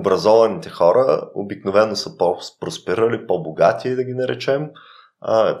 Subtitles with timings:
[0.00, 4.70] образованите хора обикновено са по-просперали, по-богати, да ги наречем.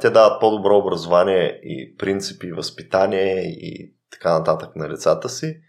[0.00, 5.60] Те дават по-добро образование и принципи, възпитание и така нататък на децата си.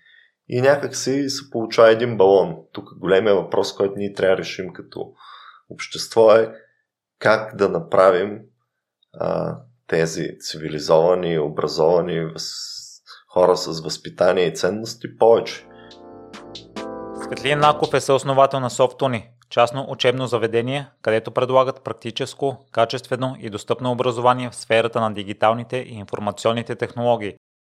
[0.48, 2.56] И някак си се получава един балон.
[2.72, 5.14] Тук големия въпрос, който ние трябва да решим като
[5.70, 6.54] общество е
[7.20, 8.40] как да направим
[9.14, 9.58] а,
[9.88, 12.54] тези цивилизовани, образовани въз...
[13.28, 15.68] хора с възпитание и ценности повече.
[17.34, 23.92] Светлин Наков е съосновател на Софтуни, частно учебно заведение, където предлагат практическо, качествено и достъпно
[23.92, 27.34] образование в сферата на дигиталните и информационните технологии.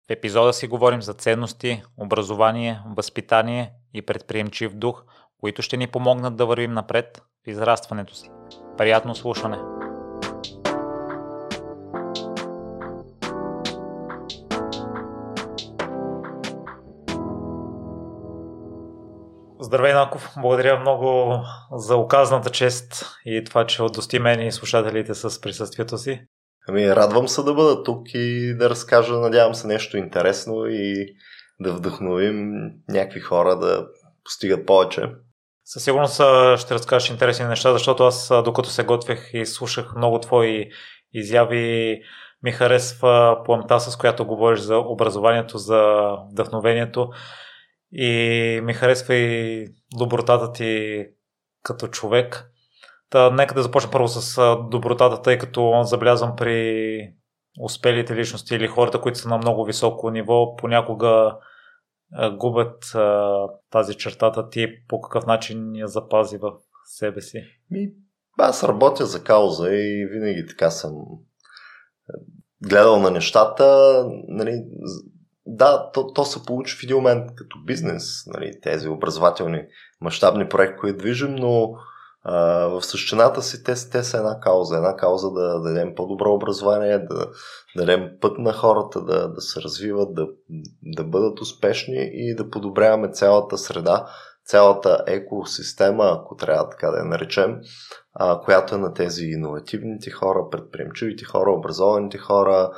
[0.09, 5.05] В епизода си говорим за ценности, образование, възпитание и предприемчив дух,
[5.41, 8.31] които ще ни помогнат да вървим напред в израстването си.
[8.79, 9.74] Приятно слушане!
[19.65, 20.31] Здравей, Наков!
[20.37, 21.41] Благодаря много
[21.73, 26.21] за оказаната чест и това, че отдости мен и слушателите с присъствието си.
[26.69, 31.07] Ами, радвам се да бъда тук и да разкажа, надявам се, нещо интересно и
[31.61, 32.53] да вдъхновим
[32.89, 33.87] някакви хора да
[34.25, 35.11] постигат повече.
[35.65, 36.15] Със сигурност
[36.61, 40.71] ще разкажеш интересни неща, защото аз, докато се готвех и слушах много твои
[41.13, 42.01] изяви,
[42.43, 47.09] ми харесва пламта, с която говориш за образованието, за вдъхновението
[47.95, 51.05] и ми харесва и добротата ти
[51.63, 52.51] като човек.
[53.11, 57.13] Та, нека да започнем първо с добротата, тъй като забелязвам при
[57.61, 61.37] успелите личности или хората, които са на много високо ниво, понякога
[62.37, 63.35] губят а,
[63.71, 66.53] тази чертата ти, по какъв начин я запази в
[66.85, 67.43] себе си?
[67.71, 67.93] Ми,
[68.39, 70.93] аз работя за кауза и винаги така съм
[72.63, 73.67] гледал на нещата.
[74.29, 74.65] Нали,
[75.47, 79.63] да, то, то се получи в един момент като бизнес, нали, тези образователни
[80.01, 81.75] мащабни проекти, които движим, но
[82.25, 84.77] а, в същината си те, те са една кауза.
[84.77, 87.31] Една кауза да дадем по-добро образование, да
[87.77, 90.27] дадем път на хората да, да се развиват, да,
[90.83, 94.07] да бъдат успешни и да подобряваме цялата среда,
[94.47, 97.61] цялата екосистема, ако трябва така да я наречем,
[98.15, 102.71] а, която е на тези иновативните хора, предприемчивите хора, образованите хора,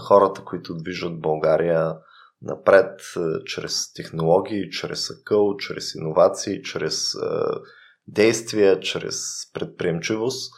[0.00, 1.96] хората, които движат България
[2.42, 3.00] напред
[3.46, 7.14] чрез технологии, чрез акъл, чрез иновации, чрез
[8.08, 9.18] действия, чрез
[9.54, 10.52] предприемчивост.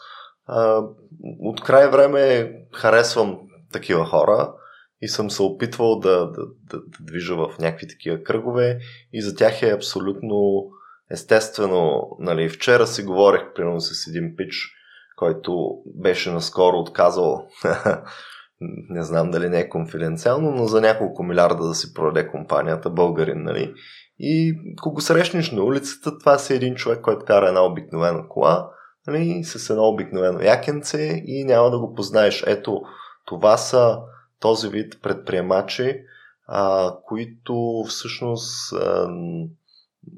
[1.41, 3.39] От край време харесвам
[3.73, 4.55] такива хора
[5.03, 8.79] и съм се опитвал да, да, да, да движа в някакви такива кръгове
[9.13, 10.69] и за тях е абсолютно
[11.11, 12.11] естествено.
[12.19, 14.73] Нали, вчера си говорех примерно с един пич,
[15.17, 17.49] който беше наскоро отказал
[18.61, 23.43] не знам дали не е конфиденциално, но за няколко милиарда да си продаде компанията, българин,
[23.43, 23.75] нали?
[24.19, 28.71] И ако срещнеш на улицата, това си един човек, който кара една обикновена кола,
[29.07, 32.45] нали, с едно обикновено якенце и няма да го познаеш.
[32.47, 32.83] Ето,
[33.25, 33.99] това са
[34.41, 36.01] този вид предприемачи,
[36.49, 39.09] а, които всъщност а,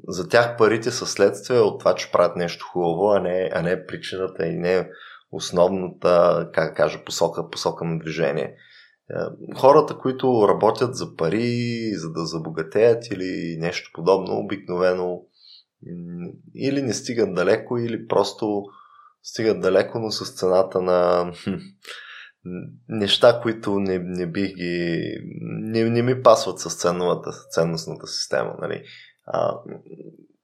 [0.07, 3.85] за тях парите са следствие от това, че правят нещо хубаво, а не, а не
[3.85, 4.89] причината и не
[5.31, 8.55] основната, как кажа, посока, посока на движение.
[9.57, 15.21] Хората, които работят за пари, за да забогатеят или нещо подобно, обикновено
[16.55, 18.63] или не стигат далеко, или просто
[19.23, 21.31] стигат далеко, но с цената на
[22.89, 25.13] неща, които не, не бих ги...
[25.41, 28.55] Не, не ми пасват с ценностната, ценностната система.
[28.61, 28.83] Нали?
[29.25, 29.59] А,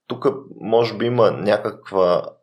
[0.06, 0.26] тук
[0.60, 2.35] може би има някаква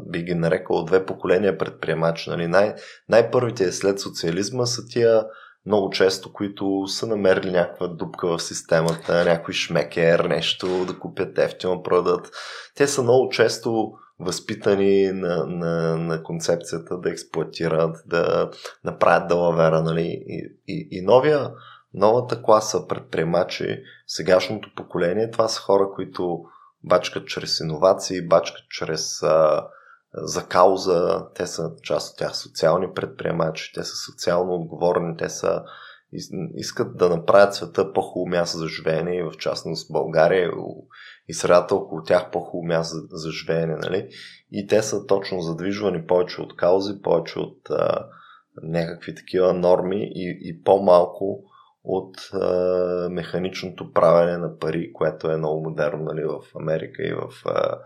[0.00, 2.30] би ги нарекал две поколения предприемачи.
[2.30, 2.46] Нали?
[2.46, 2.74] Най-
[3.08, 5.24] най-първите след социализма са тия
[5.66, 11.82] много често, които са намерили някаква дупка в системата, някой шмекер, нещо да купят ефтино
[11.82, 12.30] продат.
[12.76, 18.50] Те са много често възпитани на, на, на концепцията да експлуатират, да
[18.84, 19.82] направят далавера.
[19.82, 20.24] Нали?
[20.26, 21.50] И, и, и новия,
[21.94, 26.44] новата класа предприемачи, сегашното поколение, това са хора, които
[26.84, 29.66] бачкат чрез иновации, бачкат чрез а,
[30.14, 35.62] за кауза, те са част от тях социални предприемачи, те са социално отговорни, те са
[36.54, 40.50] искат да направят света по-хубаво място за живеене и в частност България
[41.28, 43.76] и средата около тях по-хубаво място за, за живеене.
[43.76, 44.08] Нали?
[44.52, 48.06] И те са точно задвижвани повече от каузи, повече от а,
[48.62, 51.44] някакви такива норми и, и по-малко
[51.84, 57.28] от а, механичното правене на пари, което е много модерно нали, в Америка и в
[57.46, 57.78] а,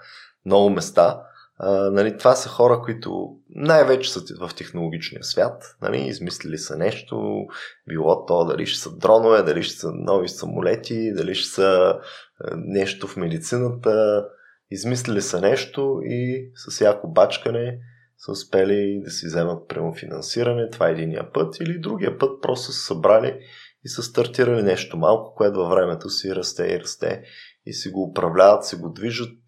[0.46, 1.22] много места.
[1.58, 7.46] А, нали, това са хора, които най-вече са в технологичния свят, нали, измислили са нещо,
[7.88, 11.99] било то дали ще са дронове, дали ще са нови самолети, дали ще са
[12.56, 14.26] нещо в медицината
[14.70, 17.78] измислили са нещо и с яко бачкане
[18.19, 20.70] са успели да си вземат прямо финансиране.
[20.70, 21.60] Това е единия път.
[21.60, 23.38] Или другия път просто са събрали
[23.86, 27.22] и са стартирали нещо малко, което във времето си расте и расте
[27.66, 29.38] и си го управляват, си го движат.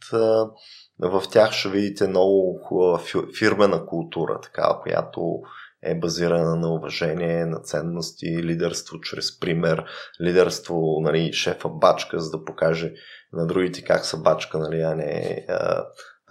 [0.98, 3.00] В тях ще видите много хубава
[3.38, 5.40] фирмена култура, такава, която
[5.82, 9.84] е базирана на уважение, на ценности, лидерство чрез пример,
[10.20, 12.92] лидерство, нали, шефа бачка, за да покаже
[13.32, 15.46] на другите как са бачка, нали, а не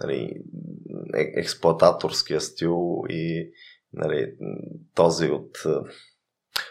[0.00, 0.42] нали,
[1.16, 3.50] е, експлуататорския стил и
[3.92, 4.34] нали,
[4.94, 5.58] този от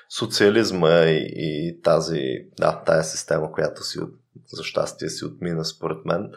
[0.09, 2.21] социализма и, и тази,
[2.59, 4.13] да, тая система, която си от,
[4.47, 6.31] за щастие си отмина според мен.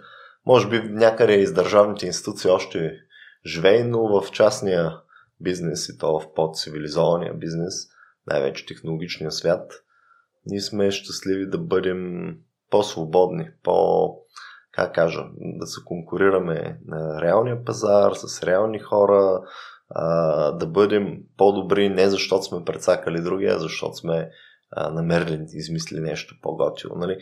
[0.46, 2.92] Може би някъде из държавните институции още
[3.46, 4.96] живее, но в частния
[5.40, 7.74] бизнес и то в по-цивилизования бизнес,
[8.26, 9.72] най-вече технологичния свят,
[10.46, 12.34] ние сме щастливи да бъдем
[12.70, 14.08] по-свободни, по,
[14.72, 19.40] как кажа, да се конкурираме на реалния пазар, с реални хора,
[19.90, 24.30] а, да бъдем по-добри не защото сме прецакали другия, а защото сме
[24.70, 26.94] а, намерили, измислили нещо по-готино.
[26.96, 27.18] Нали?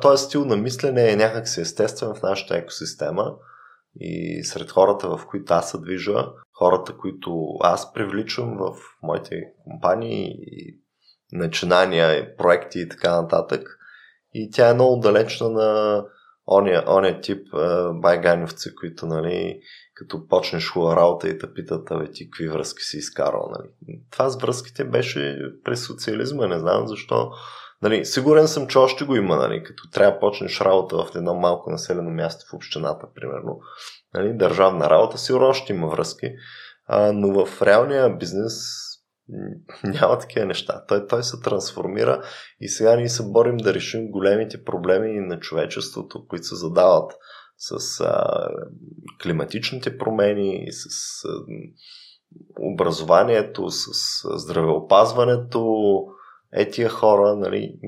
[0.00, 3.34] Този стил на мислене е някакси естествен в нашата екосистема
[4.00, 6.26] и сред хората, в които аз се движа,
[6.58, 10.80] хората, които аз привличам в моите компании и
[11.32, 13.78] начинания, проекти и така нататък.
[14.34, 16.04] И тя е много далечна на
[16.46, 17.46] ония, ония тип
[17.94, 19.60] байганевци, които, нали,
[19.98, 24.00] като почнеш работа и те питат, абе ти какви връзки си изкарал, нали.
[24.10, 27.30] Това с връзките беше през социализма, не знам защо.
[27.82, 31.34] Нали, сигурен съм, че още го има, нали, като трябва да почнеш работа в едно
[31.34, 33.60] малко населено място в общината, примерно.
[34.14, 36.30] Нали, държавна работа, сигурно още има връзки.
[36.86, 38.54] А, но в реалния бизнес
[39.84, 40.84] няма такива неща.
[40.88, 42.22] Той, той се трансформира
[42.60, 47.12] и сега ние се борим да решим големите проблеми на човечеството, които се задават
[47.58, 48.48] с а,
[49.22, 50.84] климатичните промени, с
[51.24, 51.28] а,
[52.60, 53.86] образованието, с
[54.24, 56.04] а, здравеопазването.
[56.52, 57.78] Е тия хора, нали,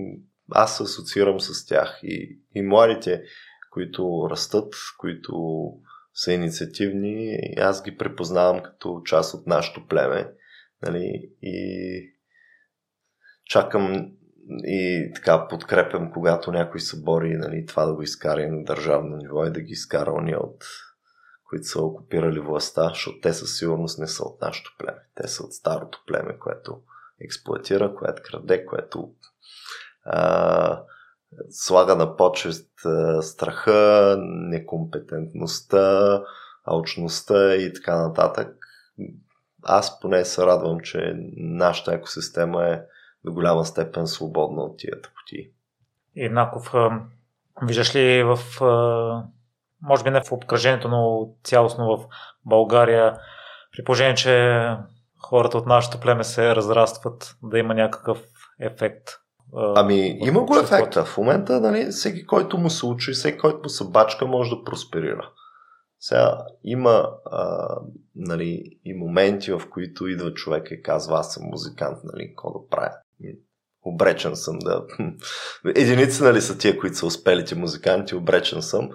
[0.50, 3.22] аз се асоциирам с тях и, и младите,
[3.70, 5.32] които растат, които
[6.14, 10.32] са инициативни, аз ги препознавам като част от нашето племе
[10.82, 12.14] Нали, и
[13.44, 14.12] чакам
[14.64, 19.46] и така подкрепям, когато някой се бори нали, това да го изкара на държавно ниво
[19.46, 20.64] и да ги изкара ония от
[21.48, 24.98] които са окупирали властта, защото те със сигурност не са от нашото племе.
[25.14, 26.80] Те са от старото племе, което
[27.20, 29.10] експлуатира, което краде, което
[30.04, 30.82] а,
[31.50, 36.22] слага на почест а, страха, некомпетентността,
[36.64, 38.56] алчността и така нататък
[39.62, 42.82] аз поне се радвам, че нашата екосистема е
[43.24, 45.50] до голяма степен свободна от тия тъпоти.
[46.16, 46.74] Еднаков,
[47.62, 48.38] виждаш ли в,
[49.82, 52.04] може би не в обкръжението, но цялостно в
[52.44, 53.18] България,
[53.72, 54.60] при положение, че
[55.18, 58.24] хората от нашето племе се разрастват, да има някакъв
[58.60, 59.08] ефект?
[59.54, 61.04] Ами, има го ефекта.
[61.04, 64.64] В момента, нали, всеки, който му се учи, всеки, който му се бачка, може да
[64.64, 65.30] просперира.
[66.00, 67.76] Сега има а,
[68.16, 72.68] нали, и моменти, в които идва човек и казва, аз съм музикант, нали, какво да
[72.68, 72.92] правя?
[73.82, 74.84] Обречен съм да...
[75.74, 78.88] Единици нали, са тия, които са успелите музиканти, обречен съм.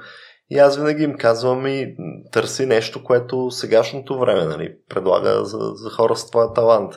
[0.50, 1.96] И аз винаги им казвам и
[2.32, 6.94] търси нещо, което сегашното време нали, предлага за, за хора с твоя талант.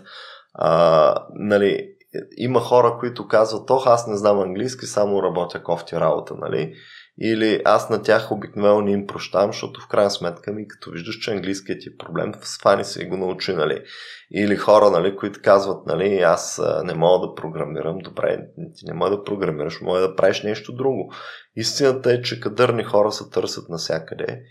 [0.54, 1.88] А, нали,
[2.36, 6.74] има хора, които казват, ох, аз не знам английски, само работя кофти работа, нали?
[7.20, 11.16] Или аз на тях обикновено не им прощавам, защото в крайна сметка ми, като виждаш,
[11.16, 13.82] че английският ти проблем, свани се го научи, нали.
[14.30, 18.38] Или хора, нали, които казват, нали, аз не мога да програмирам, добре,
[18.74, 21.12] ти не мога да програмираш, мога да правиш нещо друго.
[21.56, 24.42] Истината е, че кадърни хора се търсят навсякъде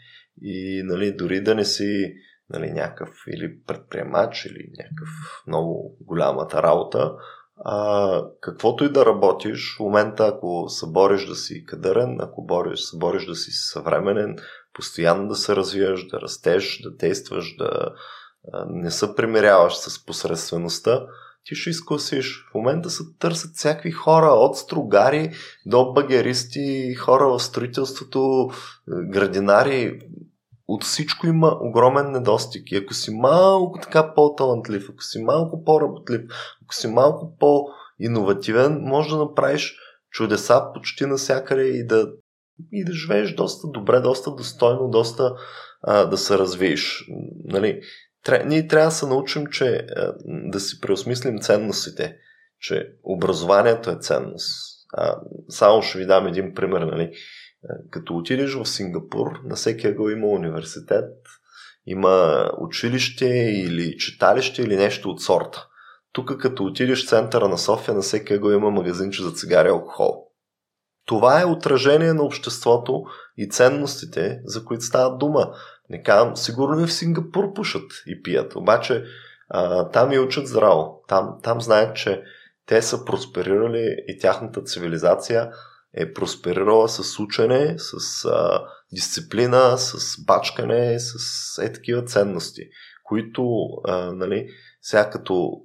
[0.42, 2.14] и, нали, дори да не си
[2.50, 5.10] нали, някакъв или предприемач, или някакъв
[5.48, 7.14] много голямата работа,
[7.66, 12.80] а, каквото и да работиш, в момента ако се бориш да си кадърен, ако бориш,
[12.80, 14.36] се бориш да си съвременен,
[14.74, 17.94] постоянно да се развиваш, да растеш, да действаш, да
[18.54, 21.06] а, не се примиряваш с посредствеността,
[21.48, 22.46] ти ще изкусиш.
[22.52, 25.34] В момента се търсят всякакви хора, от стругари
[25.66, 28.50] до багеристи, хора в строителството,
[28.88, 30.00] градинари,
[30.68, 32.72] от всичко има огромен недостиг.
[32.72, 36.22] И ако си малко така по-талантлив, ако си малко по-работлив,
[36.64, 39.76] ако си малко по-инновативен, може да направиш
[40.12, 42.08] чудеса почти навсякъде и да,
[42.72, 45.36] и да живееш доста добре, доста достойно, доста
[45.82, 47.06] а, да се развиеш.
[47.46, 47.82] Нали?
[48.24, 52.18] Тря, ние трябва да се научим, че а, да си преосмислим ценностите,
[52.60, 54.78] че образованието е ценност.
[54.94, 55.16] А,
[55.50, 56.82] само ще ви дам един пример.
[56.82, 57.12] Нали?
[57.92, 61.14] Като отидеш в Сингапур, на всеки ъгъл има университет,
[61.86, 63.28] има училище
[63.66, 65.68] или читалище или нещо от сорта.
[66.12, 69.72] Тук като отидеш в центъра на София, на всеки ъгъл има магазинче за цигари и
[69.72, 70.24] алкохол.
[71.06, 73.04] Това е отражение на обществото
[73.38, 75.54] и ценностите, за които става дума.
[75.90, 79.04] Не казвам, сигурно и в Сингапур пушат и пият, обаче
[79.50, 81.04] а, там и учат здраво.
[81.08, 82.24] Там, там знаят, че
[82.66, 85.52] те са просперирали и тяхната цивилизация
[85.94, 91.14] е просперирала с учене, с а, дисциплина, с бачкане, с
[91.64, 92.70] е такива ценности,
[93.04, 94.50] които, а, нали,
[94.82, 95.62] сега като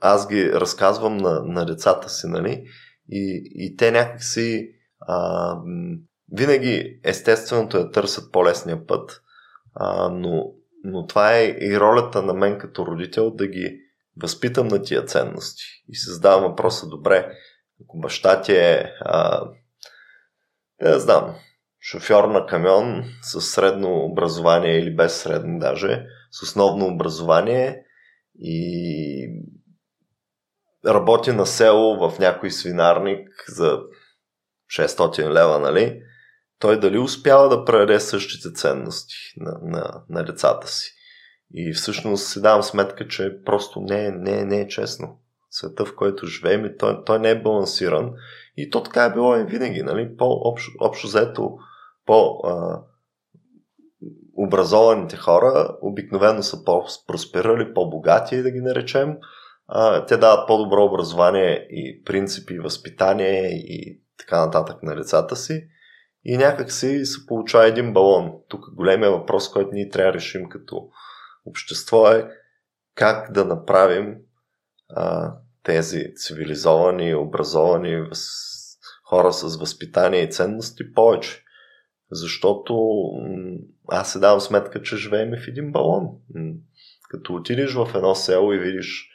[0.00, 2.64] аз ги разказвам на, на децата си, нали,
[3.10, 4.70] и, и те някакси
[5.00, 5.56] а,
[6.32, 9.22] винаги естественото е търсят по-лесния път,
[9.74, 10.52] а, но,
[10.84, 13.80] но това е и ролята на мен като родител да ги
[14.22, 15.64] възпитам на тия ценности.
[15.88, 17.32] И се задавам въпроса, добре,
[17.84, 19.44] ако баща ти е, а,
[20.80, 21.34] не знам,
[21.80, 27.82] шофьор на камион с средно образование или без средно даже, с основно образование
[28.38, 29.28] и
[30.86, 33.78] работи на село в някой свинарник за
[34.78, 36.02] 600 лева, нали?
[36.58, 40.92] Той дали успява да предаде същите ценности на, на, на децата си.
[41.54, 45.20] И всъщност си давам сметка, че просто не, е, не, е, не е честно.
[45.50, 48.12] Света, в който живеем, и той, той не е балансиран.
[48.56, 49.82] И то така е било и винаги.
[49.82, 50.16] Нали?
[50.16, 51.58] По-общо общо взето,
[52.06, 52.40] по
[54.36, 59.16] образованите хора обикновено са по-просперали, по-богати, да ги наречем.
[59.68, 65.68] А, те дават по-добро образование и принципи, възпитание и така нататък на децата си.
[66.24, 68.32] И някак си се получава един балон.
[68.48, 70.88] Тук големия въпрос, който ние трябва да решим като
[71.46, 72.28] общество е
[72.94, 74.16] как да направим
[74.88, 78.06] а, тези цивилизовани, образовани
[79.08, 81.42] хора с възпитание и ценности повече.
[82.10, 83.02] Защото
[83.88, 86.08] аз се давам сметка, че живеем в един балон.
[87.10, 89.10] Като отидеш в едно село и видиш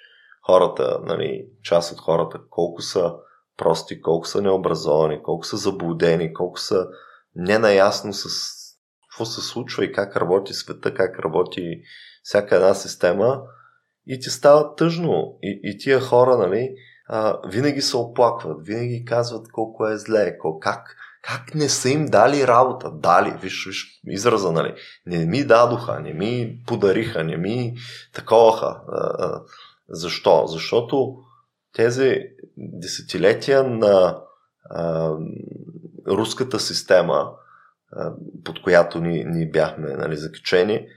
[0.46, 3.14] хората, нали, част от хората, колко са
[3.58, 6.88] прости, колко са необразовани, колко са заблудени, колко са
[7.36, 8.28] ненаясно с
[9.10, 11.82] какво се случва и как работи света, как работи
[12.24, 13.42] всяка една система
[14.08, 15.38] и ти става тъжно.
[15.44, 16.76] И, и тия хора, нали,
[17.08, 22.06] а, винаги се оплакват, винаги казват колко е зле, колко, как, как не са им
[22.06, 22.92] дали работа.
[22.92, 24.76] Дали, виж, виж израза, нали.
[25.06, 27.76] Не ми дадоха, не ми подариха, не ми
[28.14, 28.82] таковаха.
[29.90, 30.48] Защо?
[30.48, 31.16] Защото
[31.74, 32.18] тези
[32.58, 34.22] десетилетия на
[34.70, 35.16] а,
[36.08, 37.32] руската система,
[37.92, 40.88] а, под която ни, ни бяхме нали, закачени,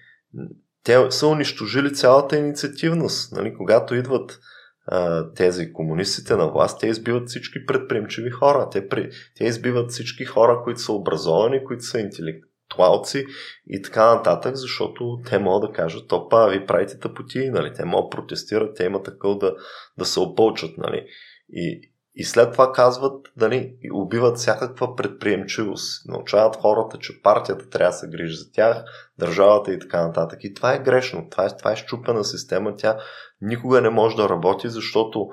[0.85, 3.33] те са унищожили цялата инициативност.
[3.33, 3.55] Нали?
[3.55, 4.41] Когато идват
[4.87, 8.69] а, тези комунистите на власт, те избиват всички предприемчиви хора.
[8.73, 13.26] Те, при, те избиват всички хора, които са образовани, които са интелектуалци
[13.67, 17.73] и така нататък, защото те могат да кажат, опа, ви правите тъпоти, нали?
[17.73, 19.55] те могат да протестират, те имат такъв да,
[19.99, 20.79] да се опълчат.
[20.79, 21.07] Нали?
[21.53, 26.09] И, и след това казват, дали, убиват всякаква предприемчивост.
[26.09, 28.85] Научават хората, че партията трябва да се грижи за тях,
[29.18, 30.38] държавата и така нататък.
[30.42, 31.28] И това е грешно.
[31.30, 32.76] Това е, това е щупена система.
[32.76, 32.97] Тя
[33.40, 35.28] никога не може да работи, защото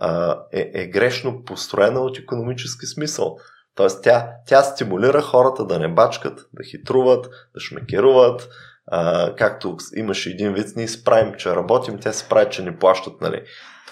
[0.00, 3.36] а, е, е грешно построена от економически смисъл.
[3.74, 7.24] Тоест тя, тя стимулира хората да не бачкат, да хитруват,
[7.54, 8.48] да шмекеруват,
[8.86, 13.20] а, както имаше един вид, ние справим, че работим, те се правят, че не плащат.
[13.20, 13.42] Нали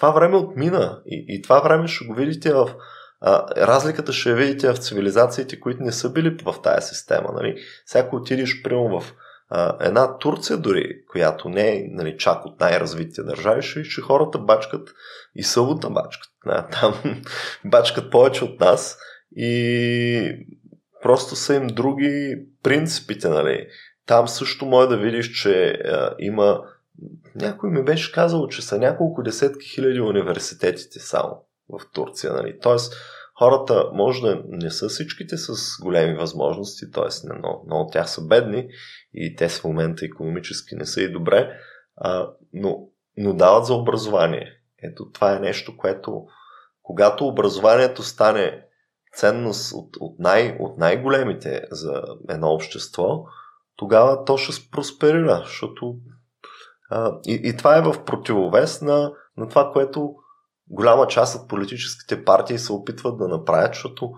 [0.05, 2.69] това време отмина и, и това време ще го видите в
[3.21, 7.29] а, разликата ще я видите в цивилизациите, които не са били в тая система.
[7.33, 7.55] Нали?
[7.85, 9.13] Всяко отидеш, примерно, в
[9.49, 14.39] а, една Турция дори, която не е нали, чак от най-развитите държави, ще че хората
[14.39, 14.89] бачкат
[15.35, 16.31] и събота бачкат.
[16.45, 17.21] Не, там
[17.65, 18.97] бачкат повече от нас
[19.35, 20.45] и
[21.03, 23.29] просто са им други принципите.
[23.29, 23.67] Нали?
[24.07, 26.61] Там също може да видиш, че а, има
[27.35, 32.33] някой ми беше казал, че са няколко десетки хиляди университетите само в Турция.
[32.33, 32.59] Нали?
[32.59, 32.93] Тоест,
[33.39, 37.33] хората може да не са всичките с големи възможности, т.е.
[37.37, 38.67] много, много от тях са бедни
[39.13, 41.51] и те в момента економически не са и добре,
[41.97, 42.87] а, но,
[43.17, 44.51] но дават за образование.
[44.83, 46.25] Ето това е нещо, което
[46.81, 48.65] когато образованието стане
[49.15, 53.25] ценност от, от, най, от най-големите за едно общество,
[53.75, 55.95] тогава то ще просперира, защото
[56.89, 60.15] а, и, и това е в противовес на, на това, което
[60.69, 64.11] голяма част от политическите партии се опитват да направят, защото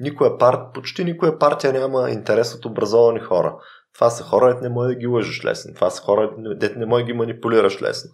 [0.00, 3.56] никоя партия, почти никоя партия няма интерес от образовани хора.
[3.94, 5.74] Това са хора, дете не може да ги лъжеш лесно.
[5.74, 8.10] Това са хора, дете не може да ги манипулираш лесно.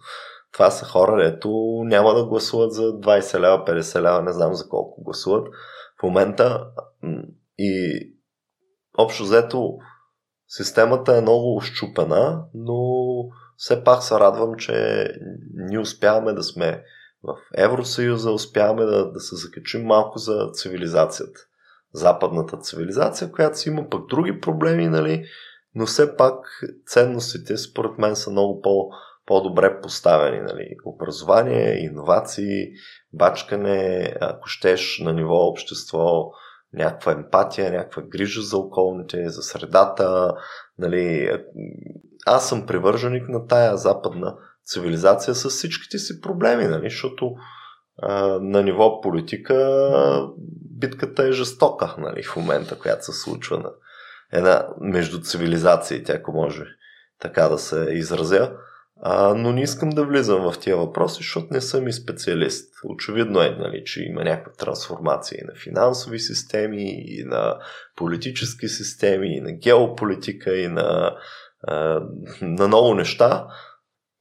[0.53, 1.49] Това са хора, дето
[1.85, 5.47] няма да гласуват за 20 лева, 50 лева, не знам за колко гласуват.
[5.99, 6.67] В момента
[7.57, 8.01] и
[8.97, 9.77] общо взето
[10.47, 12.83] системата е много щупена, но
[13.61, 15.07] все пак се радвам, че
[15.53, 16.83] ние успяваме да сме
[17.23, 21.39] в Евросъюза, успяваме да, да се закачим малко за цивилизацията.
[21.93, 25.25] Западната цивилизация, която си има пък други проблеми, нали?
[25.75, 26.45] но все пак
[26.87, 28.89] ценностите според мен са много по-
[29.25, 30.39] по-добре поставени.
[30.39, 30.75] Нали?
[30.85, 32.71] Образование, иновации,
[33.13, 36.31] бачкане, ако щеш на ниво общество,
[36.73, 40.33] някаква емпатия, някаква грижа за околните, за средата.
[40.77, 41.31] Нали?
[42.25, 44.35] Аз съм привърженик на тая западна
[44.65, 46.89] цивилизация с всичките си проблеми, нали?
[46.89, 47.33] защото
[48.01, 50.27] а, на ниво политика
[50.77, 52.23] битката е жестока нали?
[52.23, 53.69] в момента, която се случва на
[54.31, 56.65] една между цивилизациите, ако може
[57.19, 58.51] така да се изразя.
[59.03, 62.73] А, но не искам да влизам в тия въпроси, защото не съм и специалист.
[62.83, 67.57] Очевидно е, нали, че има някаква трансформация и на финансови системи, и на
[67.95, 71.15] политически системи, и на геополитика, и на,
[72.41, 73.47] на много неща.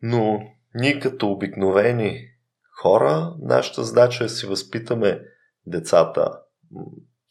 [0.02, 0.40] Но
[0.74, 2.26] ние като обикновени
[2.82, 5.22] хора, нашата задача е да си възпитаме
[5.66, 6.40] децата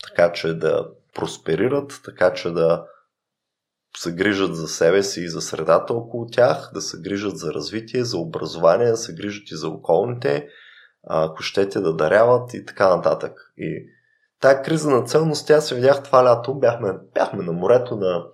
[0.08, 2.86] така, че да просперират, така, че да
[3.98, 8.04] се грижат за себе си и за средата около тях, да се грижат за развитие,
[8.04, 10.48] за образование, да се грижат и за околните,
[11.04, 13.54] ако щете да даряват и така нататък.
[13.58, 13.86] И
[14.42, 18.26] тая криза на целност, аз се видях това лято, бяхме, бяхме на морето на,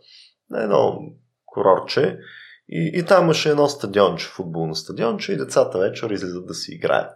[0.49, 0.99] на едно
[1.55, 2.19] курорче
[2.69, 7.11] и, и там имаше едно стадионче, футболно стадионче и децата вечер излизат да си играят.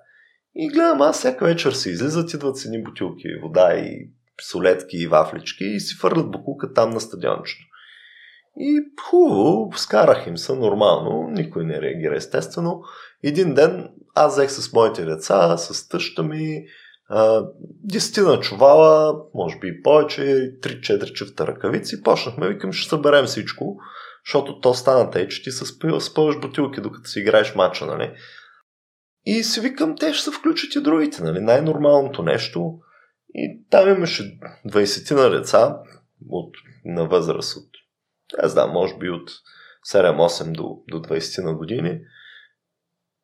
[0.56, 4.10] И гледам, аз всяка вечер си излизат, идват с едни бутилки вода и
[4.42, 7.66] солетки и вафлички и си фърлят букука там на стадиончето.
[8.58, 8.80] И
[9.10, 12.82] хубаво, скарах им се нормално, никой не реагира естествено.
[13.24, 16.66] Един ден аз взех с моите деца, с тъща ми,
[17.84, 20.22] десетина чувала, може би и повече,
[20.62, 22.04] 3-4 чифта ръкавици.
[22.04, 23.78] Почнахме, викам, ще съберем всичко,
[24.30, 25.66] защото то стана тъй, че ти се
[26.00, 28.14] спъваш бутилки, докато си играеш мача, нали?
[29.26, 31.40] И си викам, те ще се включат и другите, нали?
[31.40, 32.80] Най-нормалното нещо.
[33.34, 35.78] И там имаше 20 на деца
[36.30, 37.70] от, на възраст от
[38.44, 39.30] не знам, може би от
[39.94, 42.02] 7-8 до, до 20 на години.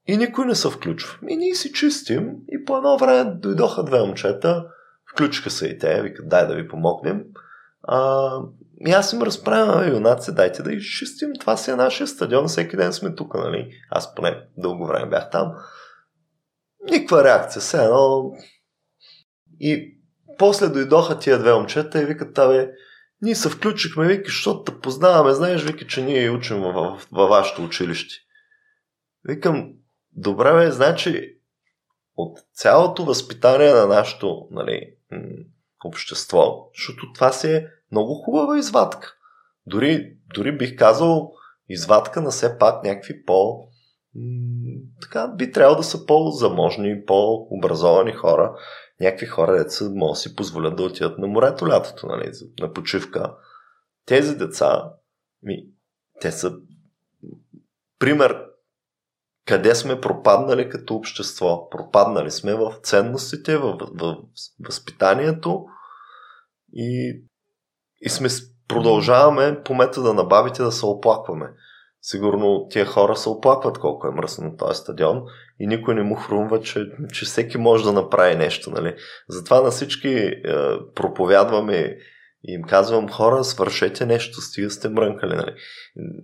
[0.07, 1.19] И никой не се включва.
[1.27, 4.65] И ние си чистим и по едно време дойдоха две момчета,
[5.11, 7.23] включиха се и те, викат дай да ви помогнем.
[7.87, 8.31] А,
[8.87, 12.93] и аз им разправям, юнаци, дайте да изчистим, това си е нашия стадион, всеки ден
[12.93, 13.71] сме тук, нали?
[13.89, 15.53] Аз поне дълго време бях там.
[16.91, 18.31] Никаква реакция, все едно.
[19.59, 19.97] И
[20.37, 22.71] после дойдоха тия две момчета и викат, абе,
[23.21, 27.63] ние се включихме, вики, защото те познаваме, знаеш, вики, че ние учим във, във вашето
[27.63, 28.15] училище.
[29.23, 29.73] Викам,
[30.11, 31.37] добре, бе, значи
[32.15, 34.93] от цялото възпитание на нашето нали,
[35.85, 39.15] общество, защото това си е много хубава извадка.
[39.65, 41.31] Дори, дори бих казал
[41.69, 43.67] извадка на все пак някакви по...
[45.01, 48.55] така, би трябвало да са по-заможни, по-образовани хора
[48.99, 53.35] някакви хора, деца могат да си позволят да отидат на морето лятото, нали, на почивка.
[54.05, 54.91] Тези деца,
[55.43, 55.67] ми,
[56.21, 56.53] те са
[57.99, 58.45] пример
[59.45, 61.69] къде сме пропаднали като общество.
[61.69, 64.17] Пропаднали сме в ценностите, в, в, в
[64.59, 65.65] възпитанието
[66.73, 67.21] и,
[68.05, 68.29] и сме
[68.67, 71.49] продължаваме по метода на бабите да се оплакваме.
[72.01, 75.21] Сигурно тия хора се оплакват колко е мръсно този стадион
[75.59, 78.71] и никой не му хрумва, че, че всеки може да направи нещо.
[78.71, 78.95] Нали?
[79.29, 80.41] Затова на всички е,
[80.95, 81.97] проповядваме
[82.47, 85.35] и им казвам, хора, свършете нещо, стига сте мрънкали.
[85.35, 85.55] Нали?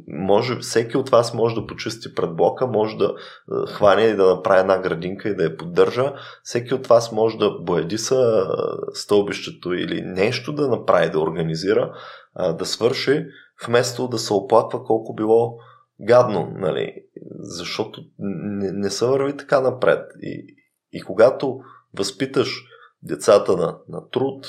[0.08, 4.36] Може, всеки от вас може да почисти пред блока, може да е, хване и да
[4.36, 6.14] направи една градинка и да я поддържа.
[6.44, 8.52] Всеки от вас може да бояди са е,
[8.94, 11.94] стълбището или нещо да направи, да организира,
[12.40, 13.26] е, да свърши,
[13.68, 15.58] вместо да се оплаква колко било
[16.02, 16.96] гадно, нали?
[17.40, 20.06] защото не, не се върви така напред.
[20.22, 20.56] И,
[20.92, 21.60] и когато
[21.98, 22.64] възпиташ
[23.04, 24.48] децата на, на труд,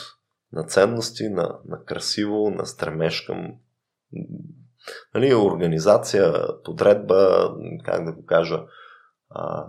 [0.53, 3.53] на ценности, на, на красиво, на стремеж към
[5.15, 6.33] нали, организация,
[6.65, 7.51] подредба,
[7.85, 8.65] как да го кажа,
[9.31, 9.67] а,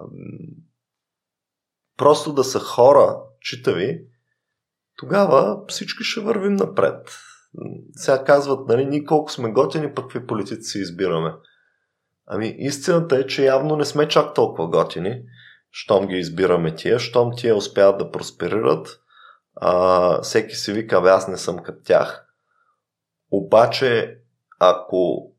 [1.97, 4.05] просто да са хора, читави,
[4.97, 7.09] тогава всички ще вървим напред.
[7.95, 11.33] Сега казват, нали, ние колко сме готини, пък какви политици си избираме.
[12.25, 15.21] Ами истината е, че явно не сме чак толкова готини,
[15.71, 18.99] щом ги избираме тия, щом тия успяват да просперират,
[19.65, 22.27] а, всеки си вика, бе, аз не съм като тях.
[23.31, 24.17] Обаче,
[24.59, 25.31] ако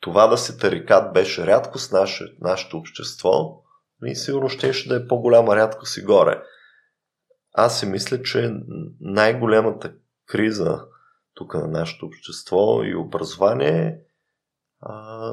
[0.00, 3.62] това да се тарикат беше рядкост в наше, нашето общество,
[4.02, 6.42] ми сигурно ще, ще да е по-голяма рядкост и горе.
[7.54, 8.54] Аз си мисля, че
[9.00, 9.92] най-голямата
[10.26, 10.84] криза
[11.34, 13.98] тук на нашето общество и образование,
[14.80, 15.32] а,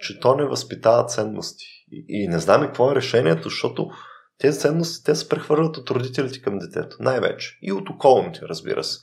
[0.00, 1.66] че то не възпитава ценности.
[1.92, 3.90] И, и не знам и какво е решението, защото
[4.40, 7.58] тези ценности те се прехвърлят от родителите към детето, най-вече.
[7.62, 8.98] И от околните, разбира се.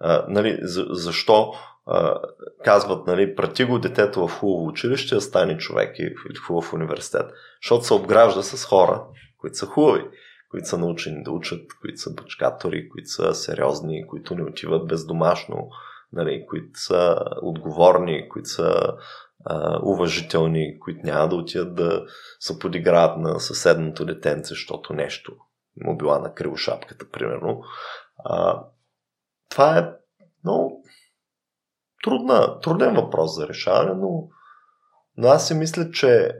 [0.00, 1.52] А, нали, за, защо
[1.86, 2.20] а,
[2.64, 7.26] казват, нали, прати го детето в хубаво училище, да стане човек или в хубав университет.
[7.62, 9.04] Защото се обгражда с хора,
[9.40, 10.04] които са хубави,
[10.50, 15.68] които са научени да учат, които са бачкатори, които са сериозни, които не отиват бездомашно,
[16.12, 18.94] нали, които са отговорни, които са
[19.44, 22.06] а, уважителни, които няма да отидат да
[22.40, 25.36] се подиграват на съседното детенце, защото нещо
[25.76, 27.62] му била на шапката, примерно.
[28.24, 28.62] А,
[29.48, 29.92] това е
[30.44, 30.84] много
[32.04, 34.28] трудна, труден въпрос за решаване, но,
[35.16, 36.30] но аз си мисля, че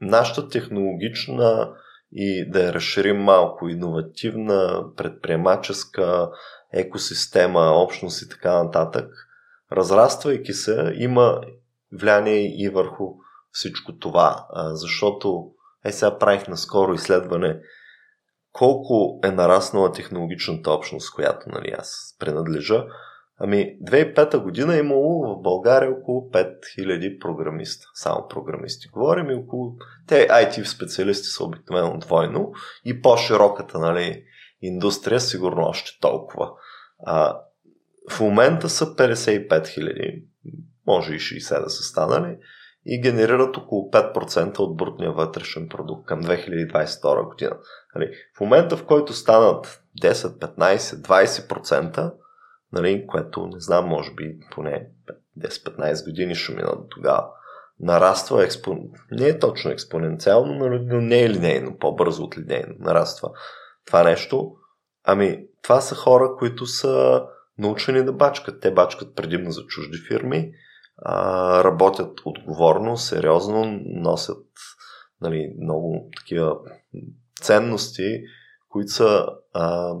[0.00, 1.74] нашата технологична
[2.12, 6.30] и да я разширим малко иновативна, предприемаческа
[6.72, 9.27] екосистема, общност и така нататък,
[9.72, 11.40] разраствайки се, има
[11.92, 13.04] влияние и върху
[13.52, 15.50] всичко това, защото
[15.84, 17.60] е сега правих наскоро изследване
[18.52, 22.84] колко е нараснала технологичната общност, която нали, аз принадлежа.
[23.40, 27.86] Ами, 2005 година е имало в България около 5000 програмиста.
[27.94, 28.88] Само програмисти.
[28.88, 29.76] Говорим и около...
[30.06, 32.52] Те IT специалисти са обикновено двойно
[32.84, 34.24] и по-широката нали,
[34.62, 36.50] индустрия сигурно още толкова.
[37.06, 37.40] А,
[38.08, 40.22] в момента са 55 000,
[40.86, 42.36] може и 60 да са станали
[42.86, 47.56] и генерират около 5% от брутния вътрешен продукт към 2022 година.
[47.94, 52.12] Нали, в момента, в който станат 10, 15, 20%,
[52.72, 54.86] нали, което не знам, може би поне
[55.38, 57.26] 10-15 години ще минат тогава,
[57.80, 58.78] нараства експон...
[59.10, 63.30] не е точно експоненциално, но не е линейно, по-бързо от линейно нараства
[63.88, 64.52] това нещо.
[65.04, 67.24] Ами, това са хора, които са
[67.58, 68.60] научени да бачкат.
[68.60, 70.52] Те бачкат предимно за чужди фирми,
[71.02, 74.46] а, работят отговорно, сериозно, носят
[75.20, 76.56] нали, много такива
[77.40, 78.20] ценности,
[78.68, 79.94] които са а,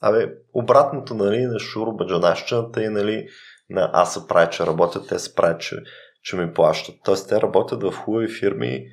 [0.00, 3.28] абе, обратното нали, на шурбаджанащината и нали,
[3.70, 5.76] на аз се правя, че работят, те се правят, че,
[6.22, 6.94] че ми плащат.
[7.04, 8.86] Тоест те работят в хубави фирми,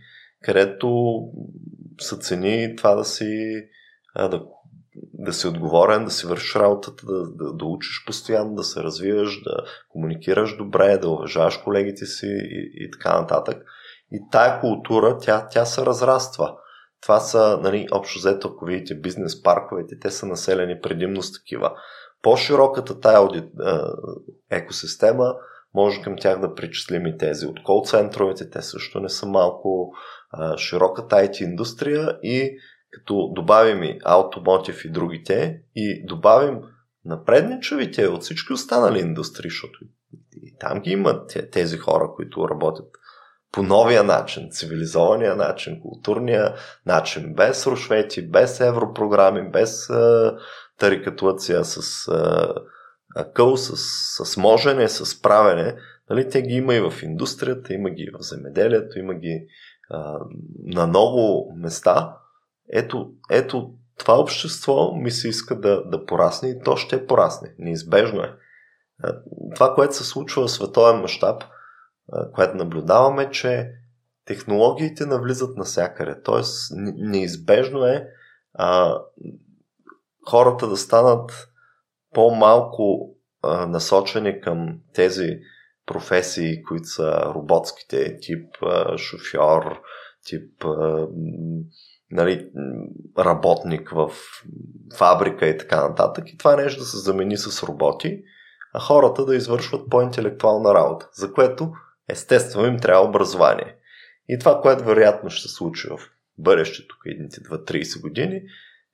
[0.43, 1.19] където
[2.01, 3.61] са цени това да си
[4.15, 4.43] да
[5.13, 9.41] да си отговорен, да си вършиш работата, да, да, да учиш постоянно, да се развиваш,
[9.43, 9.57] да
[9.89, 13.63] комуникираш добре, да уважаваш колегите си и, и така нататък.
[14.11, 16.55] И тая култура, тя, тя се разраства.
[17.01, 21.73] Това са, нали, общо взето, ако видите бизнес парковете, те са населени предимно с такива.
[22.21, 23.45] По-широката тая аудит,
[24.51, 25.35] екосистема,
[25.73, 29.93] може към тях да причислим и тези от кол центровете, те също не са малко
[30.57, 32.57] широката IT индустрия и
[32.97, 36.59] като добавим и Automotive и другите и добавим
[37.05, 39.79] напредничавите от всички останали индустрии, защото
[40.43, 42.87] и там ги имат тези хора, които работят
[43.51, 46.55] по новия начин, цивилизования начин, културния
[46.85, 50.37] начин, без рушвети, без европрограми, без а,
[50.79, 52.53] тарикатуация с а,
[53.15, 53.75] акъл, с,
[54.25, 55.75] с можене, с правене.
[56.09, 59.47] Нали, те ги има и в индустрията, има ги и в земеделието, има ги
[59.89, 60.19] а,
[60.65, 62.17] на много места.
[62.73, 67.55] Ето, ето това общество ми се иска да, да порасне и то ще порасне.
[67.59, 68.35] Неизбежно е.
[69.55, 71.43] Това, което се случва в световен мащаб,
[72.33, 73.71] което наблюдаваме, че
[74.25, 76.21] технологиите навлизат навсякъде.
[76.21, 78.07] Тоест, неизбежно е
[78.53, 78.99] а,
[80.29, 81.49] хората да станат
[82.13, 85.39] по-малко а, насочени към тези
[85.85, 89.81] професии, които са роботските, тип а, шофьор,
[90.25, 91.07] тип а,
[92.11, 92.49] нали,
[93.19, 94.11] работник в
[94.97, 96.23] фабрика и така нататък.
[96.27, 98.23] И това нещо да се замени с роботи,
[98.73, 101.71] а хората да извършват по-интелектуална работа, за което
[102.09, 103.75] естествено им трябва образование.
[104.29, 105.99] И това, което вероятно ще се случи в
[106.37, 108.41] бъдещето, едните 2-30 години,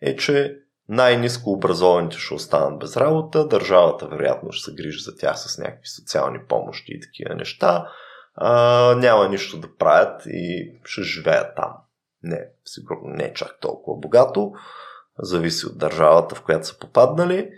[0.01, 0.57] е, че
[0.89, 5.87] най-низко образованите ще останат без работа, държавата вероятно ще се грижи за тях с някакви
[5.87, 7.87] социални помощи и такива неща,
[8.35, 11.73] а, няма нищо да правят и ще живеят там
[12.23, 14.51] не, сигурно не е чак толкова богато,
[15.19, 17.49] зависи от държавата, в която са попаднали.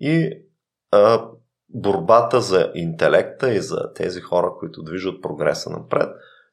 [0.00, 0.42] И
[0.90, 1.28] а,
[1.68, 6.08] борбата за интелекта и за тези хора, които движат прогреса напред,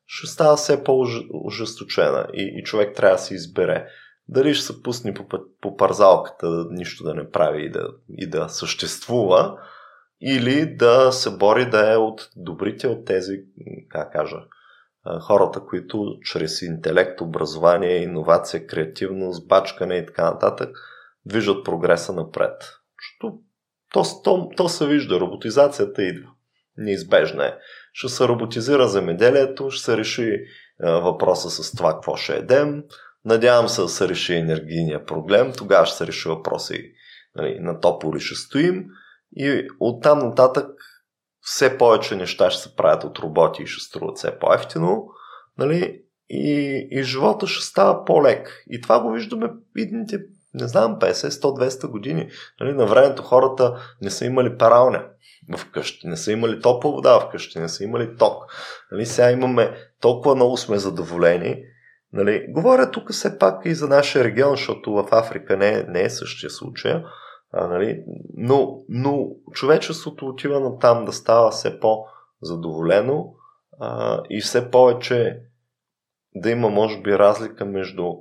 [0.05, 2.27] ще става все по-ожесточена.
[2.33, 3.87] И, и човек трябва да се избере
[4.29, 5.25] дали ще се пусне по,
[5.61, 9.57] по парзалката нищо да не прави и да, и да съществува,
[10.21, 13.43] или да се бори да е от добрите от тези,
[13.89, 14.37] как кажа,
[15.21, 20.77] хората, които чрез интелект, образование, иновация, креативност, бачкане и така нататък
[21.25, 22.63] движат прогреса напред.
[22.99, 23.39] Защото
[23.93, 26.29] То, то, то се вижда, роботизацията идва.
[26.77, 27.57] Неизбежна е.
[27.93, 30.39] Ще се роботизира земеделието, ще се реши е,
[30.91, 32.83] въпроса с това какво ще едем.
[33.25, 35.53] Надявам се да се реши енергийния проблем.
[35.57, 36.93] Тогава ще се реши въпроса и
[37.35, 38.85] нали, на топло ли ще стоим.
[39.35, 40.69] И оттам нататък
[41.41, 45.07] все повече неща ще се правят от роботи и ще струват все по-ефтино.
[45.57, 46.01] Нали?
[46.29, 48.63] И, и живота ще става по-лек.
[48.69, 50.19] И това го виждаме идните,
[50.53, 52.29] не знам, 50, 100, 200 години.
[52.59, 52.73] Нали?
[52.73, 55.05] На времето хората не са имали паралня
[55.57, 58.43] в къщи, не са имали топла вода в къщи, не са имали ток.
[58.91, 59.05] Нали?
[59.05, 61.63] Сега имаме толкова много сме задоволени.
[62.13, 62.45] Нали?
[62.49, 66.49] Говоря тук все пак и за нашия регион, защото в Африка не, не е същия
[66.49, 67.03] случай.
[67.51, 68.03] А, нали?
[68.37, 73.33] но, но човечеството отива на там да става все по-задоволено
[73.79, 75.41] а, и все повече
[76.35, 78.13] да има, може би, разлика между,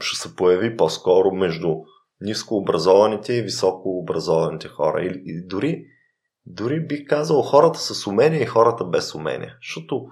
[0.00, 1.74] ще се появи по-скоро между
[2.20, 5.02] нискообразованите и високообразованите хора.
[5.02, 5.84] И, и дори,
[6.46, 9.56] дори бих казал хората с умения и хората без умения.
[9.62, 10.06] Защото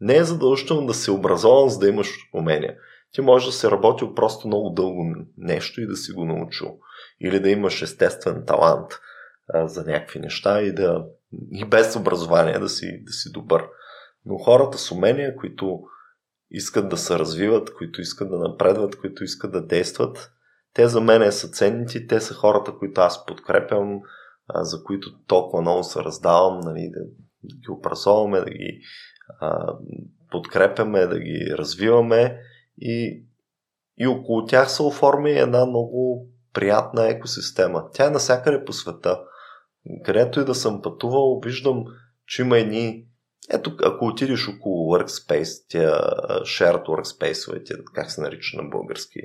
[0.00, 2.76] не е задължително да си образован, за да имаш умения.
[3.12, 6.78] Ти можеш да си работил просто много дълго нещо и да си го научил.
[7.22, 8.90] Или да имаш естествен талант
[9.48, 11.04] а, за някакви неща и да
[11.52, 13.68] и без образование да си, да си добър.
[14.24, 15.80] Но хората с умения, които
[16.50, 20.32] искат да се развиват, които искат да напредват, които искат да действат.
[20.74, 24.00] Те за мен са ценните, те са хората, които аз подкрепям,
[24.54, 27.00] за които толкова много се раздавам, нали, да,
[27.44, 28.80] да ги образоваме, да ги
[29.40, 29.76] а,
[30.30, 32.40] подкрепяме, да ги развиваме
[32.80, 33.24] и,
[33.98, 37.84] и около тях се оформи една много приятна екосистема.
[37.92, 39.20] Тя е навсякъде по света.
[40.04, 41.84] Където и да съм пътувал, виждам,
[42.26, 43.06] че има едни
[43.50, 45.90] ето, ако отидеш около Workspace, тия
[46.40, 49.20] shared workspace, как се нарича на български,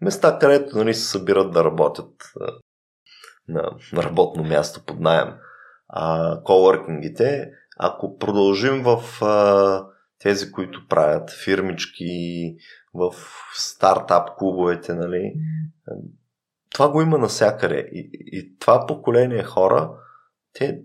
[0.00, 2.14] места, където нали, се събират да работят
[3.48, 5.28] на, на работно място под найем,
[5.88, 9.86] а, коворкингите, ако продължим в а,
[10.18, 12.56] тези, които правят фирмички,
[12.94, 13.14] в
[13.54, 15.34] стартап клубовете, нали,
[16.72, 17.88] това го има навсякъде.
[17.92, 19.90] И, и това поколение хора,
[20.52, 20.82] те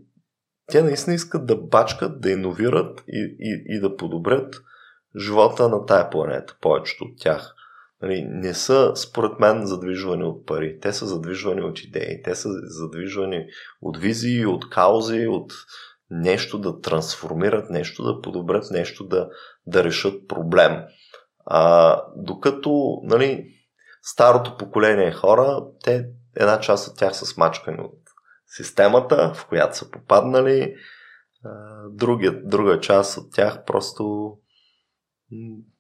[0.68, 4.56] те наистина искат да бачкат, да иновират и, и, и да подобрят
[5.18, 7.54] живота на тая планета, повечето от тях.
[8.02, 10.80] Нали, не са, според мен, задвижвани от пари.
[10.80, 12.22] Те са задвижвани от идеи.
[12.24, 13.46] Те са задвижвани
[13.82, 15.54] от визии, от каузи, от
[16.10, 19.30] нещо да трансформират, нещо да подобрят, нещо да,
[19.68, 20.84] да решат проблем.
[21.46, 23.57] А, докато нали,
[24.12, 28.00] старото поколение хора, те, една част от тях са смачкани от
[28.46, 30.76] системата, в която са попаднали.
[31.92, 34.34] Другия, друга част от тях просто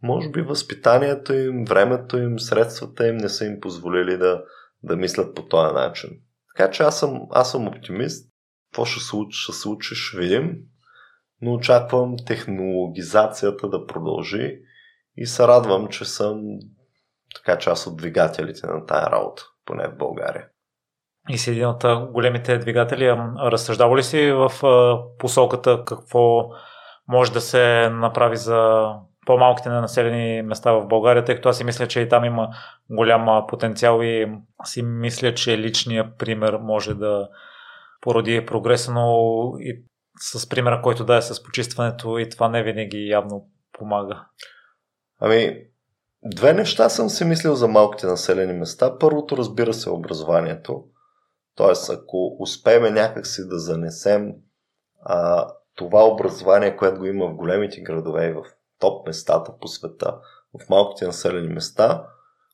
[0.04, 4.44] може би възпитанието им, времето им, средствата им не са им позволили да,
[4.84, 6.10] да мислят по този начин.
[6.56, 8.32] Така че аз съм, аз съм оптимист.
[8.70, 10.56] Какво ще случи, ще случи, ще видим.
[11.42, 14.60] Но очаквам технологизацията да продължи
[15.18, 16.42] и се радвам, че съм
[17.38, 20.46] така част от двигателите на тая работа, поне в България
[21.30, 23.12] и си един от големите двигатели.
[23.38, 24.52] Разсъждава ли си в
[25.20, 26.50] посоката какво
[27.08, 28.92] може да се направи за
[29.26, 32.50] по-малките населени места в България, тъй като аз си мисля, че и там има
[32.90, 34.28] голям потенциал и
[34.64, 37.30] си мисля, че личният пример може да
[38.02, 39.84] породи прогреса, но и
[40.20, 44.26] с примера, който да е с почистването и това не винаги явно помага.
[45.20, 45.62] Ами,
[46.26, 48.98] две неща съм си мислил за малките населени места.
[49.00, 50.84] Първото, разбира се, е образованието.
[51.56, 54.34] Тоест, ако успеем някакси да занесем
[55.02, 58.44] а, това образование, което го има в големите градове и в
[58.80, 60.18] топ местата по света,
[60.60, 62.06] в малките населени места,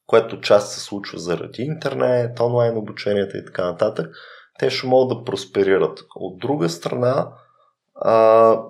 [0.08, 4.16] което част се случва заради интернет, онлайн обученията и така нататък,
[4.60, 6.00] те ще могат да просперират.
[6.16, 7.32] От друга страна,
[7.96, 8.62] а,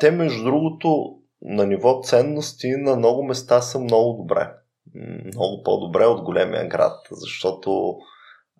[0.00, 4.52] те между другото на ниво ценности на много места са много добре.
[5.24, 7.96] Много по-добре от големия град, защото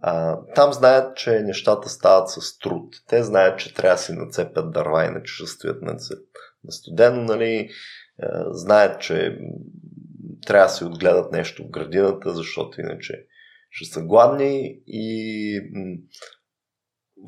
[0.01, 2.95] а, там знаят, че нещата стават с труд.
[3.09, 5.93] Те знаят, че трябва да си нацепят дърва, иначе ще стоят на,
[6.65, 7.69] на студено, нали?
[8.51, 9.39] Знаят, че
[10.47, 13.27] трябва да си отгледат нещо в градината, защото иначе
[13.71, 15.61] ще са гладни и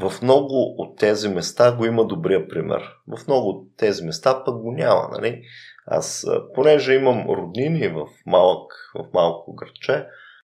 [0.01, 2.83] в много от тези места го има добрия пример.
[3.09, 5.09] В много от тези места пък го няма.
[5.13, 5.43] Нали?
[5.87, 10.07] Аз, понеже имам роднини в, малък, в малко градче,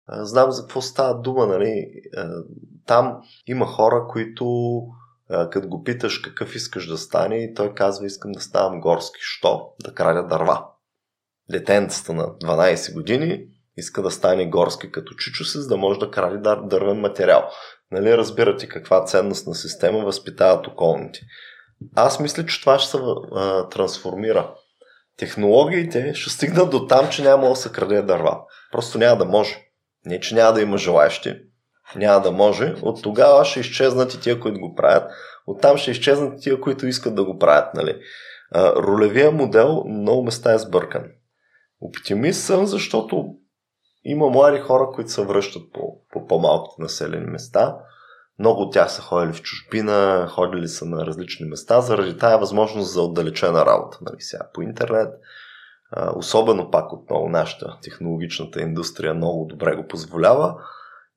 [0.09, 1.91] знам за какво става дума, нали?
[2.87, 4.45] Там има хора, които
[5.51, 9.19] като го питаш какъв искаш да стане, той казва искам да ставам горски.
[9.19, 9.69] Що?
[9.85, 10.65] Да краля дърва.
[11.49, 16.37] Детенцата на 12 години иска да стане горски като чичо за да може да кради
[16.67, 17.49] дървен материал.
[17.91, 21.19] Нали, разбирате каква ценностна система възпитават околните.
[21.95, 22.97] Аз мисля, че това ще се
[23.35, 24.53] а, трансформира.
[25.17, 28.39] Технологиите ще стигнат до там, че няма да се краде дърва.
[28.71, 29.65] Просто няма да може.
[30.05, 31.35] Не, че няма да има желаящи.
[31.95, 32.75] Няма да може.
[32.81, 35.11] От тогава ще изчезнат и тия, които го правят.
[35.47, 37.73] Оттам ще изчезнат и тия, които искат да го правят.
[37.73, 37.99] Нали?
[38.51, 41.03] А, ролевия модел много места е сбъркан.
[41.81, 43.25] Оптимист съм, защото
[44.05, 47.77] има млади хора, които се връщат по, по по-малките населени места.
[48.39, 52.93] Много от тях са ходили в чужбина, ходили са на различни места, заради тая възможност
[52.93, 55.13] за отдалечена работа нали, сега, по интернет.
[56.15, 60.55] Особено пак отново нашата технологичната индустрия много добре го позволява.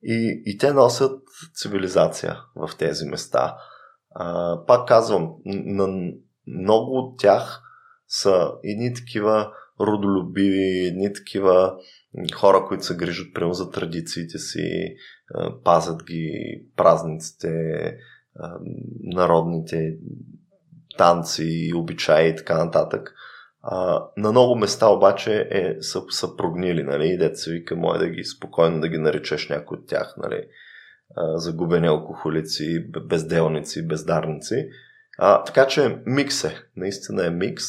[0.03, 1.21] И, и те носят
[1.55, 3.57] цивилизация в тези места.
[4.15, 6.13] А, пак казвам, на
[6.47, 7.63] много от тях
[8.09, 11.77] са едни такива родолюбиви, едни такива
[12.35, 14.97] хора, които се грижат прямо за традициите си,
[15.65, 17.51] пазят ги празниците,
[19.03, 19.97] народните
[20.99, 23.15] танци, обичаи и така нататък.
[24.17, 28.25] На много места обаче е, са, са прогнили, нали, дете се вика, може да ги
[28.25, 30.45] спокойно да ги наречеш някой от тях, нали,
[31.35, 34.69] загубени алкохолици, безделници, бездарници.
[35.19, 37.65] А, така че микс е, наистина е микс.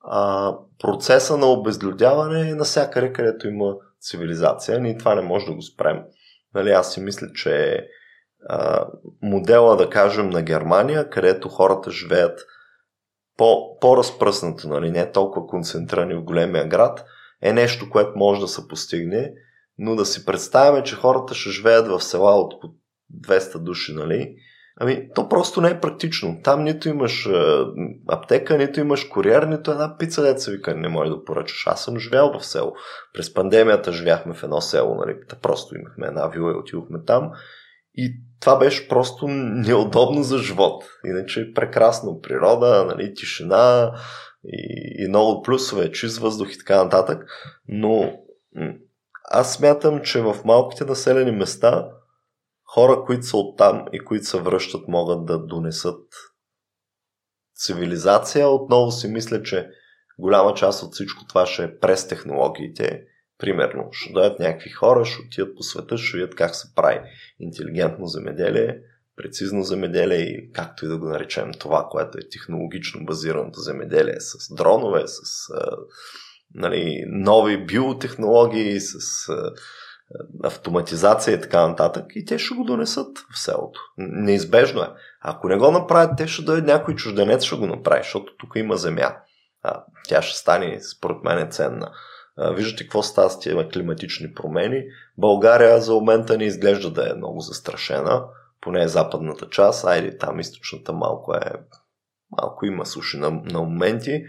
[0.00, 4.80] А, процеса на обезлюдяване е навсякъде, където има цивилизация.
[4.80, 6.02] Ние това не може да го спрем.
[6.54, 7.86] Нали, аз си мисля, че
[8.48, 8.86] а,
[9.22, 12.40] модела, да кажем, на Германия, където хората живеят
[13.36, 17.04] по, по-разпръснато, нали, не толкова концентрирани в големия град,
[17.42, 19.32] е нещо, което може да се постигне,
[19.78, 22.54] но да си представяме, че хората ще живеят в села от
[23.26, 24.36] 200 души, нали,
[24.82, 26.40] Ами, то просто не е практично.
[26.44, 27.66] Там нито имаш а,
[28.08, 31.66] аптека, нито имаш куриер, нито една пица, деца вика, не може да поръчаш.
[31.66, 32.72] Аз съм живял в село.
[33.14, 35.16] През пандемията живяхме в едно село, нали?
[35.42, 37.30] Просто имахме една вила и отидохме там.
[37.94, 40.84] И това беше просто неудобно за живот.
[41.04, 42.20] Иначе е прекрасно.
[42.20, 43.92] Природа, нали, тишина
[44.44, 47.24] и, и много плюсове, чист въздух и така нататък.
[47.68, 48.12] Но
[49.30, 51.88] аз смятам, че в малките населени места
[52.74, 56.06] хора, които са оттам и които се връщат, могат да донесат
[57.56, 58.48] цивилизация.
[58.48, 59.68] Отново си мисля, че
[60.18, 63.02] голяма част от всичко това ще е през технологиите.
[63.38, 67.00] Примерно, ще дойдат някакви хора, ще отидат по света, ще видят как се прави
[67.38, 68.80] интелигентно земеделие,
[69.16, 74.54] прецизно земеделие и както и да го наречем това, което е технологично базираното земеделие с
[74.54, 75.48] дронове, с
[76.54, 79.28] нали, нови биотехнологии, с
[80.44, 83.80] автоматизация и така нататък и те ще го донесат в селото.
[83.98, 84.88] Неизбежно е.
[85.20, 88.76] Ако не го направят, те ще дойде някой чужденец, ще го направи, защото тук има
[88.76, 89.16] земя.
[89.62, 91.92] А, тя ще стане, според мен, е ценна.
[92.36, 94.82] А, виждате какво става с тия климатични промени.
[95.18, 98.24] България за момента не изглежда да е много застрашена,
[98.60, 101.52] поне е западната част, айде там източната малко е
[102.40, 104.24] малко има суши на, на моменти,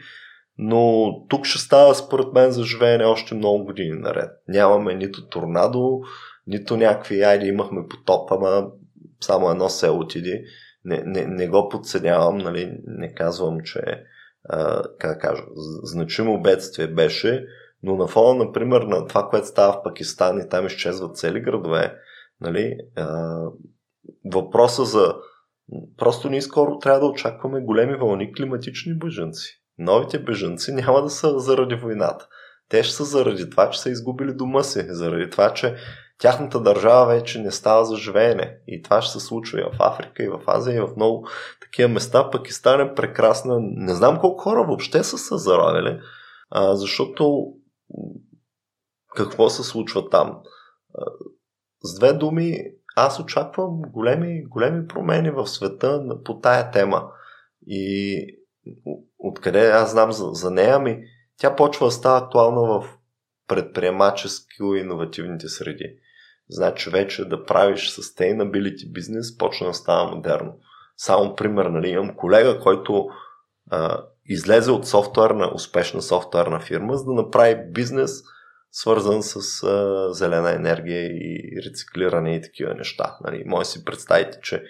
[0.64, 4.30] но тук ще става според мен за живеене още много години наред.
[4.48, 6.00] Нямаме нито торнадо,
[6.48, 8.68] нито някакви, айде имахме потоп, ама
[9.22, 10.44] само едно се отиди.
[10.86, 14.04] Не, не, не го подценявам, нали, не казвам, че
[14.50, 15.44] а, как кажа,
[15.84, 17.46] значимо бедствие беше,
[17.84, 21.96] но на фона, например, на това, което става в Пакистан и там изчезват цели градове,
[22.42, 23.40] нали, а,
[24.26, 25.16] въпроса за
[25.98, 31.40] просто ние скоро трябва да очакваме големи вълни климатични бъженци новите бежанци няма да са
[31.40, 32.28] заради войната.
[32.70, 35.76] Те ще са заради това, че са изгубили дома си, заради това, че
[36.18, 38.58] тяхната държава вече не става за живеене.
[38.68, 41.28] И това ще се случва и в Африка, и в Азия, и в много
[41.62, 42.30] такива места.
[42.30, 43.58] Пакистан е прекрасна.
[43.62, 46.00] Не знам колко хора въобще са се заравили,
[46.50, 47.54] а, защото
[49.16, 50.40] какво се случва там?
[51.84, 52.58] С две думи,
[52.96, 57.12] аз очаквам големи, големи промени в света по тая тема.
[57.68, 58.26] И
[59.20, 61.04] откъде аз знам за, за нея, ми
[61.38, 62.98] тя почва да става актуална в
[63.48, 65.96] предприемачески и иновативните среди.
[66.50, 70.54] Значи вече да правиш sustainability бизнес почна да става модерно.
[70.98, 73.08] Само пример, нали, имам колега, който
[73.72, 78.24] а, излезе от софтуерна, успешна софтуерна фирма, за да направи бизнес,
[78.72, 83.18] свързан с а, зелена енергия и рециклиране и такива неща.
[83.24, 84.64] Нали, може си представите, че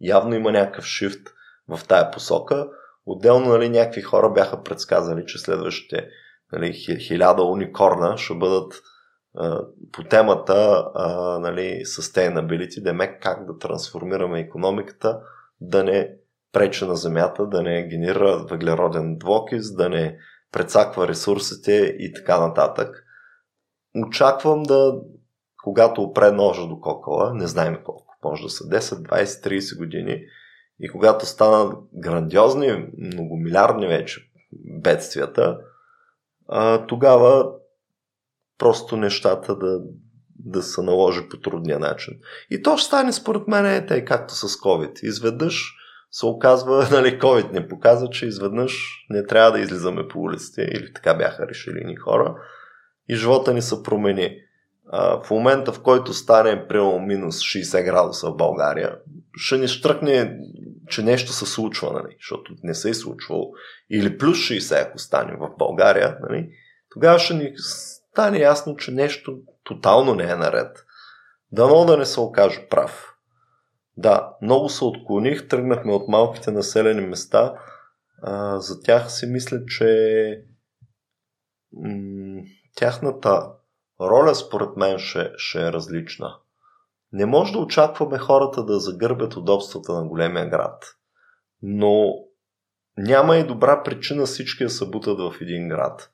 [0.00, 1.28] явно има някакъв шифт
[1.68, 2.68] в тая посока–
[3.06, 6.08] Отделно нали, някакви хора бяха предсказали, че следващите
[6.52, 8.82] нали, хиляда уникорна ще бъдат
[9.34, 9.60] а,
[9.92, 15.20] по темата а, нали, sustainability, да ме как да трансформираме економиката,
[15.60, 16.16] да не
[16.52, 20.18] прече на земята, да не генерира въглероден двокис, да не
[20.52, 23.04] прецаква ресурсите и така нататък.
[24.06, 24.94] Очаквам да,
[25.62, 30.22] когато опре ножа до кокала, не знаем колко, може да са 10, 20, 30 години.
[30.80, 35.58] И когато станат грандиозни, многомилиардни вече бедствията,
[36.48, 37.50] а, тогава
[38.58, 39.80] просто нещата да,
[40.38, 42.14] да се наложи по трудния начин.
[42.50, 45.04] И то ще стане според мен е тъй както с COVID.
[45.04, 45.74] Изведнъж
[46.10, 50.92] се оказва, нали, COVID не показва, че изведнъж не трябва да излизаме по улиците, или
[50.92, 52.34] така бяха решили ни хора,
[53.08, 54.38] и живота ни се промени.
[54.88, 58.96] А, в момента, в който стане примерно минус 60 градуса в България,
[59.36, 60.38] ще ни штръкне,
[60.88, 63.52] че нещо се случва, нали, защото не се е случвало,
[63.90, 66.50] или плюс 60, ако стане в България, нали,
[66.90, 70.84] тогава ще ни стане ясно, че нещо тотално не е наред.
[71.52, 73.14] Дано да не се окаже прав.
[73.96, 77.54] Да, много се отклоних, тръгнахме от малките населени места.
[78.22, 80.44] А, за тях си мисля, че
[81.72, 82.42] м-
[82.76, 83.50] тяхната
[84.00, 86.36] роля според мен ще, ще е различна.
[87.12, 90.84] Не може да очакваме хората да загърбят удобствата на големия град.
[91.62, 92.14] Но
[92.96, 96.10] няма и добра причина всички да се бутат в един град.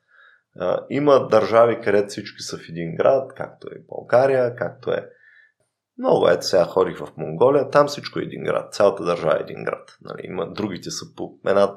[0.89, 5.09] Има държави, където всички са в един град, както е България, както е
[5.97, 6.29] много.
[6.29, 9.97] Ето сега ходих в Монголия, там всичко е един град, цялата държава е един град.
[10.01, 11.75] Нали, има, другите са по една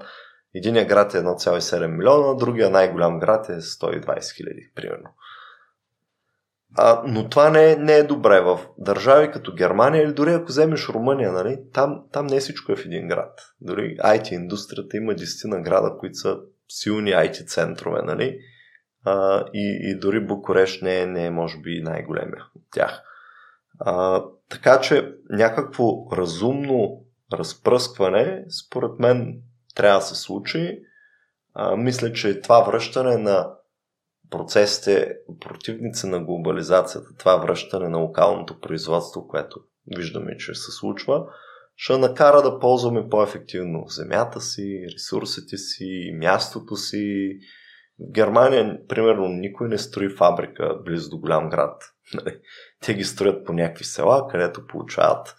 [0.56, 5.10] Единия град е 1,7 милиона, другия най-голям град е 120 хиляди, примерно.
[6.78, 10.46] А, но това не е, не е добре в държави като Германия или дори ако
[10.46, 13.40] вземеш Румъния, нали, там, там не всичко е в един град.
[13.60, 18.38] Дори IT индустрията има 10 на града, които са силни IT центрове, нали?
[19.04, 23.02] А, и, и дори Букурещ не е, не е, може би, най-големия от тях.
[23.78, 29.40] А, така че някакво разумно разпръскване, според мен,
[29.74, 30.80] трябва да се случи.
[31.54, 33.50] А, мисля, че това връщане на
[34.30, 39.60] процесите, противници на глобализацията, това връщане на локалното производство, което
[39.96, 41.26] виждаме, че се случва,
[41.76, 47.36] ще накара да ползваме по-ефективно земята си, ресурсите си, мястото си.
[48.00, 51.82] В Германия, примерно, никой не строи фабрика близо до голям град.
[52.14, 52.40] Нали?
[52.80, 55.36] Те ги строят по някакви села, където получават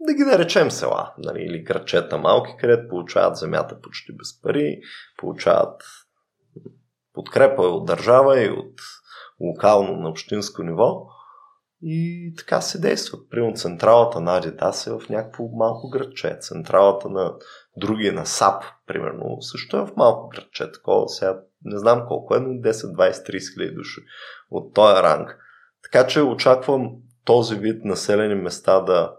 [0.00, 4.80] да ги наречем села, нали, или грачета малки, където получават земята почти без пари,
[5.16, 5.82] получават
[7.14, 8.80] подкрепа от държава и от
[9.40, 11.06] локално на общинско ниво
[11.86, 13.30] и така се действат.
[13.30, 16.38] Примерно централата на Адидас е в някакво малко градче.
[16.40, 17.34] Централата на
[17.76, 20.72] други, на САП, примерно, също е в малко градче.
[20.72, 24.00] Такова сега не знам колко е, но 10, 20, 30 хиляди души
[24.50, 25.38] от този ранг.
[25.82, 26.90] Така че очаквам
[27.24, 29.16] този вид населени места да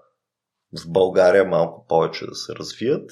[0.83, 3.11] в България малко повече да се развият.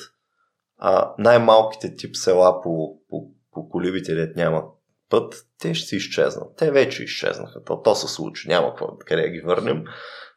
[0.78, 4.64] А най-малките тип села по, по, по колибите, дет няма
[5.10, 6.56] път, те ще си изчезнат.
[6.58, 7.64] Те вече изчезнаха.
[7.64, 8.48] То, то се случи.
[8.48, 9.84] Няма какво, къде ги върнем.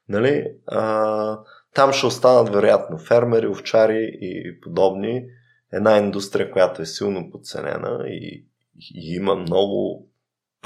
[0.08, 0.46] Нали?
[0.66, 1.38] А,
[1.74, 5.24] там ще останат вероятно фермери, овчари и подобни.
[5.72, 8.46] Една индустрия, която е силно подценена и,
[8.94, 10.06] и има много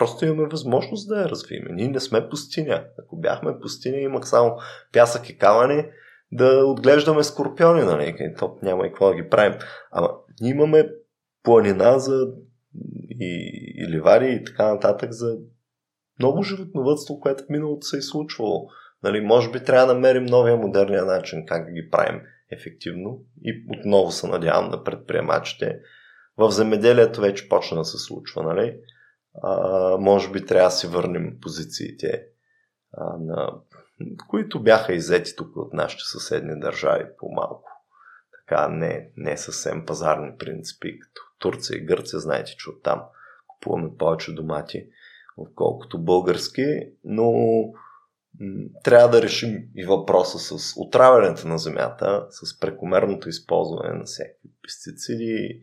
[0.01, 1.65] просто имаме възможност да я развием.
[1.71, 2.85] Ние не сме пустиня.
[3.05, 4.57] Ако бяхме пустиня, имах само
[4.93, 5.85] пясък и камъни,
[6.33, 8.35] да отглеждаме скорпиони, нали?
[8.39, 9.59] То няма и какво да ги правим.
[9.91, 10.89] Ама ние имаме
[11.43, 12.33] планина за
[13.21, 15.39] и, и ливари и така нататък за
[16.19, 18.69] много животновътство, което в миналото се е случвало.
[19.03, 22.21] Нали, може би трябва да намерим новия модерния начин как да ги правим
[22.51, 25.81] ефективно и отново се надявам на предприемачите.
[26.37, 28.81] В земеделието вече почна да се случва, нали?
[29.43, 32.23] А, може би трябва да си върнем позициите
[32.93, 33.53] а, на
[34.29, 37.71] които бяха иззети тук от нашите съседни държави по-малко.
[38.33, 43.03] Така не, не съвсем пазарни принципи, като Турция и Гърция, знаете, че оттам
[43.47, 44.87] купуваме повече домати,
[45.37, 46.65] отколкото български,
[47.05, 47.33] но
[48.85, 55.61] трябва да решим и въпроса с отравянето на земята, с прекомерното използване на всякакви пестициди,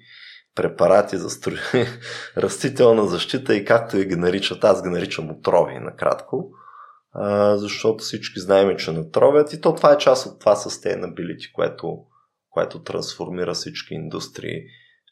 [0.55, 1.57] препарати за строи,
[2.37, 6.51] растителна защита и както и ги наричат, аз ги наричам отрови накратко
[7.55, 11.97] защото всички знаем, че натровят и то това е част от това sustainability, което,
[12.49, 14.63] което трансформира всички индустрии.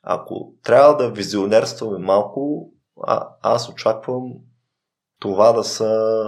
[0.08, 2.72] Ако трябва да визионерстваме малко,
[3.04, 4.34] а, аз очаквам
[5.20, 6.24] това да са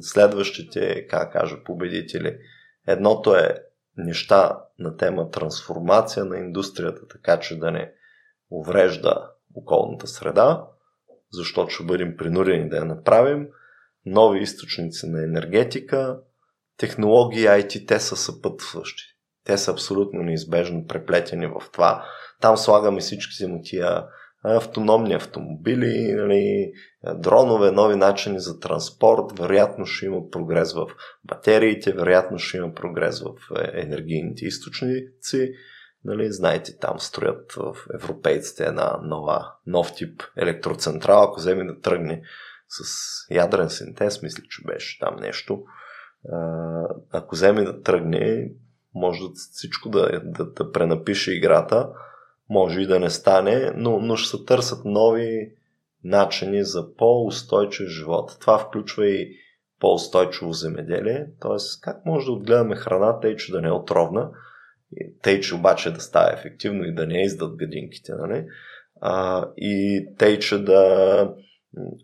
[0.00, 2.38] следващите, как кажа, победители.
[2.86, 3.54] Едното е
[3.96, 7.92] неща на тема трансформация на индустрията, така че да не
[8.50, 10.64] уврежда околната среда,
[11.32, 13.48] защото ще бъдем принудени да я направим–
[14.06, 16.18] нови източници на енергетика,
[16.76, 19.02] технологии IT, те са съпътстващи.
[19.44, 22.04] Те са абсолютно неизбежно преплетени в това.
[22.40, 24.04] Там слагаме всички му тия
[24.44, 26.72] автономни автомобили, нали,
[27.14, 30.86] дронове, нови начини за транспорт, вероятно ще има прогрес в
[31.24, 35.52] батериите, вероятно ще има прогрес в е, енергийните източници.
[36.04, 42.22] Нали, знаете, там строят в европейците една нова, нов тип електроцентрала, ако вземе да тръгне
[42.68, 42.84] с
[43.30, 45.62] ядрен синтез, мисля, че беше там нещо.
[47.12, 48.50] Ако вземе да тръгне,
[48.94, 51.88] може всичко да, да, да пренапише играта,
[52.50, 55.52] може и да не стане, но, но ще се търсят нови
[56.04, 58.36] начини за по-устойчив живот.
[58.40, 59.36] Това включва и
[59.80, 61.56] по-устойчиво земеделие, т.е.
[61.82, 64.30] как може да отгледаме храната и че да не е отровна,
[65.22, 68.46] тъй, че обаче да става ефективно и да не издат гадинките, нали?
[69.00, 71.34] А, и тъй, че да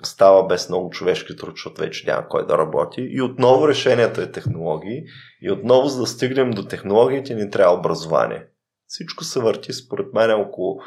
[0.03, 3.01] става без много човешки труд, защото вече няма кой да работи.
[3.11, 5.03] И отново решението е технологии.
[5.43, 8.47] И отново, за да стигнем до технологиите, ни трябва образование.
[8.93, 10.81] Всичко се върти, според мен, около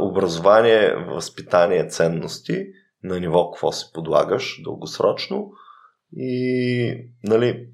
[0.00, 2.66] образование, възпитание, ценности
[3.02, 5.52] на ниво какво си подлагаш дългосрочно
[6.16, 7.68] и нали,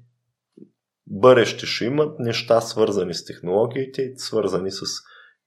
[1.07, 4.81] бъдеще ще имат неща свързани с технологиите и свързани с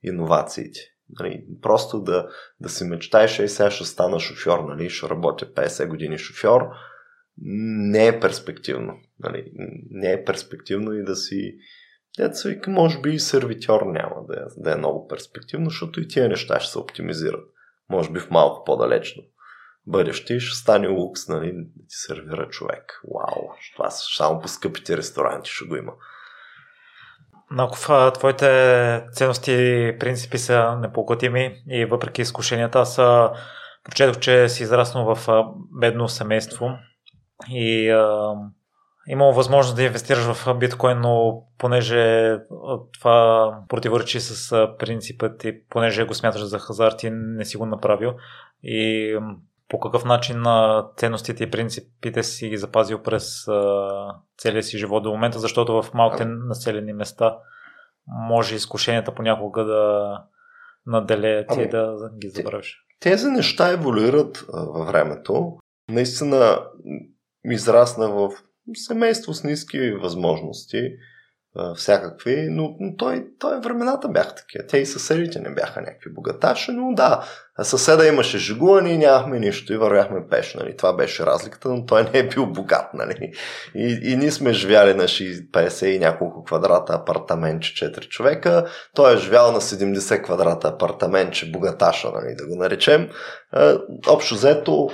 [0.03, 0.81] иновациите.
[1.21, 2.29] Нали, просто да,
[2.61, 6.63] да си мечтаеш, и сега ще стана шофьор, нали, ще работя 50 години шофьор,
[7.39, 8.93] не е перспективно.
[9.19, 9.53] Нали,
[9.91, 11.57] не е перспективно и да си
[12.19, 16.09] Деца вика, може би и сервитьор няма да е, да е много перспективно, защото и
[16.09, 17.45] тия неща ще се оптимизират.
[17.91, 19.23] Може би в малко по-далечно
[19.87, 23.01] бъдеще ще стане лукс, нали, да ти сервира човек.
[23.15, 25.93] Вау, това само по скъпите ресторанти ще го има.
[27.51, 32.97] Наков, твоите ценности и принципи са непоклатими и въпреки изкушенията, аз
[33.85, 35.45] прочетох, че си израснал в
[35.81, 36.71] бедно семейство
[37.51, 38.35] и а,
[39.09, 42.37] имал възможност да инвестираш в биткоин, но понеже
[42.99, 48.13] това противоречи с принципът и понеже го смяташ за хазарт и не си го направил
[48.63, 49.19] и
[49.69, 53.45] по какъв начин на ценностите и принципите си ги запазил през
[54.39, 57.39] целия си живот до момента, защото в малките населени места
[58.07, 60.13] може изкушенията понякога да
[60.87, 62.85] наделеят ами, и да ги забравиш.
[63.01, 65.59] Тези неща еволюират във времето.
[65.89, 66.59] Наистина
[67.45, 68.31] израсна в
[68.75, 70.81] семейство с ниски възможности
[71.77, 74.67] всякакви, но, той, той времената бяха такива.
[74.67, 77.25] Те и съседите не бяха някакви богаташи, но да,
[77.63, 80.77] съседа имаше жигула, ние нямахме нищо и вървяхме пеш, нали.
[80.77, 83.33] Това беше разликата, но той не е бил богат, нали.
[83.75, 89.19] И, и ние сме живяли на 50 и няколко квадрата апартаментче 4 човека, той е
[89.19, 93.11] живял на 70 квадрата апартаментче богаташа, нали, да го наречем.
[94.09, 94.91] Общо взето,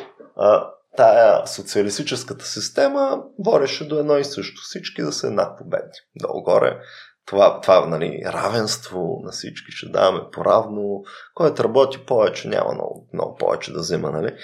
[0.97, 4.62] тая социалистическата система водеше до едно и също.
[4.62, 5.93] Всички да са еднакво бедни.
[6.16, 6.78] Долу-горе.
[7.26, 11.03] Това, това нали, равенство на всички ще даваме по-равно.
[11.34, 14.11] Който работи повече, няма много, много повече да взема.
[14.11, 14.34] Нали?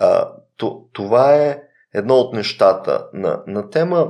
[0.00, 1.58] А, то, това е
[1.94, 4.08] едно от нещата на, на тема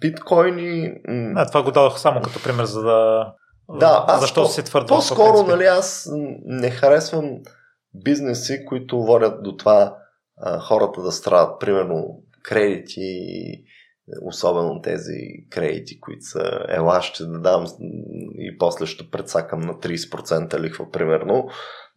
[0.00, 0.94] биткоини.
[1.36, 3.32] А, това го дадох само като пример, за да.
[3.68, 4.86] Да, аз защо по, си твърдо?
[4.86, 6.08] По-скоро, нали, аз
[6.44, 7.30] не харесвам
[7.94, 9.96] бизнеси, които водят до това
[10.60, 11.60] хората да страдат.
[11.60, 13.08] Примерно кредити,
[14.22, 15.18] особено тези
[15.50, 17.66] кредити, които са ела ще да дам
[18.34, 21.48] и после ще предсакам на 30% лихва, примерно.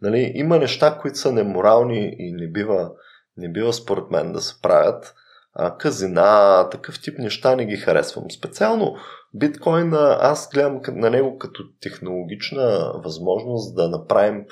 [0.01, 2.91] Нали, има неща, които са неморални и не бива,
[3.37, 5.15] не бива според мен да се правят.
[5.53, 8.31] А, казина, такъв тип неща не ги харесвам.
[8.31, 8.95] Специално
[9.33, 14.45] биткоина, аз гледам на него като технологична възможност да направим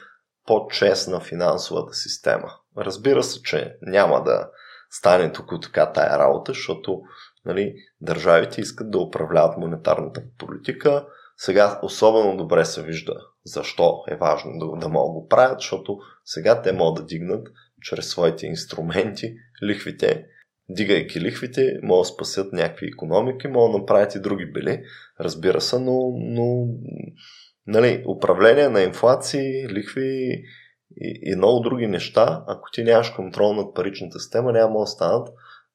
[0.48, 2.52] по-честна финансовата система.
[2.78, 4.50] Разбира се, че няма да
[4.90, 7.02] стане тук така тая работа, защото
[7.46, 11.06] нали, държавите искат да управляват монетарната политика.
[11.38, 13.16] Сега особено добре се вижда
[13.48, 17.48] защо е важно да, да могат го правят, защото сега те могат да дигнат
[17.82, 19.34] чрез своите инструменти
[19.64, 20.26] лихвите.
[20.70, 24.84] Дигайки лихвите, могат да спасят някакви економики, могат да направят и други били,
[25.20, 26.68] разбира се, но, но
[27.68, 30.44] нали, управление на инфлации, лихви
[30.98, 35.30] и, и много други неща, ако ти нямаш контрол над паричната система, няма да станат.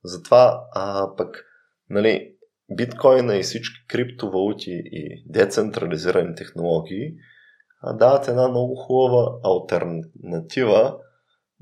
[0.05, 1.45] Затова а, пък
[1.91, 2.35] нали,
[2.77, 7.15] биткоина и всички криптовалути и децентрализирани технологии
[7.83, 10.97] а, дават една много хубава альтернатива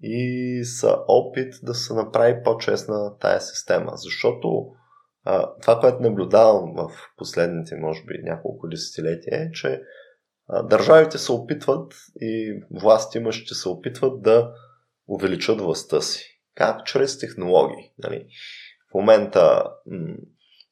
[0.03, 3.93] и са опит да се направи по-честна тая система.
[3.95, 4.67] Защото
[5.25, 9.83] а, това, което наблюдавам в последните, може би, няколко десетилетия е, че
[10.65, 14.53] държавите се опитват и власти имащи се опитват да
[15.09, 16.41] увеличат властта си.
[16.55, 16.87] Как?
[16.87, 17.93] Чрез технологии.
[17.99, 18.27] Нали?
[18.91, 20.15] В момента м-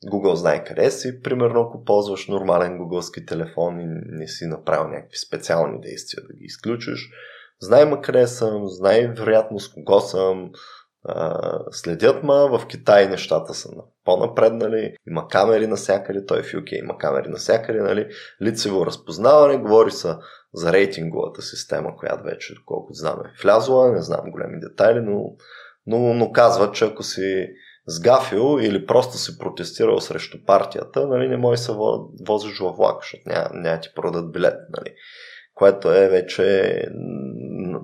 [0.06, 1.22] Google знае къде си.
[1.22, 6.44] Примерно, ако ползваш нормален гугълски телефон и не си направил някакви специални действия да ги
[6.44, 7.10] изключиш,
[7.60, 10.50] знае ма къде съм, знае вероятно с кого съм,
[11.70, 13.68] следят ма в Китай нещата са
[14.04, 18.08] по-напреднали, има камери навсякъде, той е в UK, има камери навсякъде, нали,
[18.42, 20.14] лицево разпознаване, говори се
[20.54, 25.24] за рейтинговата система, която вече, колкото знам, е влязла, не знам големи детайли, но,
[25.86, 27.48] но, но казва, че ако си
[27.86, 31.72] сгафил или просто си протестирал срещу партията, нали, не може се
[32.26, 34.94] возиш във влак, защото няма, няма ти продадат билет, нали,
[35.54, 36.82] което е вече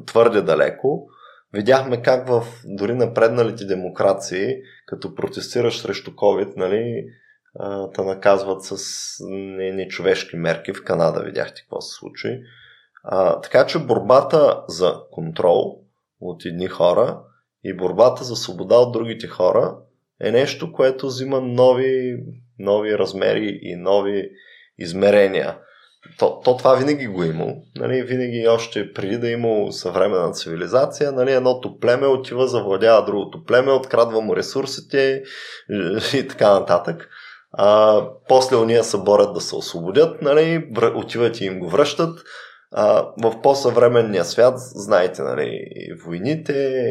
[0.07, 1.07] твърде далеко.
[1.55, 7.07] Видяхме как в дори напредналите демокрации, като протестираш срещу COVID, нали,
[7.95, 8.77] те наказват с
[9.73, 10.73] нечовешки мерки.
[10.73, 12.41] В Канада видяхте какво се случи.
[13.05, 15.81] А, така че борбата за контрол
[16.21, 17.21] от едни хора
[17.65, 19.77] и борбата за свобода от другите хора
[20.21, 22.17] е нещо, което взима нови,
[22.59, 24.31] нови размери и нови
[24.79, 25.59] измерения.
[26.19, 27.47] То, то това винаги го има.
[27.77, 33.73] Нали, винаги още преди да има съвременна цивилизация, нали, едното племе отива, завладява другото племе,
[33.73, 35.23] открадва му ресурсите
[36.15, 37.09] и така нататък.
[37.53, 42.19] А, после уния се борят да се освободят, нали, отиват и им го връщат.
[42.73, 45.61] А, в по-съвременния свят, знаете, нали,
[46.05, 46.85] войните,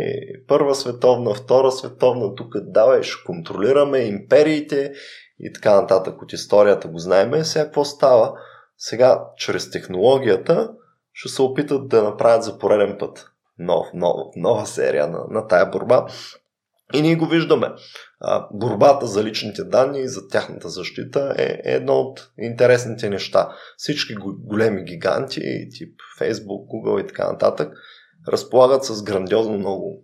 [0.47, 4.91] Първа световна, Втора световна, тук давай, ще контролираме империите
[5.39, 7.43] и така нататък от историята го знаеме.
[7.43, 8.33] Сега какво става?
[8.77, 10.71] Сега, чрез технологията,
[11.13, 15.65] ще се опитат да направят за пореден път нов, нов, нова серия на, на тая
[15.65, 16.07] борба.
[16.93, 17.67] И ние го виждаме.
[18.21, 23.55] А, борбата за личните данни и за тяхната защита е, е едно от интересните неща.
[23.77, 27.73] Всички големи гиганти, тип Facebook, Google и така нататък,
[28.27, 30.03] разполагат с грандиозно много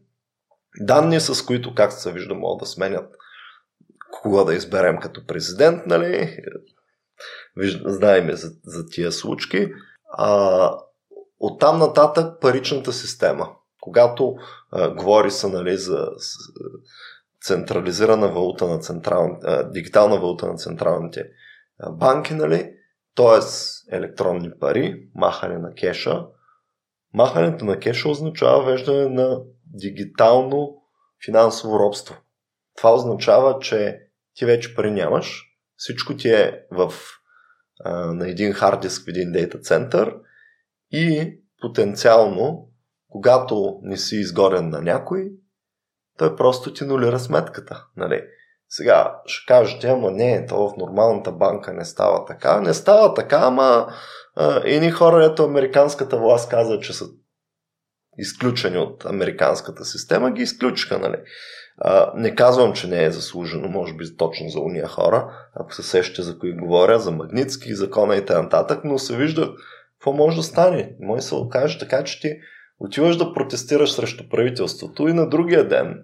[0.79, 3.15] данни, с които, както се вижда, могат да сменят
[4.11, 6.37] кога да изберем като президент, нали?
[7.85, 9.67] Знаеме за, за тия случки.
[10.11, 10.71] А,
[11.39, 13.49] оттам нататък паричната система.
[13.81, 14.35] Когато
[14.71, 16.07] а, говори се нали, за
[17.41, 21.29] централизирана валута на централ, а, дигитална валута на централните
[21.91, 22.73] банки, нали,
[23.15, 23.39] т.е.
[23.95, 26.25] електронни пари, махане на кеша.
[27.13, 30.81] Махането на кеша означава веждане на дигитално
[31.25, 32.15] финансово робство.
[32.77, 33.99] Това означава, че
[34.33, 35.45] ти вече пари нямаш,
[35.75, 36.93] всичко ти е в
[37.85, 40.15] на един хард диск в един дейта център
[40.91, 42.69] и потенциално,
[43.09, 45.31] когато не си изгорен на някой,
[46.17, 47.85] той просто ти нулира сметката.
[47.97, 48.23] Нали?
[48.69, 52.61] Сега ще кажете, ама не, то в нормалната банка не става така.
[52.61, 53.93] Не става така, ама
[54.63, 57.05] едни хора, ето американската власт каза, че са
[58.17, 60.99] изключени от американската система, ги изключиха.
[60.99, 61.17] Нали?
[62.15, 66.21] Не казвам, че не е заслужено, може би точно за уния хора, ако се сещате
[66.21, 69.53] за кои говоря, за Магницки, закона и т.н., но се вижда
[69.93, 70.91] какво може да стане.
[70.99, 72.39] Може се окаже така, че ти
[72.79, 76.03] отиваш да протестираш срещу правителството и на другия ден,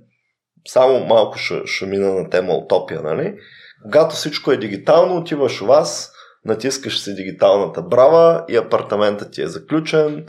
[0.67, 3.35] само малко ще, ще мина на тема утопия, нали?
[3.83, 6.11] Когато всичко е дигитално, отиваш у вас,
[6.45, 10.25] натискаш си дигиталната брава и апартаментът ти е заключен,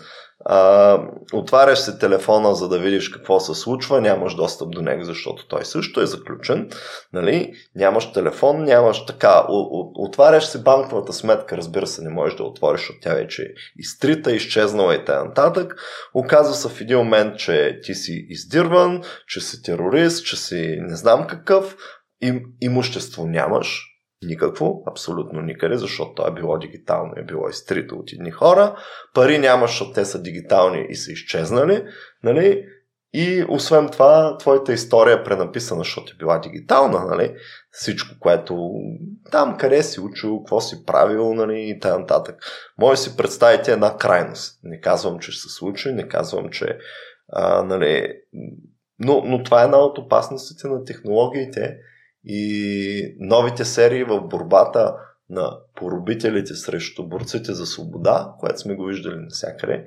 [0.49, 0.99] а,
[1.33, 5.65] отваряш си телефона, за да видиш какво се случва, нямаш достъп до него, защото той
[5.65, 6.71] също е заключен.
[7.13, 7.53] Нали?
[7.75, 9.47] Нямаш телефон, нямаш така.
[9.95, 13.47] Отваряш си банковата сметка, разбира се, не можеш да отвориш, защото тя вече е
[13.79, 15.69] изтрита, изчезнала и т.н.
[16.15, 20.97] Оказва се в един момент, че ти си издирван, че си терорист, че си не
[20.97, 21.77] знам какъв,
[22.23, 28.13] им, имущество нямаш, Никакво, абсолютно никъде, защото то е било дигитално е било изтрито от
[28.13, 28.77] едни хора.
[29.15, 31.85] Пари няма, защото те са дигитални и са изчезнали.
[32.23, 32.67] Нали?
[33.13, 37.35] И освен това, твоята история е пренаписана, защото е била дигитална, нали?
[37.71, 38.71] Всичко, което
[39.31, 41.71] там къде си учил, какво си правил, нали?
[41.71, 42.25] И т.н.
[42.79, 44.61] Може да си представите една крайност.
[44.63, 46.79] Не казвам, че ще се случи, не казвам, че
[47.33, 48.13] а, нали...
[48.99, 51.77] но, но това е една от опасностите на технологиите,
[52.27, 54.97] и новите серии в борбата
[55.31, 59.85] на поробителите срещу борците за свобода, което сме го виждали навсякъде,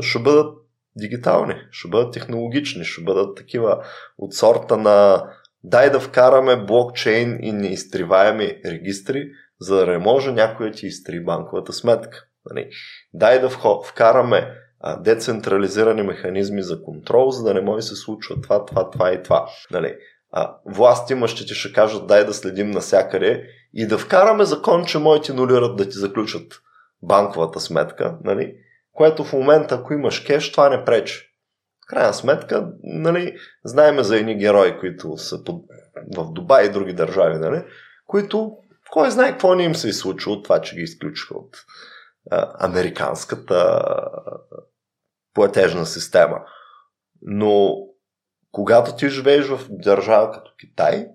[0.00, 0.54] ще бъдат
[0.96, 3.84] дигитални, ще бъдат технологични, ще бъдат такива
[4.18, 5.24] от сорта на
[5.64, 9.30] дай да вкараме блокчейн и неизтриваеми регистри,
[9.60, 12.26] за да не може някой да ти изтри банковата сметка.
[12.50, 12.70] Нали?
[13.14, 13.50] Дай да
[13.84, 14.54] вкараме
[15.00, 19.22] децентрализирани механизми за контрол, за да не може да се случва това, това, това и
[19.22, 19.46] това.
[19.70, 19.96] Нали?
[20.32, 25.32] А, власт имащите ще кажат дай да следим насякъде и да вкараме закон, че моите
[25.32, 26.60] нулират да ти заключат
[27.02, 28.54] банковата сметка, нали?
[28.92, 31.26] което в момента, ако имаш кеш, това не пречи.
[31.86, 35.64] Крайна сметка, нали, знаеме за едни герои, които са под,
[36.16, 37.64] в Дубай и други държави, нали,
[38.06, 38.56] които
[38.90, 41.56] кой знае какво не им се е случило това, че ги изключиха от
[42.30, 43.84] а, американската
[45.34, 46.38] платежна система.
[47.22, 47.76] Но
[48.52, 51.06] когато ти живееш в държава като Китай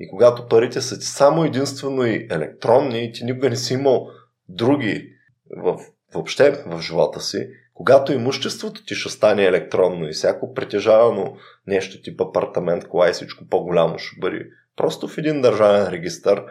[0.00, 4.08] и когато парите са ти само единствено и електронни и ти никога не си имал
[4.48, 5.10] други
[5.56, 5.78] в,
[6.14, 11.36] въобще в живота си, когато имуществото ти ще стане електронно и всяко притежавано
[11.66, 14.46] нещо тип апартамент, кола и всичко по-голямо ще бъде
[14.76, 16.42] просто в един държавен регистр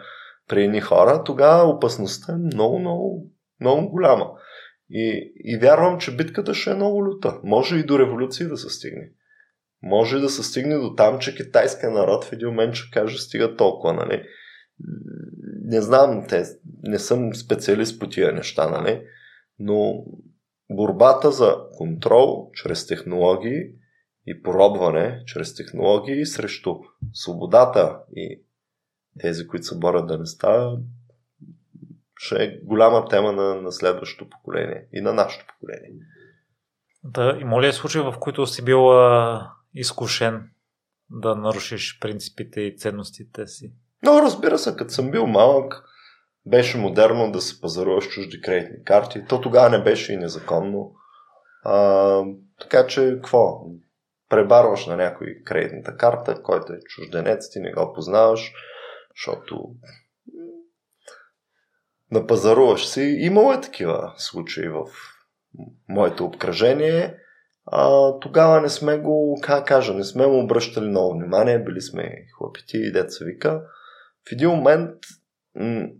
[0.48, 3.26] при едни хора, тогава опасността е много, много,
[3.60, 4.30] много голяма.
[4.90, 7.40] И, и вярвам, че битката ще е много люта.
[7.44, 9.10] Може и до революции да се стигне.
[9.86, 13.56] Може да се стигне до там, че китайския народ в един момент ще каже стига
[13.56, 14.26] толкова, нали?
[15.64, 16.44] Не знам, те,
[16.82, 19.02] не съм специалист по тия неща, нали?
[19.58, 20.04] Но
[20.70, 23.62] борбата за контрол чрез технологии
[24.26, 26.74] и поробване чрез технологии срещу
[27.12, 28.42] свободата и
[29.20, 30.78] тези, които се борят да не става,
[32.16, 35.90] ще е голяма тема на, на следващото поколение и на нашето поколение.
[37.04, 38.80] Да, има ли е случаи, в които си бил
[39.74, 40.50] изкушен
[41.10, 43.72] да нарушиш принципите и ценностите си?
[44.02, 45.84] Но разбира се, като съм бил малък,
[46.46, 49.24] беше модерно да се пазаруваш чужди кредитни карти.
[49.28, 50.94] То тогава не беше и незаконно.
[51.64, 52.22] А,
[52.60, 53.60] така че, какво?
[54.28, 58.52] Пребарваш на някой кредитната карта, който е чужденец, ти не го познаваш,
[59.16, 59.74] защото
[62.10, 63.16] напазаруваш си.
[63.18, 64.84] Имало е такива случаи в
[65.88, 67.18] моето обкръжение.
[67.66, 72.26] А, тогава не сме го, как кажа, не сме му обръщали много внимание, били сме
[72.38, 73.62] хлапити и деца вика.
[74.28, 74.94] В един момент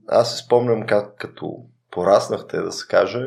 [0.09, 1.57] аз си спомням как като
[1.91, 3.27] пораснахте да се каже,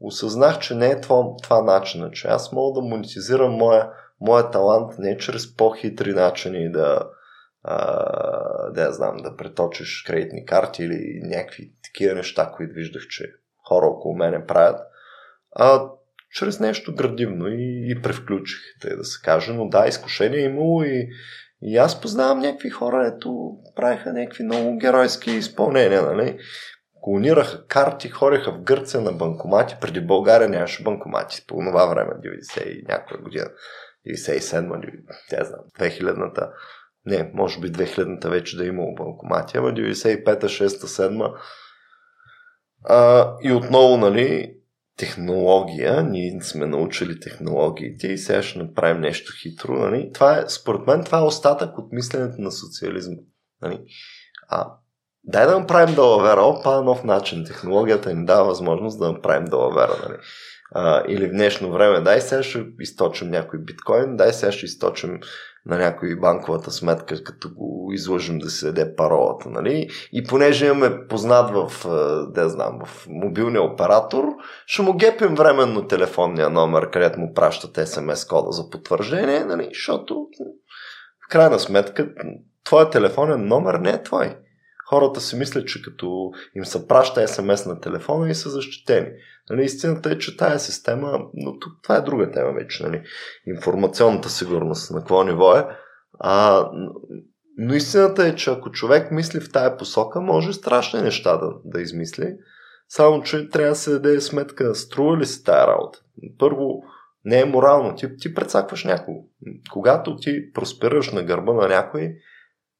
[0.00, 4.98] осъзнах, че не е това, това начина, че аз мога да монетизирам моя, моя талант
[4.98, 7.08] не чрез по-хитри начини да,
[7.62, 13.32] а, да я знам, да преточиш кредитни карти или някакви такива неща, които виждах, че
[13.68, 14.80] хора около мене правят,
[15.56, 15.88] а
[16.36, 19.52] чрез нещо градивно и, и превключих, тъй да се каже.
[19.52, 21.08] Но да, изкушение е имало и,
[21.62, 26.38] и аз познавам някакви хора, ето правиха някакви много геройски изпълнения, нали?
[27.02, 29.76] Клонираха карти, хореха в Гърция на банкомати.
[29.80, 33.50] Преди България нямаше банкомати по това време, 90 и някоя година.
[34.06, 34.92] 97
[35.30, 36.50] тя знам, 2000-та.
[37.06, 41.36] Не, може би 2000-та вече да е имало банкомати, ама 95-та, 6-та, 7
[42.84, 44.55] а, и отново, нали,
[44.96, 49.72] технология, ние сме научили технологиите и сега ще направим нещо хитро.
[49.72, 50.10] Нали?
[50.14, 53.16] Това е, според мен това е остатък от мисленето на социализма.
[53.62, 53.80] Нали?
[54.48, 54.72] А,
[55.24, 57.44] дай да направим далавера, опа, нов начин.
[57.44, 59.96] Технологията ни дава възможност да направим далавера.
[60.08, 60.18] Нали?
[60.74, 65.20] А, или в днешно време, дай сега ще източим някой биткоин, дай сега ще източим
[65.66, 69.50] на някой банковата сметка, като го излъжим да се даде паролата.
[69.50, 69.88] Нали?
[70.12, 71.86] И понеже имаме познат в,
[72.34, 74.24] да знам, в мобилния оператор,
[74.66, 79.68] ще му гепим временно телефонния номер, където му пращат смс кода за потвърждение, нали?
[79.72, 80.28] защото
[81.26, 82.08] в крайна сметка
[82.64, 84.36] твоят телефонен номер не е твой.
[84.88, 89.08] Хората си мислят, че като им се праща СМС на телефона и са защитени.
[89.50, 93.02] Нали, истината е, че тая система, но тук това е друга тема вече, нали,
[93.46, 95.66] информационната сигурност на какво ниво е.
[96.18, 96.64] А,
[97.58, 101.80] но истината е, че ако човек мисли в тая посока, може страшни неща да, да
[101.80, 102.36] измисли.
[102.88, 105.98] Само, че трябва да се даде сметка, струва ли си тая работа.
[106.38, 106.82] Първо,
[107.24, 107.94] не е морално.
[107.94, 109.18] Ти, ти прецакваш някого.
[109.72, 112.14] Когато ти просперираш на гърба на някой,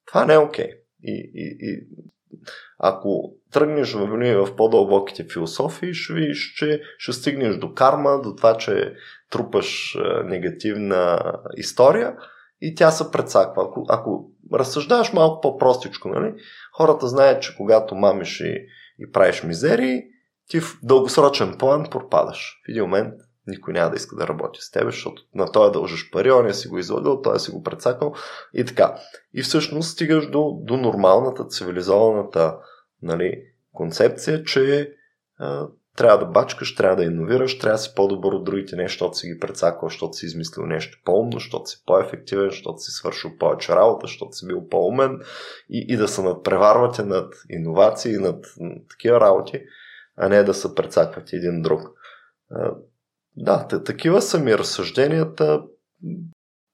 [0.07, 0.66] това не е окей.
[0.66, 0.86] Okay.
[1.03, 1.86] И, и, и
[2.78, 4.07] ако тръгнеш в,
[4.47, 8.94] в по-дълбоките философии, ще видиш, че ще стигнеш до карма, до това, че
[9.30, 12.16] трупаш негативна история
[12.61, 13.64] и тя се предсаква.
[13.68, 16.34] Ако, ако разсъждаваш малко по-простичко, нали?
[16.72, 18.66] хората знаят, че когато мамиш и,
[18.99, 20.03] и правиш мизерии,
[20.49, 22.62] ти в дългосрочен план пропадаш.
[22.66, 23.14] В един момент
[23.47, 26.55] никой няма да иска да работи с теб, защото на той дължиш пари, он е
[26.55, 28.14] си го излагал, той е си го прецакал
[28.55, 28.97] и така.
[29.34, 32.59] И всъщност стигаш до, до нормалната, цивилизованата
[33.03, 33.42] нали,
[33.72, 34.92] концепция, че
[35.38, 39.16] а, трябва да бачкаш, трябва да иновираш, трябва да си по-добър от другите не, защото
[39.16, 43.72] си ги прецакал, защото си измислил нещо по-умно, защото си по-ефективен, защото си свършил повече
[43.72, 45.20] работа, защото си бил по-умен
[45.70, 49.62] и, и да се надпреварвате над иновации, над, над такива работи,
[50.16, 51.80] а не да се прецаквате един друг.
[53.37, 55.64] Да, такива са ми разсъжденията.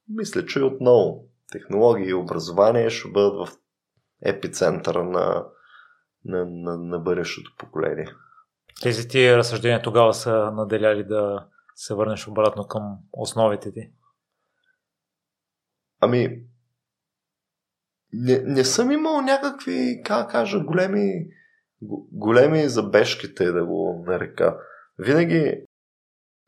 [0.09, 3.57] Мисля, че отново технологии и образование ще бъдат в
[4.25, 5.45] епицентъра на,
[6.25, 8.07] на, на, на бъдещото поколение.
[8.81, 13.91] Тези ти разсъждения тогава са наделяли да се върнеш обратно към основите ти?
[15.99, 16.43] Ами,
[18.13, 21.27] не, не съм имал някакви, как кажа, големи,
[22.11, 24.57] големи забежките, да го нарека.
[24.97, 25.65] Винаги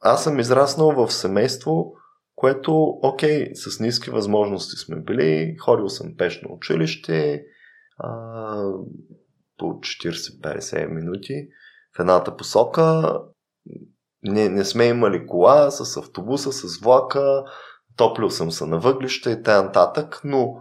[0.06, 1.94] аз съм израснал в семейство,
[2.36, 7.44] което, окей, с ниски възможности сме били, ходил съм пешно училище,
[7.98, 8.72] а,
[9.58, 11.48] по 40-50 минути
[11.98, 13.20] в едната посока.
[14.24, 17.44] Не, не сме имали кола с автобуса, с влака,
[17.98, 20.10] топлил съм се на въглища и т.н.
[20.24, 20.56] но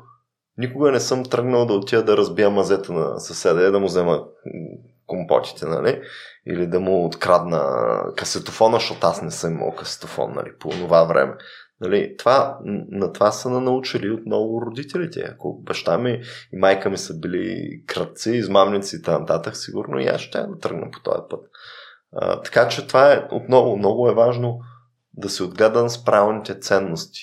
[0.59, 4.25] никога не съм тръгнал да отида да разбия мазета на съседа и да му взема
[5.07, 6.03] компотите, нали?
[6.47, 11.35] Или да му открадна касетофона, защото аз не съм имал касетофон, нали, по това време.
[11.81, 12.59] Нали, това,
[12.91, 15.21] на това са научили отново родителите.
[15.21, 20.21] Ако баща ми и майка ми са били кръци, измамници и т.н., сигурно и аз
[20.21, 21.41] ще да тръгна по този път.
[22.13, 24.61] А, така че това е отново много е важно
[25.15, 27.21] да се отгледан с правилните ценности.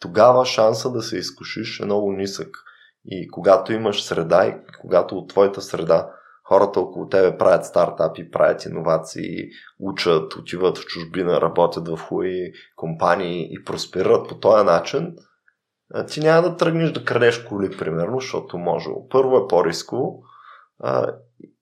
[0.00, 2.56] Тогава шанса да се изкушиш е много нисък.
[3.04, 6.10] И когато имаш среда и когато от твоята среда
[6.52, 9.48] хората около тебе правят стартапи, правят иновации,
[9.78, 15.16] учат, отиват в чужбина, работят в хубави компании и просперират по този начин,
[16.08, 18.88] ти няма да тръгнеш да крадеш коли, примерно, защото може.
[19.10, 20.22] Първо е по-рисково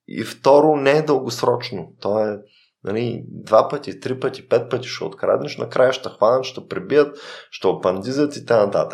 [0.09, 1.93] и второ не е дългосрочно.
[2.01, 2.39] То е
[2.85, 7.19] нали, два пъти, три пъти, пет пъти ще откраднеш, накрая ще хванат, ще пребият,
[7.51, 8.91] ще опандизат и т.н.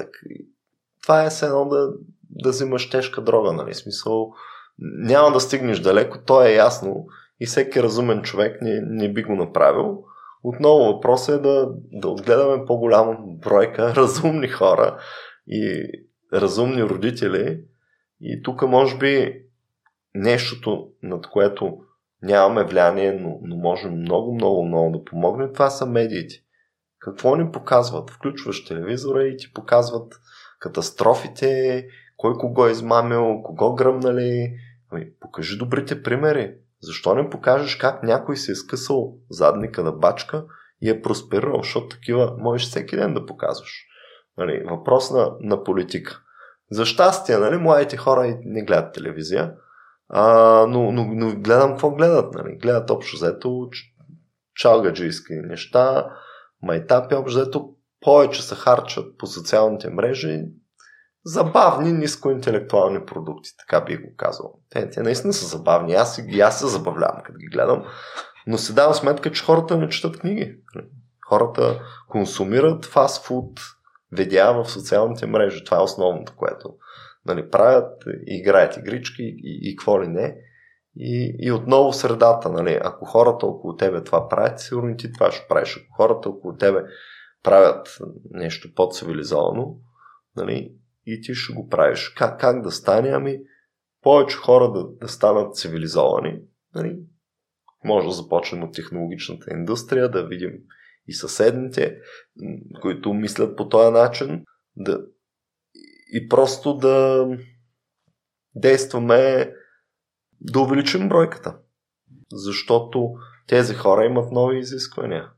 [1.03, 1.89] Това е все едно да,
[2.31, 4.33] да взимаш тежка дрога, нали, смисъл
[4.79, 7.07] няма да стигнеш далеко, то е ясно
[7.41, 10.05] и всеки разумен човек не, не би го направил.
[10.43, 14.99] Отново въпросът е да, да отгледаме по-голяма бройка разумни хора
[15.49, 15.89] и
[16.33, 17.61] разумни родители.
[18.21, 19.43] И тук може би
[20.15, 21.79] нещото, над което
[22.23, 26.35] нямаме влияние, но, но можем много, много, много да помогнем, това са медиите.
[26.99, 28.11] Какво ни показват?
[28.11, 30.15] Включваш телевизора и ти показват
[30.59, 34.55] катастрофите, кой кого е измамил, кого гръмнали.
[34.91, 36.55] Ами, покажи добрите примери.
[36.81, 40.45] Защо не покажеш как някой се е скъсал задника на бачка
[40.83, 43.87] и е просперирал, защото такива можеш всеки ден да показваш.
[44.39, 46.23] Нали, въпрос на, на политика.
[46.71, 49.55] За щастие, нали, младите хора не гледат телевизия,
[50.09, 50.23] а,
[50.67, 52.35] но, но, но гледам какво гледат.
[52.35, 52.57] Нали.
[52.57, 53.69] Гледат общо взето
[54.55, 56.11] чалгаджийски неща,
[56.63, 60.45] майтапи, общо взето повече се харчат по социалните мрежи,
[61.27, 64.55] забавни нискоинтелектуални продукти, така би го казал.
[64.71, 65.95] Те, те наистина са забавни.
[65.95, 67.85] Аз, и аз се забавлявам, като ги гледам.
[68.47, 70.57] Но си давам сметка, че хората не четат книги.
[71.29, 73.61] Хората консумират фастфуд,
[74.13, 75.65] видеа в социалните мрежи.
[75.65, 76.75] Това е основното, което
[77.25, 80.37] нали, правят, играят игрички и, и какво ли не.
[80.97, 85.47] И, и отново средата, нали, ако хората около тебе това правят, сигурно ти това ще
[85.49, 85.77] правиш.
[85.77, 86.83] Ако хората около тебе
[87.43, 87.99] правят
[88.31, 89.77] нещо по-цивилизовано,
[90.37, 90.73] нали,
[91.07, 92.09] и ти ще го правиш.
[92.09, 93.09] Как, как да стане?
[93.09, 93.39] Ами,
[94.03, 96.41] повече хора да, да станат цивилизовани.
[96.75, 96.99] Нали?
[97.85, 100.53] Може да започнем от технологичната индустрия, да видим
[101.07, 101.99] и съседните,
[102.83, 104.45] които мислят по този начин,
[104.77, 105.07] да,
[106.13, 107.27] и просто да
[108.55, 109.53] действаме
[110.41, 111.59] да увеличим бройката.
[112.33, 113.13] Защото
[113.47, 115.31] тези хора имат нови изисквания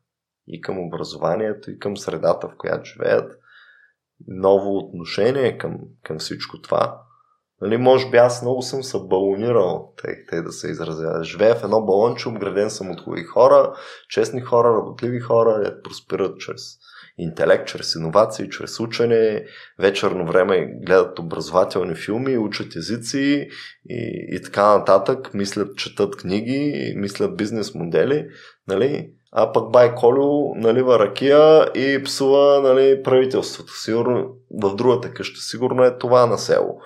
[0.46, 3.37] и към образованието, и към средата, в която живеят
[4.26, 7.00] ново отношение към, към всичко това.
[7.60, 11.24] Нали, може би аз много съм се балонирал, тъй, тъй да се изразя.
[11.24, 13.74] Живея в едно балонче, обграден съм от хубави хора,
[14.08, 16.62] честни хора, работливи хора, е просперат чрез
[17.18, 19.44] интелект, чрез иновации, чрез учене,
[19.78, 23.48] вечерно време гледат образователни филми, учат езици
[23.88, 28.26] и, и така нататък, мислят, четат книги, мислят бизнес модели,
[28.68, 29.12] нали?
[29.32, 33.72] А пък Бай Колю налива ракия и псува нали, правителството.
[33.72, 36.80] Сигурно в другата къща сигурно е това на село.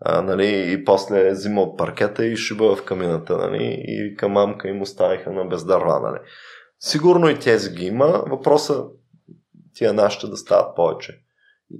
[0.00, 4.68] А, нали, и после взима от паркета и шиба в камината, нали, и към мамка
[4.68, 6.18] им оставиха на бездърва, нали.
[6.80, 8.06] Сигурно и тези ги има.
[8.06, 8.86] Въпросът
[9.74, 11.20] тия нашите да стават повече.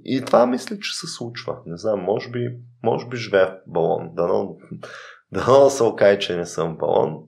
[0.05, 1.57] И това мисля, че се случва.
[1.67, 2.49] Не знам, може би,
[2.83, 4.11] може би живея в балон.
[4.13, 4.57] Дано,
[5.33, 7.25] дано се окаже, че не съм в балон.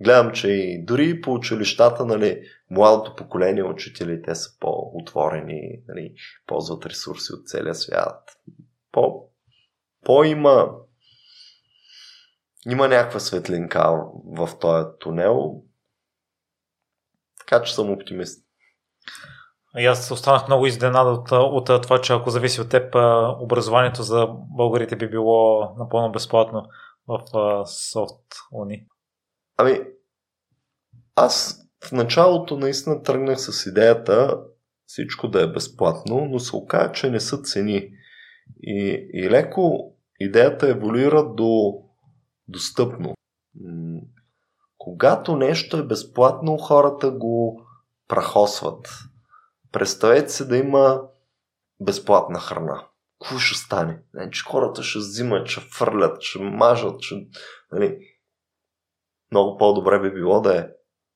[0.00, 6.14] Гледам, че и дори по училищата, нали, младото поколение учители, те са по-отворени, нали,
[6.46, 8.36] ползват ресурси от целия свят.
[8.92, 9.28] По,
[10.04, 10.70] по има
[12.88, 14.02] някаква светлинка
[14.36, 15.62] в този тунел.
[17.38, 18.44] Така че съм оптимист.
[19.78, 22.94] И аз останах много изненадан от, от това, че ако зависи от теб,
[23.40, 26.68] образованието за българите би било напълно безплатно
[27.08, 28.86] в софт уни.
[29.58, 29.80] Ами,
[31.16, 34.40] аз в началото наистина тръгнах с идеята
[34.86, 37.90] всичко да е безплатно, но се оказа, че не са цени.
[38.62, 41.74] И, и леко идеята еволюира до
[42.48, 43.14] достъпно.
[44.78, 47.62] Когато нещо е безплатно, хората го
[48.08, 48.88] прахосват.
[49.72, 51.02] Представете се да има
[51.80, 52.86] безплатна храна.
[53.20, 54.02] Какво ще стане?
[54.14, 57.14] Значи хората ще взимат, ще фърлят, ще мажат, ще...
[57.72, 57.98] Нали?
[59.30, 60.66] Много по-добре би било да е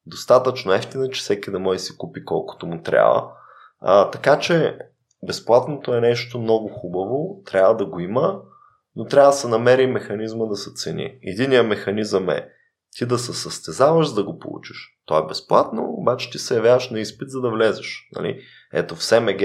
[0.07, 3.33] достатъчно ефтина, че всеки да може да си купи колкото му трябва.
[3.81, 4.79] А, така че
[5.27, 8.41] безплатното е нещо много хубаво, трябва да го има,
[8.97, 11.19] но трябва да се намери механизма да се цени.
[11.23, 12.49] Единият механизъм е
[12.97, 14.99] ти да се състезаваш, за да го получиш.
[15.05, 18.09] То е безплатно, обаче ти се явяваш на изпит, за да влезеш.
[18.17, 18.41] Нали?
[18.73, 19.41] Ето в СМГ,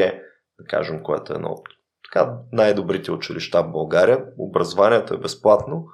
[0.59, 1.68] да кажем, което е едно от
[2.03, 5.86] така, най-добрите училища в България, образованието е безплатно,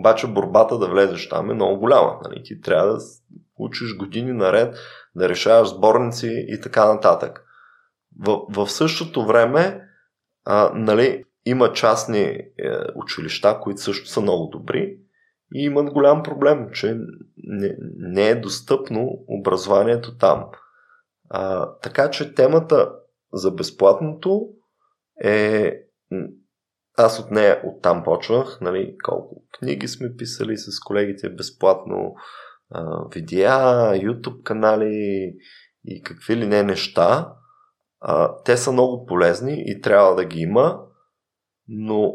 [0.00, 2.18] обаче борбата да влезеш там е много голяма.
[2.24, 2.42] Нали?
[2.42, 2.98] Ти трябва да
[3.58, 4.76] учиш години наред,
[5.14, 7.44] да решаваш сборници и така нататък.
[8.20, 9.82] В, в същото време
[10.44, 12.48] а, нали, има частни е,
[12.94, 14.96] училища, които също са много добри
[15.54, 16.98] и имат голям проблем, че
[17.36, 20.46] не, не е достъпно образованието там.
[21.30, 22.92] А, така че темата
[23.32, 24.48] за безплатното
[25.24, 25.76] е
[27.00, 32.14] аз от нея оттам почвах, нали, колко книги сме писали с колегите безплатно,
[32.70, 33.58] а, видеа,
[33.94, 35.34] YouTube канали
[35.84, 37.32] и какви ли не неща.
[38.00, 40.80] А, те са много полезни и трябва да ги има,
[41.68, 42.14] но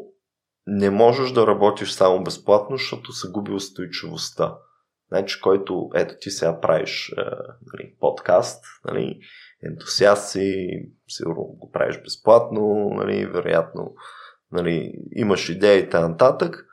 [0.67, 4.57] не можеш да работиш само безплатно, защото се губи устойчивостта.
[5.07, 7.21] Значи, който, ето ти сега правиш е,
[7.73, 9.19] нали, подкаст, нали,
[9.63, 10.67] ентусиаст си,
[11.07, 13.93] сигурно го правиш безплатно, нали, вероятно
[14.55, 16.65] нали, имаш идеи и нататък.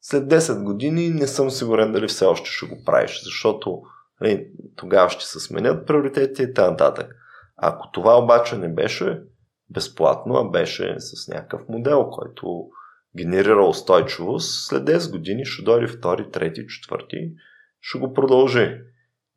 [0.00, 3.82] След 10 години не съм сигурен дали все още ще го правиш, защото
[4.20, 7.16] нали, тогава ще се сменят приоритетите и нататък.
[7.56, 9.22] Ако това обаче не беше
[9.70, 12.68] безплатно, а беше с някакъв модел, който
[13.16, 17.32] генерира устойчивост, след 10 години ще дойде втори, трети, четвърти,
[17.80, 18.80] ще го продължи.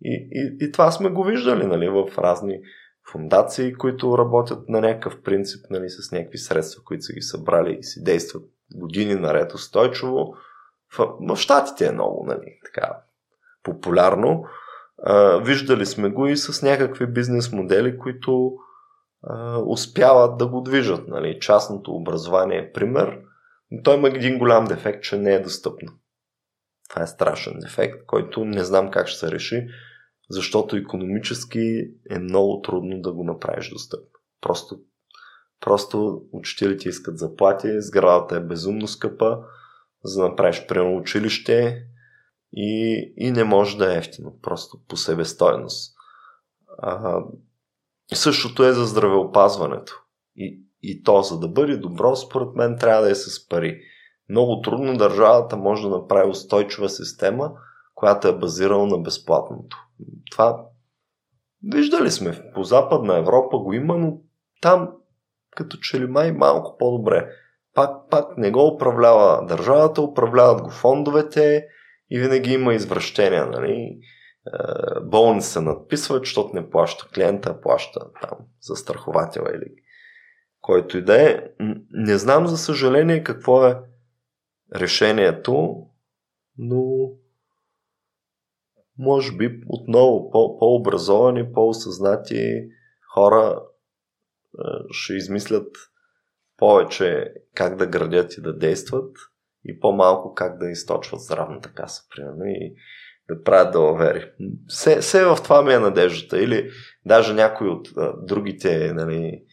[0.02, 2.60] И, и, и това сме го виждали нали, в разни
[3.12, 7.84] фундации, които работят на някакъв принцип, нали, с някакви средства, които са ги събрали и
[7.84, 8.44] си действат
[8.76, 10.36] години наред устойчиво.
[10.98, 12.98] В, в Штатите е много нали, така,
[13.64, 14.46] популярно.
[15.04, 18.54] А, виждали сме го и с някакви бизнес модели, които
[19.24, 21.08] а, успяват да го движат.
[21.08, 21.40] Нали.
[21.40, 23.20] Частното образование е пример,
[23.72, 25.92] но той има един голям дефект, че не е достъпно.
[26.90, 29.68] Това е страшен дефект, който не знам как ще се реши
[30.30, 34.20] защото економически е много трудно да го направиш достъпно.
[34.42, 34.80] Просто,
[35.60, 39.40] просто учителите искат заплати, сградата е безумно скъпа,
[40.04, 41.86] за да направиш примерно училище
[42.54, 45.96] и, и не може да е ефтино, просто по себестойност.
[46.78, 47.20] А,
[48.14, 50.04] същото е за здравеопазването.
[50.36, 53.82] И, и то, за да бъде добро, според мен, трябва да е с пари.
[54.30, 57.52] Много трудно държавата може да направи устойчива система,
[58.04, 59.78] която е базирана на безплатното.
[60.32, 60.66] Това
[61.64, 62.52] виждали сме.
[62.54, 64.18] По Западна Европа го има, но
[64.62, 64.90] там
[65.56, 67.30] като че ли май малко по-добре.
[67.74, 71.68] Пак, пак не го управлява държавата, управляват го фондовете
[72.10, 73.46] и винаги има извращения.
[73.46, 74.00] Нали?
[75.38, 79.76] Е, се надписват, защото не плаща клиента, плаща там застрахователя или
[80.62, 81.44] който и да е.
[81.92, 83.80] Не знам за съжаление какво е
[84.76, 85.76] решението,
[86.58, 86.84] но
[88.98, 92.68] може би отново по- по-образовани, по-осъзнати
[93.14, 93.62] хора
[94.92, 95.68] ще измислят
[96.58, 99.18] повече как да градят и да действат
[99.66, 102.76] и по-малко как да източват здравната каса, примерно, и
[103.30, 104.32] да правят далавери.
[104.68, 106.44] Все, все в това ми е надеждата.
[106.44, 106.70] Или
[107.06, 109.44] даже някои от а, другите, нали,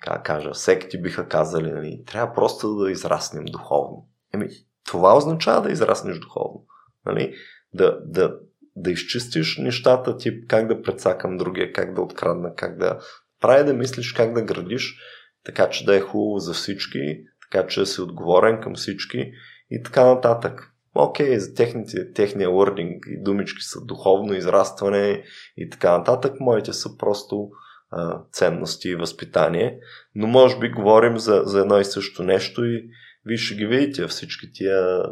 [0.00, 4.08] как кажа, секти биха казали, нали, трябва просто да израснем духовно.
[4.34, 4.48] Еми,
[4.86, 6.64] това означава да израснеш духовно.
[7.06, 7.34] Нали?
[7.74, 8.38] Да, да,
[8.82, 12.98] да изчистиш нещата ти, как да предсакам другия, как да открадна, как да
[13.40, 14.96] прави да мислиш как да градиш,
[15.44, 19.32] така че да е хубаво за всички, така че да си отговорен към всички
[19.70, 20.72] и така нататък.
[20.94, 25.22] Окей, за техните, техния wording и думички са духовно израстване
[25.56, 27.50] и така нататък, моите са просто
[27.90, 29.78] а, ценности и възпитание,
[30.14, 32.88] но може би говорим за, за едно и също нещо и
[33.26, 34.06] вие ще ги видите.
[34.06, 35.02] Всички тия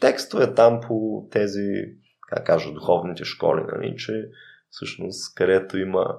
[0.00, 1.68] текстове там по тези
[2.36, 4.28] как кажа, духовните школи, нали, че
[4.70, 6.16] всъщност където има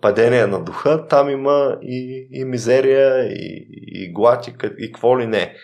[0.00, 5.26] падение на духа, там има и, и мизерия, и, и глад, и, и какво ли
[5.26, 5.56] не.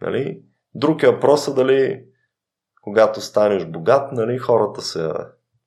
[0.00, 0.42] Нали?
[0.74, 2.04] Друг е въпросът дали
[2.82, 5.10] когато станеш богат, нали, хората се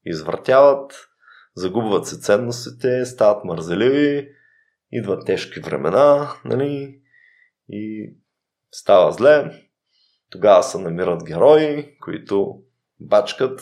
[0.06, 0.94] извъртяват,
[1.56, 4.30] загубват се ценностите, стават мързеливи,
[4.92, 7.02] идват тежки времена, нали,
[7.70, 8.14] и
[8.72, 9.52] става зле.
[10.30, 12.62] Тогава се намират герои, които
[13.00, 13.62] бачкат,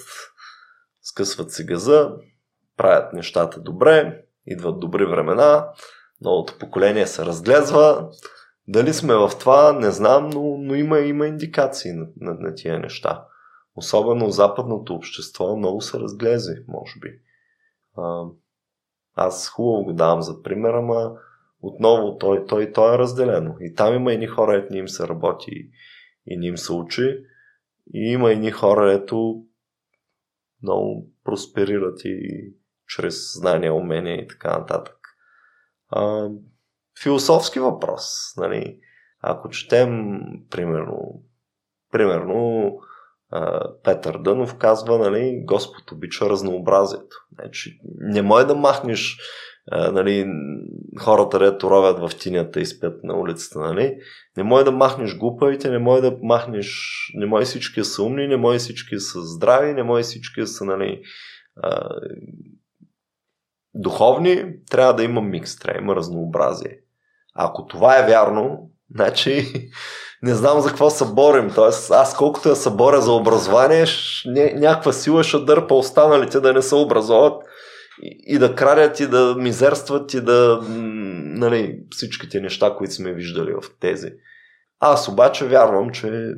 [1.01, 2.11] скъсват си газа,
[2.77, 5.69] правят нещата добре идват добри времена,
[6.21, 8.09] новото поколение се разглезва.
[8.67, 12.79] Дали сме в това, не знам, но, но има, има индикации на, на, на тия
[12.79, 13.25] неща.
[13.75, 17.09] Особено западното общество много се разглези, може би.
[17.97, 18.23] А,
[19.15, 21.11] аз хубаво го давам за пример, ама
[21.61, 23.55] отново той, той, той е разделено.
[23.59, 25.69] И там има едни хора, ни им се работи
[26.27, 27.19] и ни им се учи.
[27.93, 29.43] И има едни хора, ето
[30.63, 32.29] много просперират и
[32.87, 34.97] чрез знания, умения и така нататък.
[35.89, 36.29] А,
[37.03, 38.03] философски въпрос.
[38.37, 38.79] Нали?
[39.21, 40.19] Ако четем,
[40.49, 41.23] примерно,
[41.91, 42.71] примерно
[43.83, 47.15] Петър Дънов казва, нали, Господ обича разнообразието.
[47.33, 49.17] Значи, не може да махнеш
[49.71, 50.25] нали,
[50.99, 53.59] хората, дето ровят в тинята и спят на улицата.
[53.59, 53.97] Нали?
[54.37, 58.37] Не може да махнеш глупавите, не може да махнеш, не може всички са умни, не
[58.37, 61.01] може всички са здрави, не може всички са нали,
[61.63, 61.89] а,
[63.73, 64.45] духовни.
[64.71, 66.77] Трябва да има микс, трябва да има разнообразие.
[67.35, 69.47] Ако това е вярно, значи
[70.23, 71.51] не знам за какво се борим.
[71.55, 73.85] Тоест, аз колкото да се боря за образование,
[74.55, 77.46] някаква сила ще дърпа останалите да не се образоват
[78.01, 83.53] и, и да крадят и да мизерстват и да нали, всичките неща, които сме виждали
[83.53, 84.13] в тези.
[84.79, 86.33] Аз обаче вярвам, че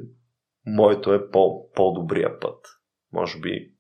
[0.66, 2.68] моето е по, по-добрия път.
[3.14, 3.72] Може би,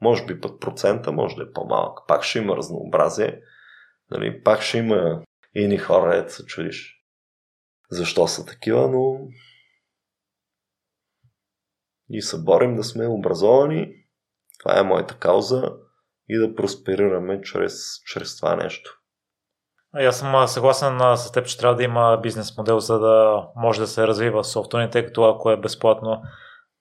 [0.00, 1.98] може би път процента може да е по-малък.
[2.08, 3.40] Пак ще има разнообразие.
[4.10, 5.22] Нали, пак ще има
[5.54, 6.94] и хора, ето се чудиш
[7.90, 9.28] защо са такива, но
[12.10, 14.04] и се борим да сме образовани.
[14.58, 15.72] Това е моята кауза
[16.28, 19.00] и да просперираме чрез, чрез това нещо.
[19.94, 23.86] Аз съм съгласен с теб, че трябва да има бизнес модел, за да може да
[23.86, 26.22] се развива софтуерни, тъй като ако е безплатно,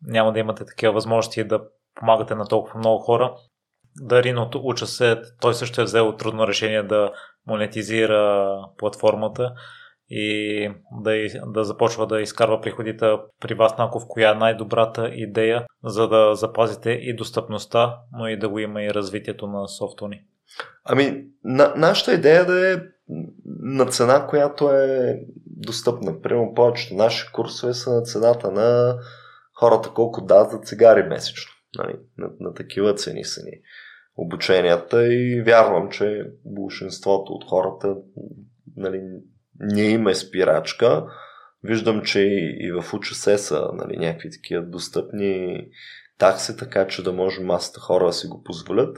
[0.02, 1.62] няма да имате такива възможности да
[1.96, 3.36] помагате на толкова много хора.
[4.02, 7.12] Дариното уча се, той също е взел трудно решение да
[7.48, 9.54] монетизира платформата
[10.16, 11.12] и да,
[11.48, 13.06] да започва да изкарва приходите
[13.40, 18.50] при вас, Наков, коя е най-добрата идея, за да запазите и достъпността, но и да
[18.50, 20.22] го има и развитието на софтуни?
[20.86, 22.78] Ами, на, нашата идея да е
[23.60, 26.22] на цена, която е достъпна.
[26.22, 28.98] Примерно повечето наши курсове са на цената на
[29.60, 31.52] хората колко дадат за цигари месечно.
[31.78, 31.96] Нали?
[32.18, 33.52] На, на такива цени са ни
[34.18, 37.96] обученията и вярвам, че большинството от хората
[38.76, 39.02] нали,
[39.64, 41.06] не има спирачка.
[41.64, 42.20] Виждам, че
[42.60, 45.68] и в УЧС са нали, някакви такива достъпни
[46.18, 48.98] такси, така че да може масата хора да си го позволят.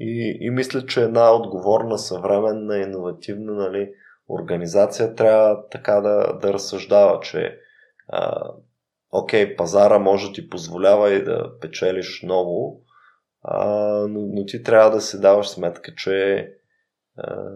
[0.00, 3.90] И, и мисля, че една отговорна, съвременна, иновативна нали,
[4.28, 7.58] организация трябва така да, да разсъждава, че
[8.08, 8.50] а,
[9.12, 12.84] окей, пазара може да ти позволява и да печелиш много,
[13.42, 13.68] а,
[14.08, 16.48] но, но ти трябва да си даваш сметка, че
[17.16, 17.50] а,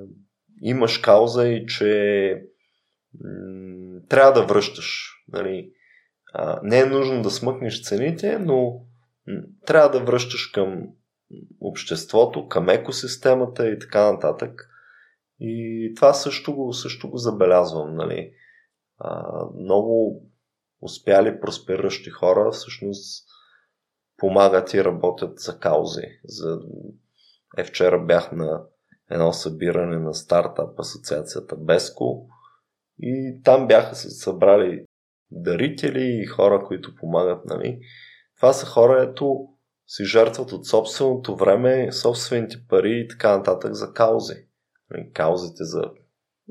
[0.62, 2.42] имаш кауза и че
[3.20, 5.14] м- трябва да връщаш.
[5.28, 5.72] Нали.
[6.32, 8.86] А, не е нужно да смъкнеш цените, но
[9.26, 10.88] м- трябва да връщаш към
[11.60, 14.68] обществото, към екосистемата и така нататък.
[15.40, 17.94] И това също го, също го забелязвам.
[17.94, 18.32] Нали.
[18.98, 20.22] А, много
[20.80, 23.28] успяли, проспериращи хора всъщност
[24.16, 26.06] помагат и работят за каузи.
[26.24, 26.60] За...
[27.58, 28.62] Е, вчера бях на
[29.10, 32.26] едно събиране на стартап асоциацията Беско
[32.98, 34.84] и там бяха се събрали
[35.30, 37.44] дарители и хора, които помагат.
[37.44, 37.80] Нали.
[38.36, 39.48] Това са хора, ето
[39.86, 44.46] си жертват от собственото време, собствените пари и така нататък за каузи.
[44.90, 45.84] Нали, каузите за...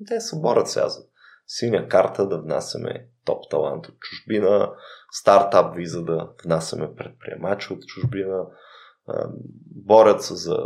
[0.07, 1.01] Те се борят сега за
[1.47, 4.71] синя карта да внасяме топ талант от чужбина,
[5.11, 8.45] стартап виза да внасяме предприемачи от чужбина,
[9.75, 10.57] борят се за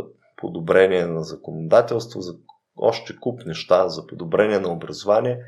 [0.42, 2.34] подобрение на законодателство, за
[2.76, 5.38] още куп неща, за подобрение на образование.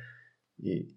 [0.62, 0.88] И,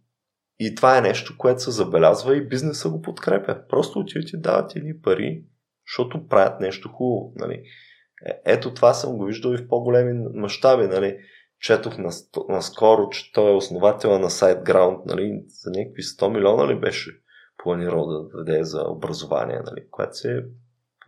[0.60, 3.68] и това е нещо, което се забелязва и бизнеса го подкрепя.
[3.70, 5.44] Просто отиват и дават едни пари,
[5.88, 7.34] защото правят нещо хубаво.
[7.36, 7.64] Нали.
[8.26, 10.88] Е, ето това съм го виждал и в по-големи мащаби.
[10.88, 11.20] Нали.
[11.60, 11.98] Четох
[12.50, 15.06] наскоро, че той е основател на SiteGround.
[15.06, 15.44] Нали.
[15.48, 17.12] За някакви 100 милиона ли беше
[17.64, 20.44] планирал да даде за образование, нали, което си е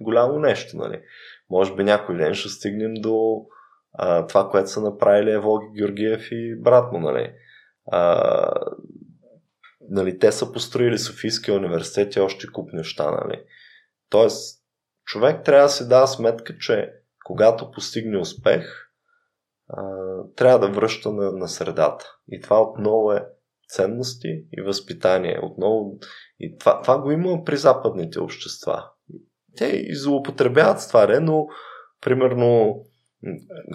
[0.02, 0.78] голямо нещо.
[0.78, 1.02] Нали.
[1.50, 3.46] Може би някой ден ще стигнем до
[3.94, 7.00] а, това, което са направили Евоги Георгиев и брат му.
[7.00, 7.34] Нали.
[7.92, 8.52] А,
[9.90, 13.12] нали, те са построили Софийския университет и още куп неща.
[13.12, 13.44] Нали.
[14.10, 14.64] Тоест,
[15.06, 16.94] човек трябва да си дава сметка, че
[17.26, 18.90] когато постигне успех,
[19.70, 19.84] а,
[20.36, 22.06] трябва да връща на, на средата.
[22.32, 23.26] И това отново е
[23.70, 25.40] ценности и възпитание.
[25.44, 26.00] Отново,
[26.40, 28.90] и това, това го има при западните общества
[29.58, 31.48] те и злоупотребяват с това, но
[32.02, 32.80] примерно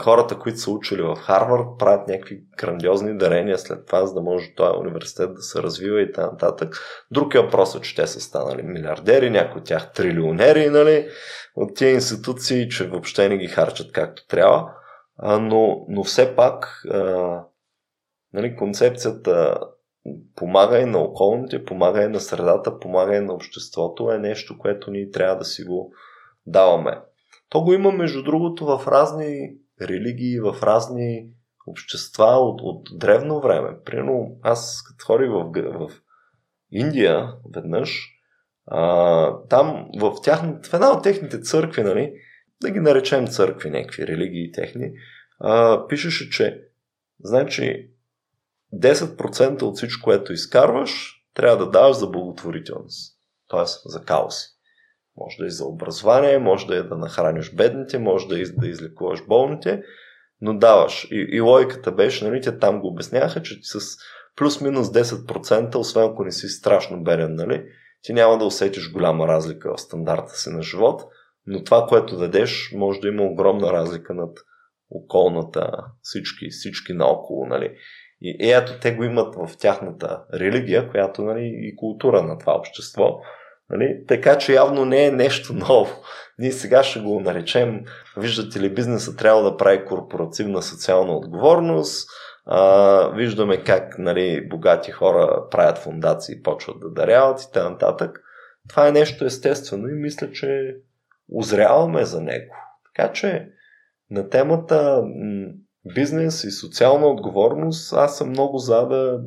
[0.00, 4.54] хората, които са учили в Харвард, правят някакви грандиозни дарения след това, за да може
[4.54, 6.70] този университет да се развива и т.н.
[7.10, 11.08] Друг е въпросът, че те са станали милиардери, някои от тях трилионери, нали,
[11.56, 14.70] от тия институции, че въобще не ги харчат както трябва.
[15.18, 17.40] А, но, но все пак а,
[18.32, 19.60] нали, концепцията
[20.36, 24.90] помага и на околните, помага и на средата, помага и на обществото е нещо, което
[24.90, 25.92] ние трябва да си го
[26.46, 27.00] даваме.
[27.48, 31.28] То го има, между другото, в разни религии, в разни
[31.66, 33.76] общества от, от древно време.
[33.84, 35.90] Примерно, аз като ходих в, в
[36.72, 38.10] Индия веднъж,
[38.66, 40.40] а, там в, тях,
[40.70, 42.12] в една от техните църкви, нали,
[42.62, 44.92] да ги наречем църкви, някакви религии техни,
[45.40, 46.60] а, пишеше, че
[47.20, 47.90] значи
[48.78, 53.18] 10% от всичко, което изкарваш, трябва да даваш за благотворителност.
[53.48, 54.46] Тоест за кауси.
[55.16, 58.68] Може да е за образование, може да е да нахраниш бедните, може да, е да
[58.68, 59.82] излекуваш болните,
[60.40, 61.08] но даваш.
[61.10, 63.80] И, и логиката беше, нали, те там го обясняха, че с
[64.36, 67.64] плюс-минус 10%, освен ако не си страшно беден, нали,
[68.02, 71.02] ти няма да усетиш голяма разлика в стандарта си на живот,
[71.46, 74.38] но това, което дадеш, може да има огромна разлика над
[74.90, 75.70] околната,
[76.02, 77.76] всички, всички наоколо, нали.
[78.20, 83.20] И, ето те го имат в тяхната религия, която нали, и култура на това общество.
[83.70, 84.04] Нали?
[84.08, 85.92] Така че явно не е нещо ново.
[86.38, 87.84] Ние сега ще го наречем,
[88.16, 92.08] виждате ли, бизнеса трябва да прави корпоративна социална отговорност,
[92.46, 98.12] а, виждаме как нали, богати хора правят фундации почват да даряват и т.н.
[98.68, 100.76] Това е нещо естествено и мисля, че
[101.32, 102.54] озряваме за него.
[102.94, 103.48] Така че
[104.10, 105.02] на темата
[105.94, 109.20] бизнес и социална отговорност аз съм много за да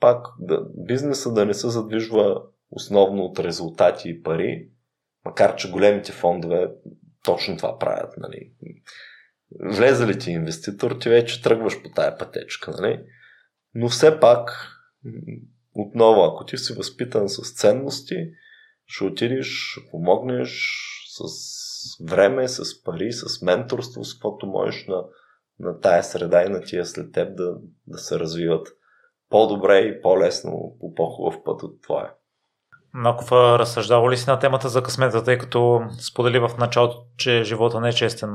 [0.00, 4.68] пак да, бизнеса да не се задвижва основно от резултати и пари,
[5.24, 6.70] макар че големите фондове
[7.24, 8.14] точно това правят.
[8.16, 8.52] Нали.
[9.60, 12.70] Влезе ли ти инвеститор, ти вече тръгваш по тая пътечка.
[12.70, 13.04] Нали.
[13.74, 14.68] Но все пак,
[15.74, 18.30] отново, ако ти си възпитан с ценности,
[18.86, 20.72] ще отидеш, ще помогнеш
[21.06, 21.57] с
[22.04, 25.04] време, с пари, с менторство, с каквото можеш на,
[25.60, 27.56] на тая среда и на тия след теб да,
[27.86, 28.68] да се развиват
[29.30, 32.12] по-добре и по-лесно по по-хубав път от твоя.
[32.94, 37.80] Наков, разсъждава ли си на темата за късмета, тъй като сподели в началото, че живота
[37.80, 38.30] не е честен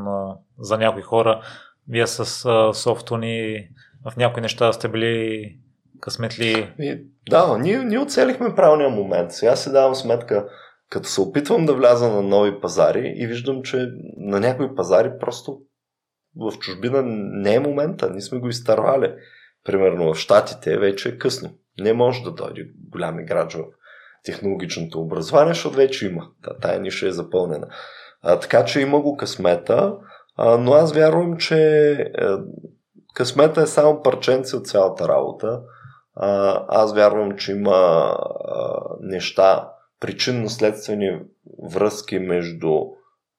[0.60, 1.42] за някои хора.
[1.90, 2.26] Вие с
[2.74, 3.68] софтуни
[4.06, 5.58] в някои неща сте били
[6.00, 6.74] късметли.
[6.80, 9.32] И, да, ние, ние оцелихме правилния момент.
[9.32, 10.48] Сега си давам сметка,
[10.94, 15.60] като се опитвам да вляза на нови пазари и виждам, че на някои пазари просто
[16.36, 18.10] в чужбина не е момента.
[18.12, 19.14] Ние сме го изтървали.
[19.66, 21.50] Примерно в Штатите вече е късно.
[21.80, 23.64] Не може да дойде голям играч в
[24.24, 26.28] технологичното образование, защото вече има.
[26.62, 27.68] Тая ниша е запълнена.
[28.22, 29.96] А, така че има го късмета,
[30.38, 31.56] а, но аз вярвам, че
[32.18, 32.38] а, е,
[33.14, 35.62] късмета е само парченце от цялата работа.
[36.16, 39.73] А, аз вярвам, че има а, неща,
[40.04, 41.20] причинно-следствени
[41.74, 42.80] връзки между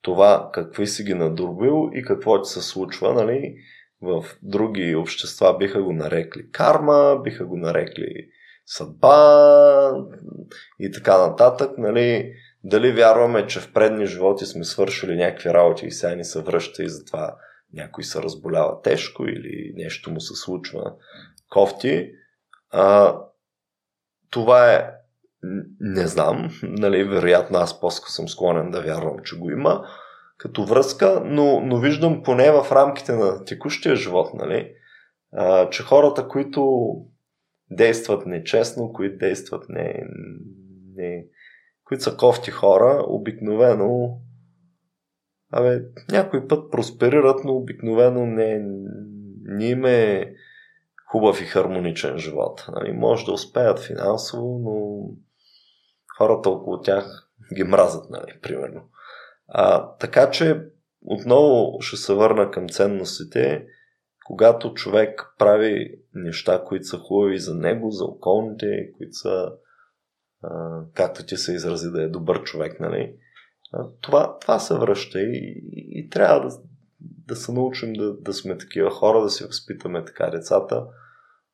[0.02, 3.56] това какви си ги надурбил и какво ти се случва, нали?
[4.02, 8.28] В други общества биха го нарекли карма, биха го нарекли
[8.66, 9.92] съдба
[10.80, 11.78] и така нататък.
[11.78, 12.32] Нали,
[12.64, 16.82] дали вярваме, че в предни животи сме свършили някакви работи и сега ни се връща
[16.82, 17.36] и затова
[17.72, 20.92] някой се разболява тежко или нещо му се случва
[21.50, 22.10] кофти.
[22.70, 23.18] А,
[24.30, 24.90] това е
[25.80, 29.84] не знам, нали, вероятно аз по-скоро съм склонен да вярвам, че го има
[30.38, 34.72] като връзка, но, но виждам поне в рамките на текущия живот, нали,
[35.32, 36.90] а, че хората, които
[37.70, 40.04] действат нечестно, които действат не,
[40.96, 41.26] не
[41.84, 44.18] които са кофти хора, обикновено
[45.52, 48.64] абе, някой път просперират, но обикновено не,
[49.42, 50.34] не им е
[51.10, 52.66] хубав и хармоничен живот.
[52.72, 55.06] Нали, може да успеят финансово, но
[56.18, 58.88] хората около тях ги мразят, нали, примерно.
[59.48, 60.64] А, така че
[61.02, 63.66] отново ще се върна към ценностите
[64.24, 69.52] когато човек прави неща, които са хубави за него, за околните, които са,
[70.42, 73.16] а, както ти се изрази, да е добър човек, нали?
[73.72, 76.56] А, това, това се връща и, и, и трябва да,
[77.00, 80.86] да се научим да, да сме такива хора, да си възпитаме така децата.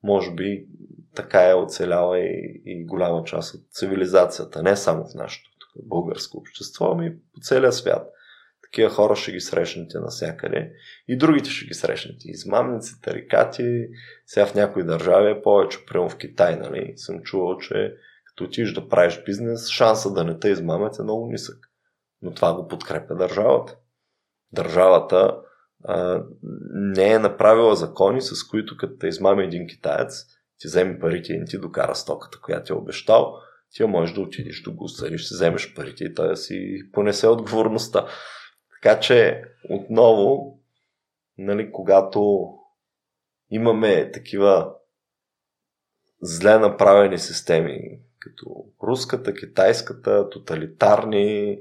[0.02, 0.66] Може би
[1.14, 5.50] така е оцеляла и, и голяма част от цивилизацията, не само в нашето
[5.82, 8.12] българско общество, ами по целия свят.
[8.62, 10.72] Такива хора ще ги срещнете навсякъде.
[11.08, 12.28] И другите ще ги срещнете.
[12.28, 13.86] Измамници, тарикати.
[14.26, 15.86] Сега в някои държави е повече.
[15.86, 16.92] Прямо в Китай, нали?
[16.96, 17.94] Съм чувал, че
[18.26, 21.58] като отидеш да правиш бизнес, шанса да не те измамят е много нисък.
[22.22, 23.76] Но това го подкрепя държавата.
[24.52, 25.36] държавата
[25.84, 26.24] а,
[26.72, 30.26] не е направила закони, с които като те измами един китаец,
[30.60, 33.34] ти вземе парите и не ти докара стоката, която ти е обещал,
[33.72, 38.06] ти можеш да отидеш да го си вземеш парите и той да си понесе отговорността.
[38.72, 40.58] Така че, отново,
[41.38, 42.48] нали, когато
[43.50, 44.74] имаме такива
[46.22, 51.58] зле направени системи, като руската, китайската, тоталитарни,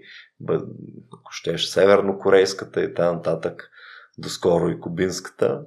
[1.13, 3.55] ако щеш севернокорейската и т.н.
[4.17, 5.61] доскоро и кубинската,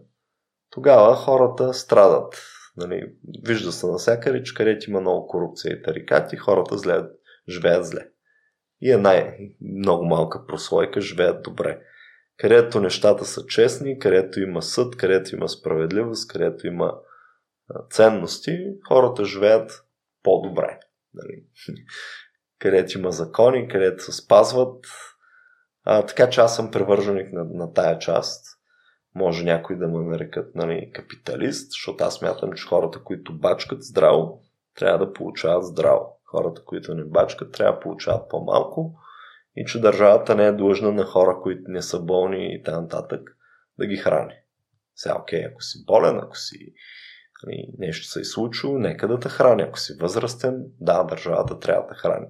[0.70, 2.42] тогава хората страдат.
[2.76, 7.02] Нали, вижда се навсякъде, че където има много корупция и тарикати, хората зле,
[7.48, 8.08] живеят зле.
[8.80, 11.80] И една много малка прослойка живеят добре.
[12.38, 16.94] Където нещата са честни, където има съд, където има справедливост, където има
[17.90, 18.58] ценности,
[18.88, 19.84] хората живеят
[20.22, 20.80] по-добре.
[21.14, 21.44] Нали?
[22.58, 24.86] където има закони, където се спазват.
[25.84, 28.46] А, така че аз съм превърженик на, на тая част.
[29.14, 34.42] Може някой да ме нарекат нали, капиталист, защото аз мятам, че хората, които бачкат здраво,
[34.78, 36.20] трябва да получават здраво.
[36.24, 38.94] Хората, които не бачкат, трябва да получават по-малко
[39.56, 43.08] и че държавата не е длъжна на хора, които не са болни и т.н.
[43.78, 44.34] да ги храни.
[44.96, 46.74] Сега, окей, ако си болен, ако си
[47.46, 49.62] нали, нещо се е случило, нека да те храни.
[49.62, 52.26] Ако си възрастен, да, държавата трябва да храни.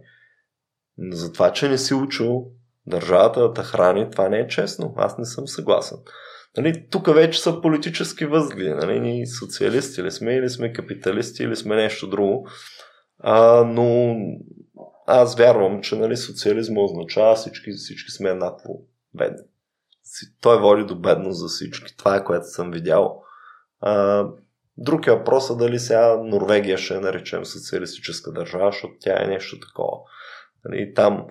[0.98, 2.46] Но за това, че не си учил
[2.86, 4.94] държавата да те храни, това не е честно.
[4.96, 5.98] Аз не съм съгласен.
[6.56, 8.70] Нали, тук вече са политически възгледи.
[8.70, 12.48] Нали, ние социалисти ли сме, или сме капиталисти, или сме нещо друго.
[13.18, 14.16] А, но
[15.06, 18.82] аз вярвам, че нали, социализма означава всички, всички сме еднакво
[19.14, 19.38] бедни.
[20.40, 21.96] Той води до бедност за всички.
[21.96, 23.22] Това е което съм видял.
[23.80, 24.26] А,
[24.76, 29.98] друг е въпросът дали сега Норвегия ще наречем социалистическа държава, защото тя е нещо такова.
[30.64, 31.26] Нали, там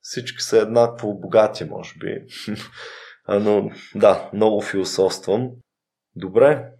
[0.00, 2.26] всички са еднакво богати, може би.
[3.28, 5.50] Но да, много философствам.
[6.16, 6.70] Добре,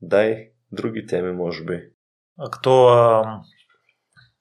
[0.00, 1.82] дай други теми, може би.
[2.38, 3.40] А като а,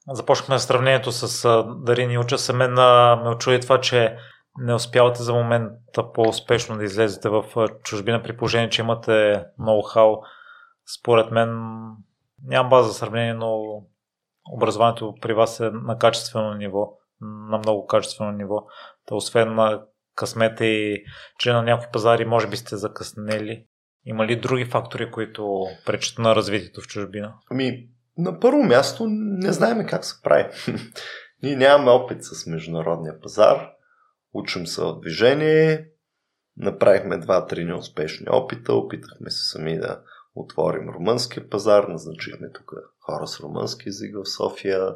[0.07, 4.17] започнахме сравнението с а, Дарини Уча, се мен а, ме очуди това, че
[4.57, 7.43] не успявате за момента по-успешно да излезете в
[7.83, 10.21] чужбина при положение, че имате ноу-хау.
[10.99, 11.49] Според мен
[12.43, 13.83] нямам база за сравнение, но
[14.51, 18.65] образованието при вас е на качествено ниво, на много качествено ниво.
[19.05, 19.81] Та освен на
[20.19, 21.03] късмета и
[21.39, 23.65] че на някои пазари може би сте закъснели.
[24.05, 27.33] Има ли други фактори, които пречат на развитието в чужбина?
[27.51, 30.49] Ами, на първо място не знаем как се прави.
[31.43, 33.69] Ние нямаме опит с международния пазар,
[34.33, 35.87] учим се от движение,
[36.57, 40.01] направихме два-три неуспешни опита, опитахме се сами да
[40.35, 44.95] отворим румънския пазар, назначихме тук хора с румънски език в София,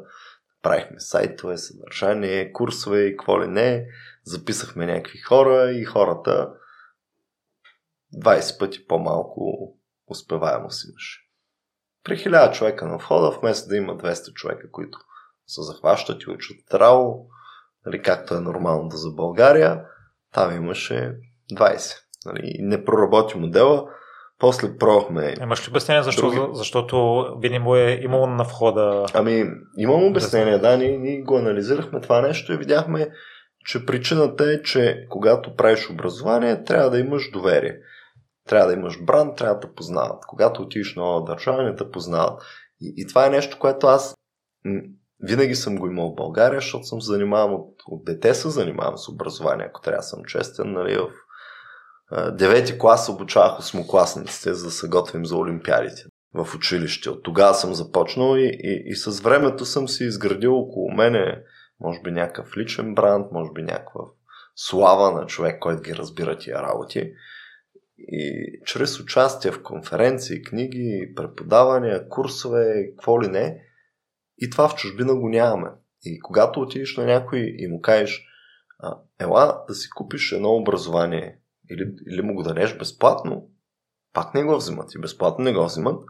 [0.64, 3.86] правихме сайтове, съдържание, курсове и какво ли не,
[4.24, 6.52] записахме някакви хора и хората
[8.14, 9.72] 20 пъти по-малко
[10.06, 11.20] успеваемост имаше.
[12.04, 14.98] При 1000 човека на входа, вместо да има 200 човека, които
[15.46, 17.26] се захващат и учат трао,
[17.86, 19.84] нали, както е нормално за България,
[20.32, 21.16] там имаше
[21.52, 21.96] 20.
[22.26, 23.90] Нали, не проработи модела,
[24.44, 25.34] после пробвахме.
[25.42, 26.30] Имаш ли обяснение защо?
[26.30, 26.40] Други...
[26.52, 29.06] Защото видимо е имало на входа.
[29.14, 29.44] Ами,
[29.78, 33.08] имам обяснение, да, ние, ние го анализирахме това нещо и видяхме,
[33.66, 37.76] че причината е, че когато правиш образование, трябва да имаш доверие.
[38.48, 40.26] Трябва да имаш бранд, трябва да познават.
[40.28, 42.42] Когато отидеш на нова държава, не те познават.
[42.80, 44.14] И, и това е нещо, което аз
[45.20, 49.08] винаги съм го имал в България, защото съм занимавам от, от дете се занимавам с
[49.08, 51.08] образование, ако трябва да съм честен, нали, в
[52.32, 56.02] девети клас обучавах осмокласниците, за да се готвим за олимпиадите
[56.34, 57.10] в училище.
[57.10, 61.42] От тогава съм започнал и, и, и с времето съм си изградил около мене,
[61.80, 64.00] може би някакъв личен бранд, може би някаква
[64.56, 67.12] слава на човек, който ги разбира тия работи.
[67.98, 73.62] И чрез участие в конференции, книги, преподавания, курсове, какво ли не,
[74.38, 75.68] и това в чужбина го нямаме.
[76.02, 78.26] И когато отидеш на някой и му кажеш,
[79.20, 81.38] ела да си купиш едно образование
[81.70, 83.48] или, или му го дадеш безплатно,
[84.12, 86.04] пак не го взимат и безплатно не го взимат.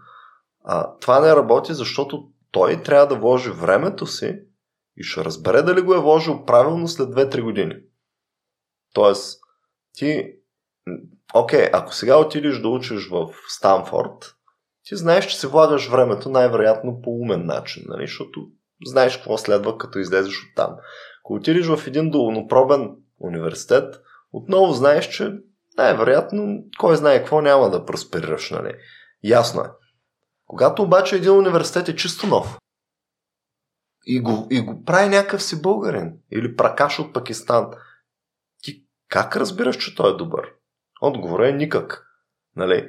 [0.64, 4.40] А, това не работи, защото той трябва да вложи времето си
[4.97, 7.74] и ще разбере дали го е вложил правилно след 2-3 години.
[8.94, 9.40] Тоест,
[9.93, 10.32] ти,
[11.35, 14.35] окей, ако сега отидеш да учиш в Станфорд,
[14.85, 18.06] ти знаеш, че си влагаш времето най-вероятно по умен начин, нали?
[18.06, 18.47] защото
[18.85, 20.76] знаеш какво следва, като излезеш от там.
[21.20, 23.94] Ако отидеш в един долнопробен университет,
[24.36, 25.32] отново знаеш, че
[25.78, 28.74] най-вероятно кой знае какво няма да просперираш, нали?
[29.23, 29.69] Ясно е.
[30.47, 32.59] Когато обаче един университет е чисто нов
[34.06, 37.70] и го, и го прави някакъв си българин или пракаш от Пакистан,
[38.62, 40.52] ти Как разбираш, че той е добър?
[41.01, 42.06] Отговорът е никак.
[42.56, 42.89] Нали?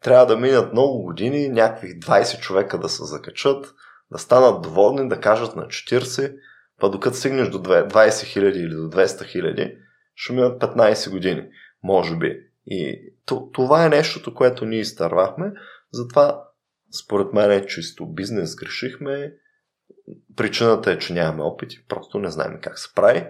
[0.00, 3.74] Трябва да минат много години, някакви 20 човека да се закачат,
[4.10, 6.34] да станат доволни, да кажат на 40,
[6.80, 9.76] па докато стигнеш до 20 хиляди или до 200 хиляди,
[10.22, 11.48] ще минат 15 години,
[11.82, 12.40] може би.
[12.66, 13.12] И
[13.52, 15.52] това е нещото, което ние изтървахме.
[15.92, 16.44] Затова,
[17.04, 19.34] според мен е чисто бизнес грешихме.
[20.36, 23.26] Причината е, че нямаме опит и просто не знаем как се прави.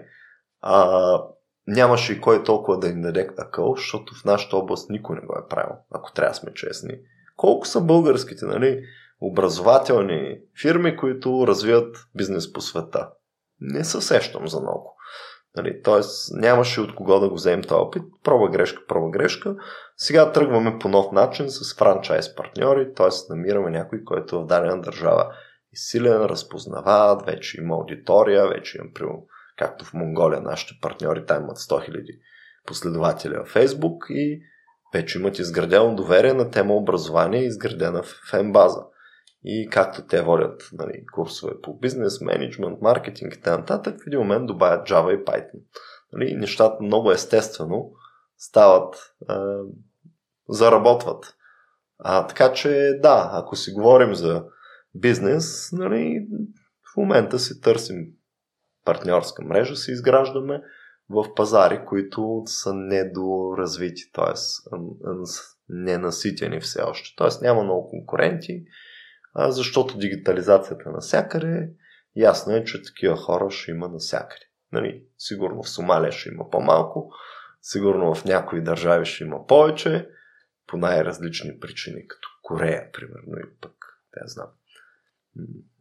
[0.61, 1.19] А,
[1.67, 5.33] нямаше и кой толкова да им даде акъл, защото в нашата област никой не го
[5.33, 6.99] е правил, ако трябва да сме честни.
[7.35, 8.83] Колко са българските, нали,
[9.21, 13.09] образователни фирми, които развиват бизнес по света?
[13.59, 14.92] Не се сещам за много.
[15.55, 18.03] Нали, Тоест нямаше от кого да го вземем този опит.
[18.23, 19.55] Проба грешка, проба грешка.
[19.97, 23.33] Сега тръгваме по нов начин с франчайз партньори, т.е.
[23.33, 25.27] намираме някой, който в дадена държава
[25.73, 29.25] е силен, разпознават, вече има аудитория, вече имам, примерно,
[29.57, 32.05] както в Монголия нашите партньори, там имат 100 000
[32.65, 34.41] последователи във Фейсбук и
[34.93, 38.85] вече имат изградено доверие на тема образование, изградена в фенбаза.
[39.45, 43.81] И както те водят нали, курсове по бизнес, менеджмент, маркетинг и т.н.
[43.83, 45.59] в един момент добавят Java и Python.
[46.13, 47.91] Нали, нещата много естествено
[48.37, 48.95] стават,
[49.27, 49.59] а,
[50.49, 51.35] заработват.
[51.99, 54.45] А, така че да, ако си говорим за
[54.95, 56.27] бизнес, нали,
[56.93, 58.07] в момента си търсим
[58.85, 60.61] партньорска мрежа, си изграждаме
[61.09, 64.33] в пазари, които са недоразвити, т.е.
[65.69, 67.15] ненаситени все още.
[67.17, 67.45] Т.е.
[67.45, 68.63] няма много конкуренти,
[69.35, 71.69] защото дигитализацията е навсякъде,
[72.15, 74.45] ясно е, че такива хора ще има навсякъде.
[74.71, 77.11] Нали, сигурно в Сомалия ще има по-малко,
[77.61, 80.09] сигурно в някои държави ще има повече,
[80.67, 83.71] по най-различни причини, като Корея, примерно, и пък,
[84.21, 84.47] не знам,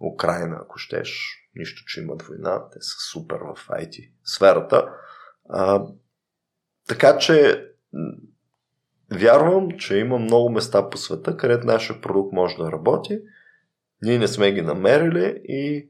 [0.00, 4.88] Украина, ако щеш, нищо, че имат война, те са супер в IT сферата.
[5.48, 5.86] А,
[6.88, 7.66] така че
[9.12, 13.20] вярвам, че има много места по света, където нашия продукт може да работи
[14.02, 15.88] ние не сме ги намерили и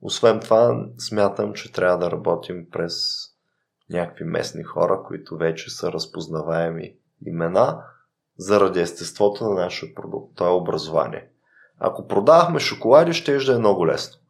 [0.00, 2.94] освен това смятам, че трябва да работим през
[3.90, 6.94] някакви местни хора, които вече са разпознаваеми
[7.26, 7.82] имена
[8.38, 10.36] заради естеството на нашия продукт.
[10.36, 11.28] Това е образование.
[11.78, 14.20] Ако продавахме шоколади, ще е много лесно.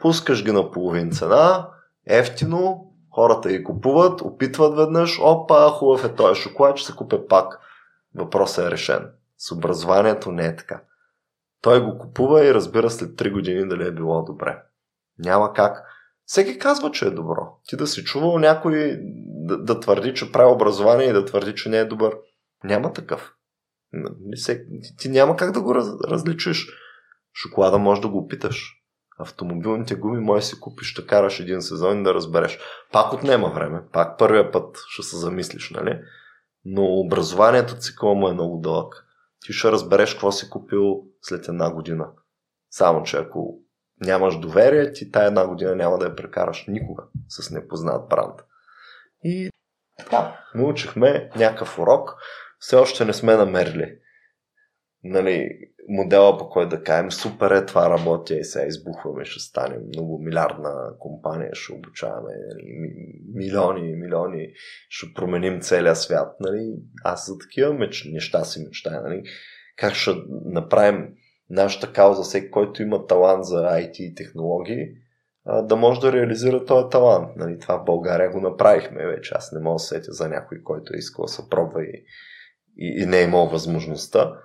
[0.00, 1.68] Пускаш ги на половин цена,
[2.06, 7.60] ефтино, хората ги купуват, опитват веднъж, опа, хубав е този шоколад, ще се купе пак.
[8.14, 9.10] Въпросът е решен.
[9.38, 10.80] С образованието не е така.
[11.62, 14.62] Той го купува и разбира след 3 години дали е било добре.
[15.18, 15.82] Няма как.
[16.24, 17.58] Всеки казва, че е добро.
[17.66, 21.68] Ти да си чувал някой да, да твърди, че прави образование и да твърди, че
[21.68, 22.16] не е добър.
[22.64, 23.34] Няма такъв.
[24.98, 26.68] Ти няма как да го раз, различиш.
[27.42, 28.76] Шоколада може да го опиташ.
[29.18, 32.58] Автомобилните гуми може си купиш, да караш един сезон и да разбереш.
[32.92, 33.82] Пак отнема време.
[33.92, 36.00] Пак първия път ще се замислиш, нали?
[36.64, 39.06] Но образованието цикъл му е много дълъг
[39.46, 42.08] ти ще разбереш какво си купил след една година.
[42.70, 43.58] Само, че ако
[44.00, 48.40] нямаш доверие, ти тая една година няма да я прекараш никога с непознат бранд.
[49.24, 49.50] И
[49.98, 52.16] така, научихме някакъв урок,
[52.58, 53.98] все още не сме намерили
[55.04, 55.50] нали,
[55.88, 60.18] модела по който да кажем супер е, това работи и сега избухваме, ще стане много
[60.18, 62.92] милиардна компания, ще обучаваме нали,
[63.34, 64.52] милиони и милиони,
[64.88, 66.36] ще променим целия свят.
[66.40, 66.74] Нали.
[67.04, 69.02] Аз за такива меч, неща си мечтая.
[69.02, 69.22] Нали.
[69.76, 70.10] Как ще
[70.44, 71.14] направим
[71.50, 74.86] нашата кауза, всеки, който има талант за IT и технологии,
[75.62, 77.36] да може да реализира този талант.
[77.36, 79.34] Нали, това в България го направихме вече.
[79.34, 82.04] Аз не мога да сетя за някой, който е искал да се пробва и,
[82.76, 84.36] и, и не е имал възможността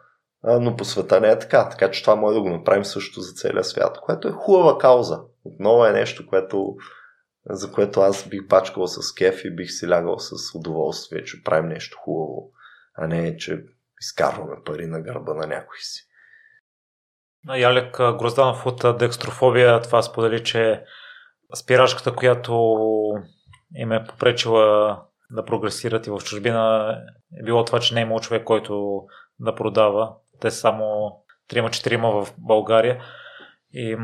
[0.45, 1.69] но по света не е така.
[1.69, 5.21] Така че това може да го направим също за целия свят, което е хубава кауза.
[5.43, 6.75] Отново е нещо, което,
[7.49, 11.69] за което аз бих пачкал с кеф и бих си лягал с удоволствие, че правим
[11.69, 12.51] нещо хубаво,
[12.97, 13.63] а не, че
[14.01, 16.01] изкарваме пари на гърба на някой си.
[17.55, 20.83] Ялек Грозданов от Декстрофобия това сподели, че
[21.55, 22.53] спирачката, която
[23.75, 25.01] им е попречила
[25.31, 26.95] да прогресират и в чужбина
[27.39, 29.03] е било това, че не е имал човек, който
[29.39, 31.17] да продава те само
[31.49, 33.03] 3-4 в България.
[33.73, 33.97] И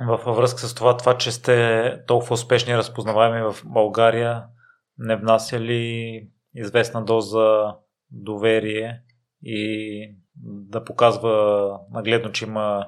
[0.00, 4.44] във връзка с това, това, че сте толкова успешни и разпознаваеми в България,
[4.98, 7.74] не внася ли известна доза
[8.10, 9.02] доверие
[9.42, 12.86] и да показва нагледно, че има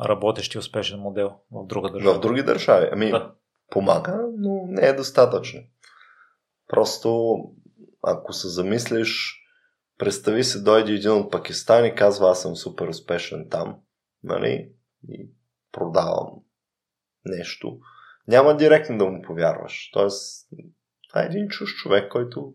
[0.00, 2.14] работещ и успешен модел в друга държава?
[2.14, 2.88] В други държави.
[2.92, 3.32] Ами, да.
[3.70, 5.60] помага, но не е достатъчно.
[6.68, 7.36] Просто,
[8.02, 9.40] ако се замислиш,
[9.98, 13.76] Представи се, дойде един от Пакистан и казва, аз съм супер успешен там,
[14.22, 14.72] нали?
[15.08, 15.28] И
[15.72, 16.30] продавам
[17.24, 17.78] нещо.
[18.28, 19.90] Няма директно да му повярваш.
[19.92, 20.48] Тоест,
[21.08, 22.54] Това е един чуж човек, който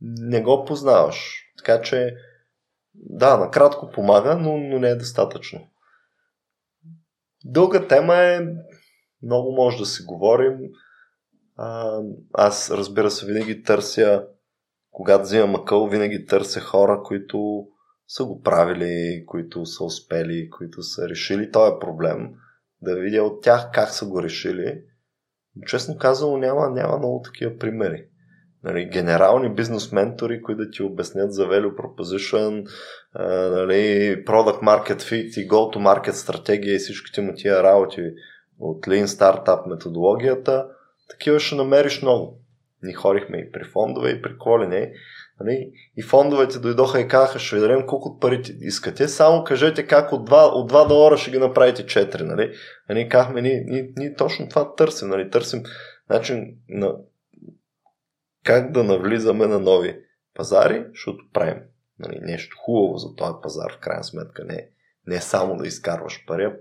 [0.00, 1.44] не го познаваш.
[1.58, 2.16] Така че,
[2.94, 5.70] да, накратко помага, но, но не е достатъчно.
[7.44, 8.40] Дълга тема е,
[9.22, 10.58] много може да си говорим.
[12.32, 14.26] Аз, разбира се, винаги търся,
[14.90, 17.66] когато взимам акъл, винаги търся хора, които
[18.08, 22.34] са го правили, които са успели, които са решили този проблем,
[22.82, 24.82] да видя от тях как са го решили.
[25.66, 28.06] Честно казано, няма, няма много такива примери.
[28.64, 32.66] Нали, генерални бизнес ментори, които да ти обяснят за value proposition,
[33.14, 33.74] а, нали,
[34.24, 38.02] product market fit и go to market стратегия и всичките му тия работи
[38.58, 40.66] от Lean Startup методологията,
[41.10, 42.39] такива ще намериш много.
[42.82, 44.92] Ни ходихме и при фондове, и при колене.
[45.40, 45.72] Нали?
[45.96, 50.12] И фондовете дойдоха и казаха, ще ви дадем колко от парите искате, само кажете как
[50.12, 52.22] от 2, от 2 долара ще ги направите 4.
[52.22, 52.54] Нали?
[52.88, 55.08] А ние казахме, ние, ние, ние точно това търсим.
[55.08, 55.30] Нали?
[55.30, 55.62] Търсим
[56.10, 56.96] начин на
[58.44, 60.00] как да навлизаме на нови
[60.34, 61.62] пазари, защото правим
[61.98, 64.44] нали, нещо хубаво за този пазар, в крайна сметка.
[64.44, 64.68] Не,
[65.06, 66.52] не само да изкарваш пари,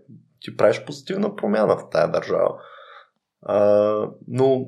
[0.41, 2.61] ти правиш позитивна промяна в тая държава.
[3.41, 3.57] А,
[4.27, 4.65] но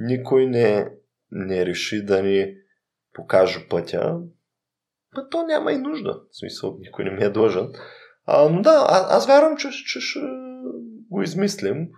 [0.00, 0.88] никой не,
[1.30, 2.54] не реши да ни
[3.12, 4.20] покаже пътя,
[5.16, 6.20] а то няма и нужда.
[6.30, 7.72] В смисъл, никой не ми е длъжен.
[8.26, 10.20] А, но да, а, аз вярвам, че, че ще
[11.10, 11.88] го измислим.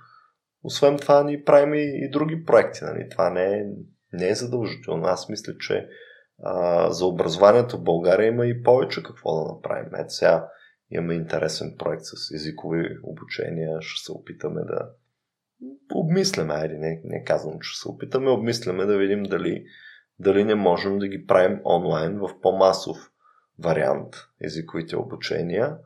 [0.62, 2.84] Освен това, ни правим и, и други проекти.
[2.84, 3.08] Нали?
[3.10, 3.64] Това не е,
[4.12, 5.04] не е задължително.
[5.04, 5.88] Аз мисля, че
[6.42, 9.94] а, за образованието в България има и повече какво да направим.
[9.94, 10.48] Ето сега
[10.90, 13.78] имаме интересен проект с езикови обучения.
[13.80, 14.88] Ще се опитаме да
[15.94, 19.64] обмисляме, айде, не, не казвам, че се опитаме, обмисляме да видим дали
[20.18, 22.96] дали не можем да ги правим онлайн в по-масов
[23.58, 25.78] вариант езиковите обучения,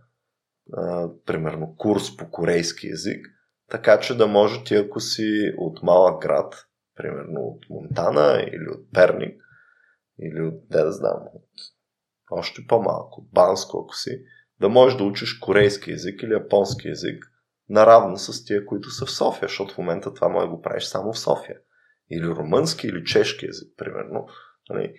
[0.72, 3.26] а, примерно курс по корейски език,
[3.70, 6.54] така че да може ти, ако си от малък град,
[6.96, 9.42] примерно от Монтана или от Перник,
[10.20, 11.50] или от, не да знам, от
[12.30, 14.22] още по-малко, от Банско, ако си,
[14.60, 17.24] да можеш да учиш корейски език или японски език
[17.68, 20.84] наравно с тия, които са в София, защото в момента това може да го правиш
[20.84, 21.56] само в София
[22.10, 24.26] или румънски, или чешки език, примерно,
[24.70, 24.94] нали,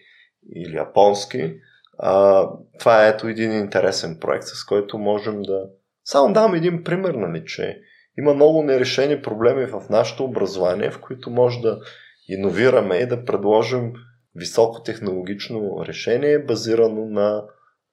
[0.56, 1.60] или японски.
[2.00, 2.44] А,
[2.80, 5.70] това е ето един интересен проект, с който можем да...
[6.04, 7.82] Само дам един пример, нали, че
[8.18, 11.80] има много нерешени проблеми в нашето образование, в които може да
[12.28, 13.94] иновираме и да предложим
[14.36, 17.44] високотехнологично решение, базирано на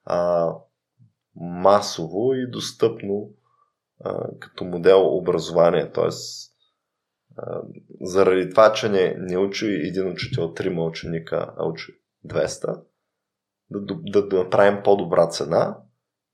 [0.05, 0.51] а,
[1.37, 3.29] масово и достъпно
[4.41, 5.91] като модел образование.
[5.93, 6.51] Тоест,
[8.01, 11.93] заради това, че не, не учи един учител трима ученика, а учи
[12.27, 12.81] 200,
[13.71, 15.79] да, да, да направим по-добра цена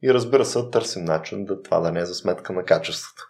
[0.02, 3.22] и разбира се, търсим начин да това да не е за сметка на качеството.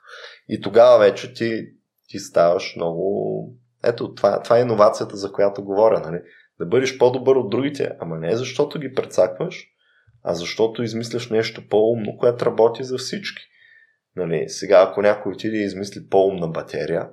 [0.48, 1.66] И тогава вече ти,
[2.08, 3.54] ти ставаш много...
[3.84, 6.22] Ето, това, това е иновацията, за която говоря, нали?
[6.58, 9.66] Да бъдеш по-добър от другите, ама не защото ги прецакваш,
[10.22, 13.42] а защото измисляш нещо по-умно, което работи за всички.
[14.16, 17.10] Нали, сега, ако някой отиде и измисли по-умна батерия,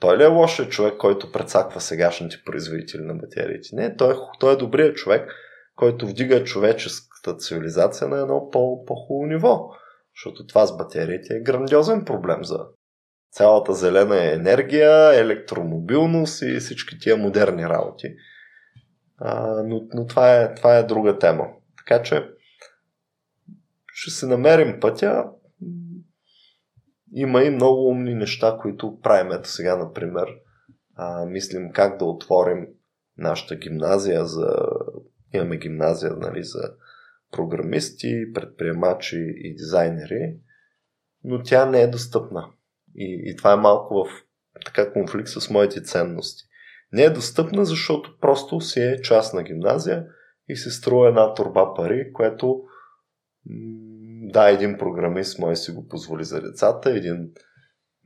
[0.00, 3.68] той ли е лошият човек, който прецаква сегашните производители на батериите?
[3.72, 5.32] Не, той, е той е добрият човек,
[5.76, 9.70] който вдига човеческата цивилизация на едно по, по-хубаво ниво.
[10.16, 12.58] Защото това с батериите е грандиозен проблем за
[13.30, 18.14] цялата зелена енергия, електромобилност и всички тия модерни работи.
[19.18, 21.46] А, но но това, е, това е друга тема.
[21.78, 22.28] Така че
[23.92, 25.24] ще се намерим пътя
[27.12, 29.32] има и много умни неща, които правим.
[29.32, 30.26] Ето сега, например,
[30.94, 32.66] а, мислим как да отворим
[33.18, 34.56] нашата гимназия за...
[35.34, 36.72] Имаме гимназия нали, за
[37.32, 40.36] програмисти, предприемачи и дизайнери,
[41.24, 42.48] но тя не е достъпна.
[42.94, 44.08] И, и това е малко в
[44.64, 46.44] така конфликт с моите ценности.
[46.92, 50.06] Не е достъпна, защото просто си е частна гимназия
[50.48, 52.62] и се струва една турба пари, което
[54.30, 57.30] да, един програмист може си го позволи за децата, един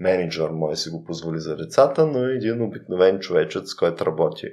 [0.00, 4.46] менеджер може си го позволи за децата, но един обикновен човечец, който работи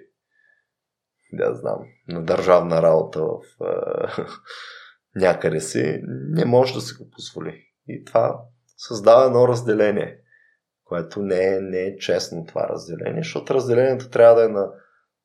[1.33, 4.23] да знам, на държавна работа в е,
[5.19, 7.63] някъде си, не може да си го позволи.
[7.87, 8.41] И това
[8.77, 10.19] създава едно разделение,
[10.83, 14.71] което не е, не е честно това разделение, защото разделението трябва да е на,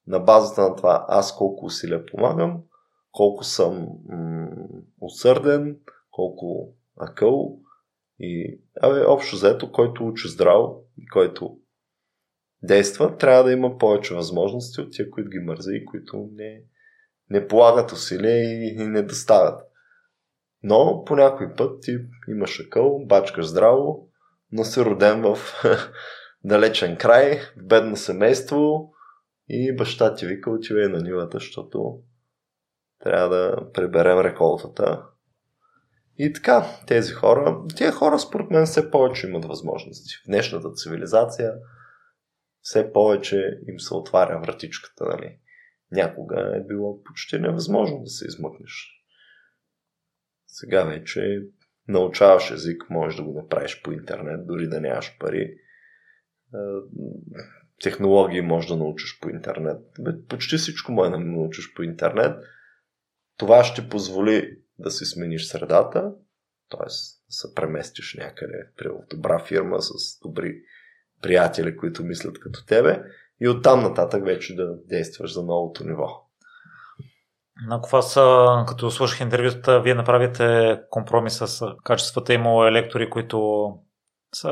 [0.07, 2.63] на базата на това аз колко усилия помагам,
[3.13, 4.49] колко съм м-
[5.01, 5.77] усърден,
[6.17, 7.59] колко акъл
[8.19, 11.59] и абе, общо заето, който учи здраво и който
[12.63, 16.63] действа, трябва да има повече възможности от тия, които ги мързи и които не,
[17.31, 19.61] не полагат усилия и, и не доставят.
[20.63, 21.99] Но по някой път ти
[22.29, 24.09] имаш акъл, бачкаш здраво,
[24.53, 25.39] но си роден в
[26.45, 28.93] далечен край, в бедно семейство,
[29.49, 31.99] и баща ти вика отивай на нивата, защото
[33.05, 35.07] трябва да приберем реколтата.
[36.19, 40.15] И така, тези хора, тия хора според мен все повече имат възможности.
[40.15, 41.53] В днешната цивилизация
[42.61, 45.39] все повече им се отваря вратичката, нали?
[45.93, 49.03] Някога е било почти невъзможно да се измъкнеш.
[50.47, 51.43] Сега вече
[51.89, 55.55] научаваш език, можеш да го направиш по интернет, дори да нямаш пари.
[57.83, 59.81] Технологии можеш да научиш по интернет.
[60.29, 62.37] Почти всичко може да научиш по интернет.
[63.37, 66.13] Това ще позволи да си смениш средата,
[66.71, 66.85] т.е.
[66.85, 66.91] да
[67.29, 70.55] се преместиш някъде при добра фирма с добри
[71.23, 73.03] приятели, които мислят като тебе
[73.41, 76.23] и оттам нататък вече да действаш за новото ниво.
[77.71, 78.15] Ако аз,
[78.69, 82.35] като слушах интервюта, вие направите компромис с качествата.
[82.35, 83.69] Имало електори, които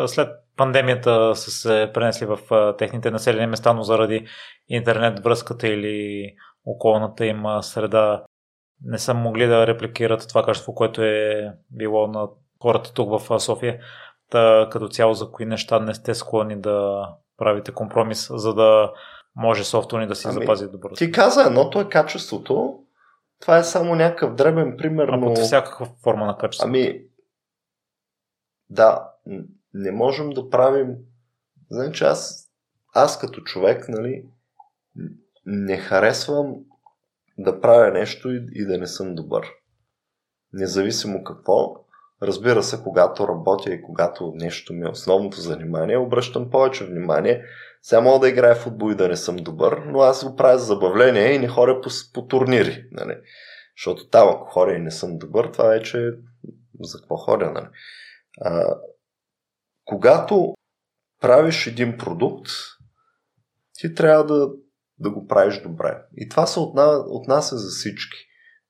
[0.07, 2.39] след пандемията са се пренесли в
[2.79, 4.27] техните населени места, но заради
[4.69, 6.27] интернет връзката или
[6.65, 8.25] околната им среда
[8.83, 12.29] не са могли да репликират това качество, което е било на
[12.63, 13.81] хората тук в София.
[14.31, 18.93] Та, като цяло за кои неща не сте склонни да правите компромис, за да
[19.37, 20.89] може софтуни да си ами, запази добро.
[20.89, 22.81] Ти каза, едното е качеството,
[23.41, 25.27] това е само някакъв дребен пример, но...
[25.27, 26.69] Под всякаква форма на качество.
[26.69, 27.03] Ами,
[28.71, 29.11] да,
[29.75, 30.97] не можем да правим...
[31.71, 32.51] Значи аз,
[32.95, 34.25] аз като човек, нали,
[35.47, 36.55] не харесвам
[37.39, 39.51] да правя нещо и, и да не съм добър.
[40.53, 41.85] Независимо какво,
[42.23, 47.45] разбира се, когато работя и когато нещо ми е основното занимание, обръщам повече внимание.
[47.83, 50.59] Сега мога да играя в футбол и да не съм добър, но аз го правя
[50.59, 52.85] за забавление и не хоря по, по турнири.
[52.93, 53.17] Нали?
[53.79, 56.11] Защото там, ако хоря и не съм добър, това вече
[56.81, 57.51] за какво хоря.
[57.51, 57.67] Нали?
[58.41, 58.77] А,
[59.85, 60.55] когато
[61.21, 62.51] правиш един продукт,
[63.75, 64.51] ти трябва да
[64.99, 66.03] да го правиш добре.
[66.17, 68.19] И това се отна, отнася за всички.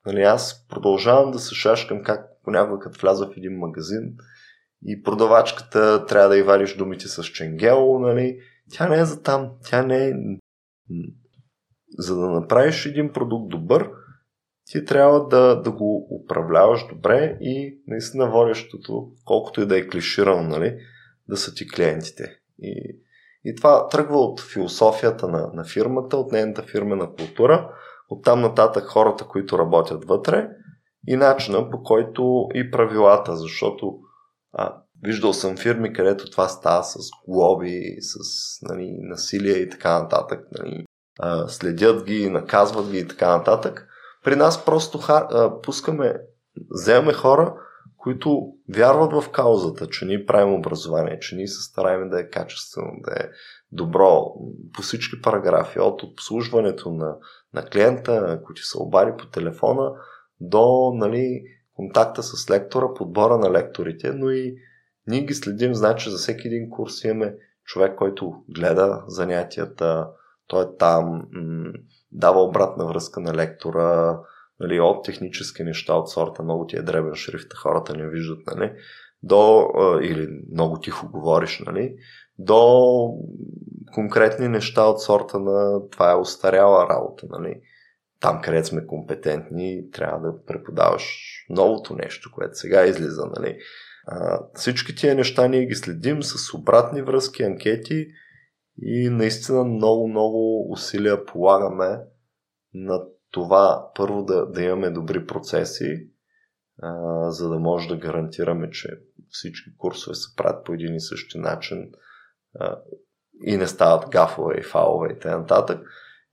[0.07, 4.15] Нали, аз продължавам да се шашкам как понякога като вляза в един магазин
[4.85, 8.39] и продавачката трябва да й вадиш думите с ченгел, нали,
[8.71, 10.13] тя не е за там, тя не е...
[11.99, 13.91] За да направиш един продукт добър,
[14.67, 20.43] ти трябва да, да го управляваш добре и наистина водещото, колкото и да е клиширано,
[20.49, 20.79] нали,
[21.29, 22.37] да са ти клиентите.
[22.59, 23.01] И
[23.45, 27.71] и това тръгва от философията на, на фирмата, от нейната фирмена култура,
[28.09, 30.49] от там нататък хората, които работят вътре
[31.09, 33.99] и начина по който и правилата, защото
[34.53, 36.99] а, виждал съм фирми, където това става с
[37.29, 38.19] глоби, с
[38.62, 40.41] нали, насилие и така нататък.
[40.59, 40.85] Нали,
[41.21, 43.89] а, следят ги, наказват ги и така нататък.
[44.25, 46.21] При нас просто хар, а, пускаме,
[46.71, 47.55] вземаме хора,
[48.05, 52.91] които вярват в каузата, че ние правим образование, че ние се стараем да е качествено,
[53.01, 53.29] да е
[53.73, 54.35] добро
[54.73, 57.17] по всички параграфи, от обслужването на,
[57.55, 59.93] на клиента, ти се обади по телефона,
[60.41, 61.43] до нали,
[61.75, 64.57] контакта с лектора, подбора на лекторите, но и
[65.07, 70.09] ние ги следим, значи за всеки един курс имаме човек, който гледа занятията,
[70.47, 71.23] той е там,
[72.13, 74.19] дава обратна връзка на лектора,
[74.61, 78.73] нали, от технически неща от сорта много ти е дребен шрифт, хората не виждат, нали,
[79.23, 79.69] до,
[80.03, 81.97] или много тихо говориш, нали,
[82.39, 83.11] до
[83.95, 87.61] конкретни неща от сорта на това е устаряла работа, нали.
[88.21, 91.05] Там, където сме компетентни, трябва да преподаваш
[91.51, 93.59] новото нещо, което сега излиза, нали.
[94.07, 98.07] А, всички тия неща ние ги следим с обратни връзки, анкети
[98.83, 101.99] и наистина много-много усилия полагаме
[102.75, 103.03] на
[103.35, 106.09] това първо да, да имаме добри процеси,
[106.82, 108.89] а, за да може да гарантираме, че
[109.28, 111.93] всички курсове се правят по един и същи начин
[112.61, 112.78] а,
[113.44, 115.81] и не стават гафове и фалове и т.н.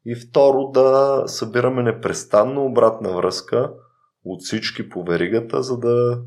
[0.06, 3.74] И второ да събираме непрестанно обратна връзка
[4.26, 6.22] от всички по веригата, за да,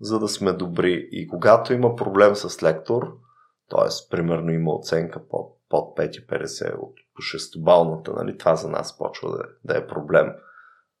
[0.00, 1.08] за да сме добри.
[1.12, 3.16] И когато има проблем с лектор,
[3.68, 4.10] т.е.
[4.10, 9.44] примерно има оценка под, под 5,50 от по шестобалната, нали, това за нас почва да,
[9.64, 10.26] да е проблем.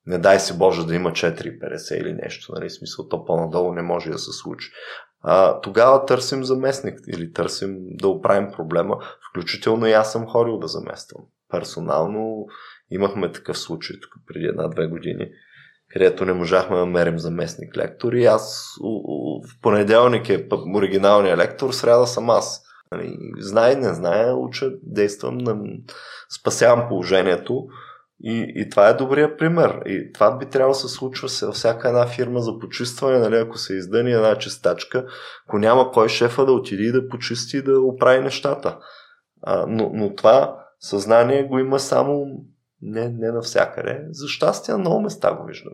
[0.06, 4.10] Не дай си Боже да има 4,50 или нещо, нали, смисъл то по-надолу не може
[4.10, 4.70] да се случи.
[5.22, 8.98] А, тогава търсим заместник или търсим да оправим проблема,
[9.30, 11.22] включително и аз съм ходил да замествам.
[11.50, 12.46] Персонално
[12.90, 15.30] имахме такъв случай тук преди една-две години,
[15.92, 18.74] където не можахме да мерим заместник лектор и аз
[19.48, 22.66] в понеделник е оригиналният лектор, сряда съм аз.
[22.92, 25.56] Нали, знае, не знае, уча, действам, на...
[26.40, 27.66] спасявам положението.
[28.22, 29.82] И, и това е добрия пример.
[29.86, 33.58] И това би трябвало да се случва във всяка една фирма за почистване, нали, ако
[33.58, 35.06] се издъни една чистачка,
[35.46, 38.78] ако няма кой шефа да отиде да почисти и да оправи нещата.
[39.42, 42.26] А, но, но това съзнание го има само
[42.82, 44.06] не, не навсякъде.
[44.10, 45.72] За щастие, на много места го виждам.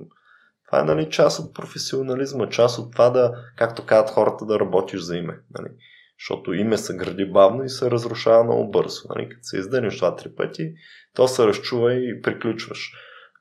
[0.66, 5.00] Това е нали, част от професионализма, част от това да, както казват хората, да работиш
[5.00, 5.38] за име.
[5.58, 5.68] Нали.
[6.20, 9.08] Защото име се гради бавно и се разрушава много бързо.
[9.08, 9.28] Нали.
[9.28, 10.74] Като се издъниш това три пъти,
[11.14, 12.92] то се разчува и приключваш.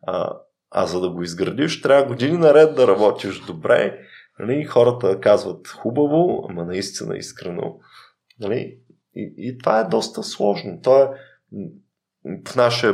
[0.07, 0.37] А,
[0.71, 3.99] а за да го изградиш, трябва години наред да работиш добре.
[4.39, 4.65] Нали.
[4.65, 7.79] Хората казват хубаво, ама наистина искрено.
[8.39, 8.77] Нали.
[9.15, 10.79] И, и това е доста сложно.
[10.83, 11.07] То е
[12.45, 12.93] в наше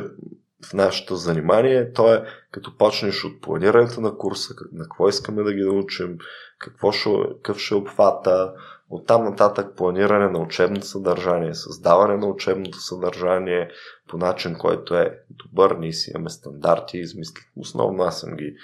[0.65, 5.53] в нашето занимание, то е като почнеш от планирането на курса, на какво искаме да
[5.53, 6.17] ги научим,
[6.59, 8.53] какво ще, какъв ще е обхвата,
[8.91, 13.69] оттам нататък планиране на учебното съдържание, създаване на учебното съдържание
[14.09, 17.41] по начин, който е добър, ние си имаме стандарти, измисли.
[17.57, 18.55] Основно аз съм ги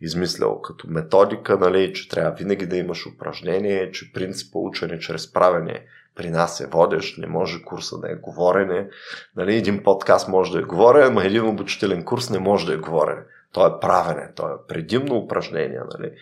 [0.00, 5.86] измислял като методика, нали, че трябва винаги да имаш упражнение, че принципа учене чрез правене
[6.16, 8.88] при нас е водещ, не може курса да е говорене.
[9.36, 12.76] Нали, един подкаст може да е говорене, но един обучителен курс не може да е
[12.76, 13.22] говорене.
[13.52, 15.80] То е правене, то е предимно упражнение.
[15.98, 16.12] Нали.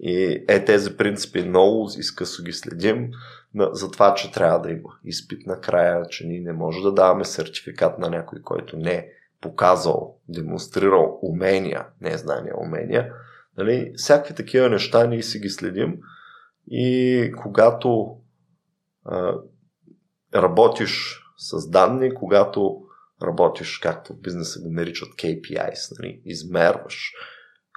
[0.00, 3.10] И е тези принципи много изкъсо ги следим
[3.54, 7.98] за това, че трябва да има изпит накрая, че ние не може да даваме сертификат
[7.98, 9.08] на някой, който не е
[9.40, 13.12] показал, демонстрирал умения, не знания, умения.
[13.58, 13.92] Нали?
[13.96, 15.98] Всякакви такива неща ние си ги следим
[16.70, 18.16] и когато
[20.34, 22.82] работиш с данни, когато
[23.22, 26.22] работиш, както в бизнеса го наричат KPIs, нали?
[26.24, 27.12] измерваш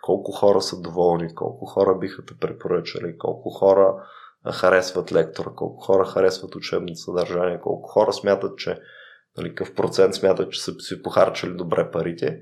[0.01, 3.95] колко хора са доволни, колко хора биха те препоръчали, колко хора
[4.53, 8.79] харесват лектора, колко хора харесват учебното съдържание, колко хора смятат, че
[9.37, 12.39] нали, какъв процент смятат, че са си похарчали добре парите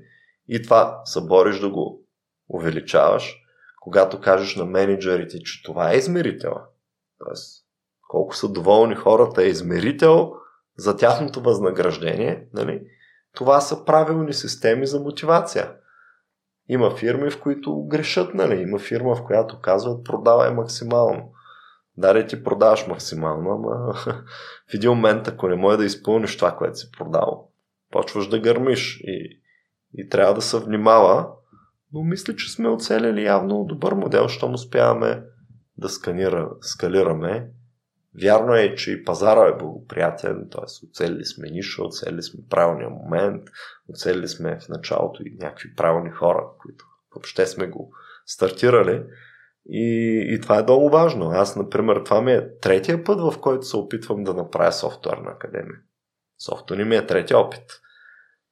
[0.48, 2.02] и това събориш да го
[2.48, 3.36] увеличаваш,
[3.80, 6.54] когато кажеш на менеджерите, че това е измерител.
[7.18, 7.64] Тоест,
[8.08, 10.32] колко са доволни хората е измерител
[10.76, 12.82] за тяхното възнаграждение, нали?
[13.34, 15.74] това са правилни системи за мотивация.
[16.72, 18.60] Има фирми, в които грешат, нали?
[18.60, 21.32] Има фирма, в която казват продавай максимално.
[21.96, 23.92] Да, ти продаваш максимално, ама
[24.70, 27.48] в един момент, ако не може да изпълниш това, което си продал,
[27.90, 29.40] почваш да гърмиш и,
[29.94, 31.28] и трябва да се внимава.
[31.92, 35.22] Но мисля, че сме оцелили явно добър модел, щом успяваме
[35.78, 37.50] да сканира, скалираме
[38.22, 40.86] Вярно е, че и пазара е благоприятен, т.е.
[40.86, 43.42] оцелили сме ниша, оцелили сме правилния момент,
[43.88, 46.84] оцелили сме в началото и някакви правилни хора, които
[47.14, 47.92] въобще сме го
[48.26, 49.02] стартирали.
[49.68, 51.30] И, и това е много важно.
[51.30, 55.78] Аз, например, това ми е третия път, в който се опитвам да направя софтуерна академия.
[56.38, 57.80] Софтуер ми е третия опит.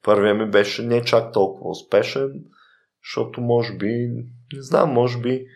[0.02, 2.44] Първия ми беше не чак толкова успешен,
[3.04, 4.08] защото може би,
[4.52, 5.46] не знам, може би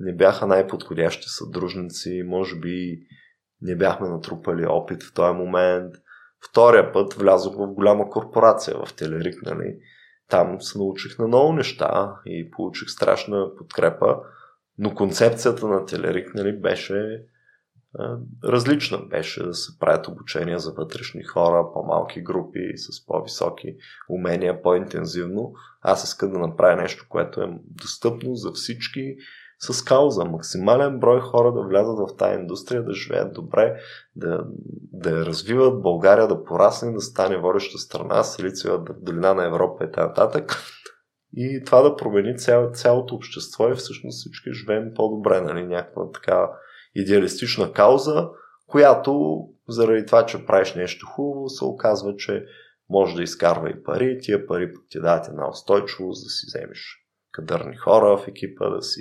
[0.00, 3.06] не бяха най-подходящи съдружници, може би
[3.62, 5.94] не бяхме натрупали опит в този момент.
[6.50, 9.78] Втория път влязох в голяма корпорация в Телерик, нали?
[10.28, 14.16] Там се научих на много неща и получих страшна подкрепа,
[14.78, 17.24] но концепцията на Телерик нали, беше
[18.44, 18.98] различна.
[18.98, 23.76] Беше да се правят обучения за вътрешни хора, по-малки групи, с по-високи
[24.08, 25.52] умения, по-интензивно.
[25.80, 29.16] Аз искам да направя нещо, което е достъпно за всички,
[29.70, 30.24] с кауза.
[30.24, 33.76] Максимален брой хора да влязат в тази индустрия, да живеят добре,
[34.16, 34.44] да,
[34.92, 39.92] да я развиват, България да порасне, да стане водеща страна, Силициева долина на Европа и
[39.92, 40.46] т.н.
[41.36, 45.66] И това да промени цяло, цялото общество и всъщност всички живеем по-добре, нали?
[45.66, 46.50] Някаква така
[46.94, 48.28] идеалистична кауза,
[48.66, 52.44] която заради това, че правиш нещо хубаво, се оказва, че
[52.90, 57.01] може да изкарва и пари, тия пари пък ти дадат една устойчивост да си вземеш
[57.32, 59.00] кадърни хора в екипа, да си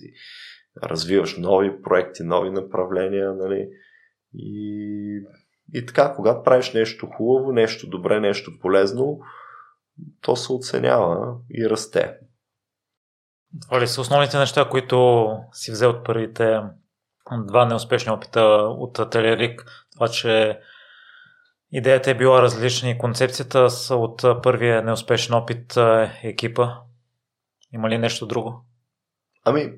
[0.84, 3.70] развиваш нови проекти, нови направления, нали?
[4.34, 5.22] И,
[5.74, 9.20] и така, когато правиш нещо хубаво, нещо добре, нещо полезно,
[10.22, 12.18] то се оценява и расте.
[13.62, 16.60] Това ли са основните неща, които си взел от първите
[17.48, 18.42] два неуспешни опита
[18.78, 19.66] от Телерик?
[19.94, 20.60] Това, че
[21.72, 25.78] идеята е била различна и концепцията са от първия неуспешен опит
[26.24, 26.68] екипа.
[27.74, 28.66] Има ли нещо друго?
[29.46, 29.74] Ами,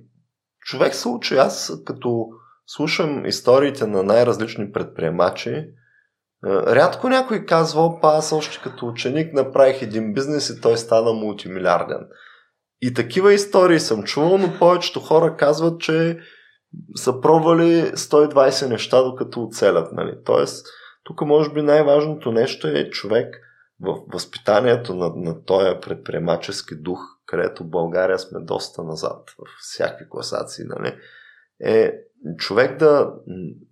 [0.60, 1.36] човек се учи.
[1.36, 2.28] Аз като
[2.68, 5.66] слушам историите на най-различни предприемачи, е,
[6.50, 12.08] рядко някой казва, опа, аз още като ученик направих един бизнес и той стана мултимилиарден.
[12.82, 16.20] И такива истории съм чувал, но повечето хора казват, че
[16.96, 19.94] са пробвали 120 неща, докато оцелят.
[19.94, 20.16] Нали?
[20.26, 20.68] Тоест,
[21.04, 23.36] тук може би най-важното нещо е човек
[23.80, 30.66] в възпитанието на, на този предприемачески дух където България сме доста назад в всякакви класации,
[30.66, 30.98] нали,
[31.64, 31.94] е
[32.38, 33.14] човек да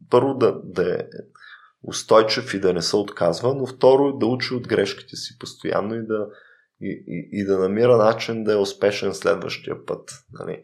[0.09, 1.07] първо да, да е
[1.83, 6.05] устойчив и да не се отказва, но второ да учи от грешките си постоянно и
[6.07, 6.27] да,
[6.81, 10.11] и, и, и да намира начин да е успешен следващия път.
[10.31, 10.63] Нали.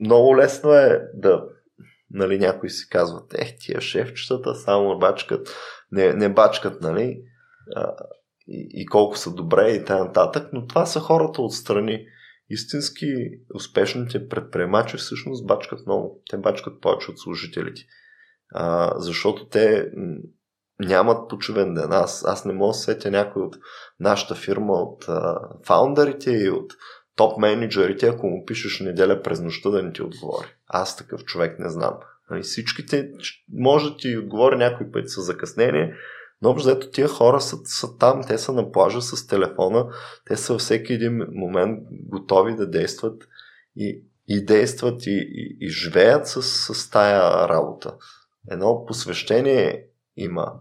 [0.00, 1.44] Много лесно е да
[2.10, 5.48] нали, някои си казват, ех, тия шефчетата само бачкат,
[5.92, 7.22] не, не бачкат, нали,
[8.50, 10.48] и, и колко са добре и т.н.
[10.52, 12.06] но това са хората отстрани.
[12.52, 13.06] Истински
[13.54, 16.22] успешните предприемачи всъщност бачкат много.
[16.30, 17.82] Те бачкат повече от служителите.
[18.54, 19.90] А, защото те
[20.80, 21.92] нямат почивен ден.
[21.92, 23.56] Аз, аз не мога да сетя някой от
[24.00, 26.72] нашата фирма, от а, фаундърите и от
[27.16, 30.46] топ менеджерите, ако му пишеш неделя през нощта да не ти отговори.
[30.66, 31.94] Аз такъв човек не знам.
[32.30, 33.10] Нали, всичките,
[33.52, 35.94] може да ти отговори някой път с закъснение,
[36.42, 39.86] но общо взето тия хора са, са там, те са на плажа с телефона,
[40.26, 43.22] те са всеки един момент готови да действат
[43.76, 47.96] и, и действат и, и, и живеят с, с тая работа.
[48.50, 49.86] Едно посвещение
[50.16, 50.52] има.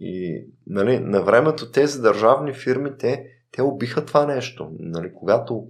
[0.00, 4.70] И нали, на времето тези държавни фирми, те, те убиха това нещо.
[4.78, 5.66] Нали, когато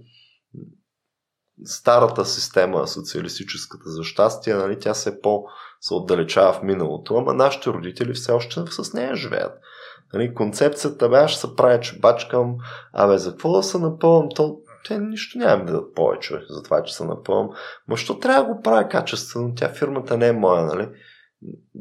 [1.65, 5.45] старата система, социалистическата за щастие, нали, тя се по
[5.81, 9.51] се отдалечава в миналото, ама нашите родители все още с нея живеят.
[10.13, 12.55] Нали, концепцията бе, ще се прави, че бачкам,
[12.93, 16.83] абе, за какво да се напълвам, то те нищо няма да дадат повече за това,
[16.83, 17.49] че се напълвам.
[17.87, 19.53] Ма що трябва да го правя качествено?
[19.55, 20.89] Тя фирмата не е моя, нали?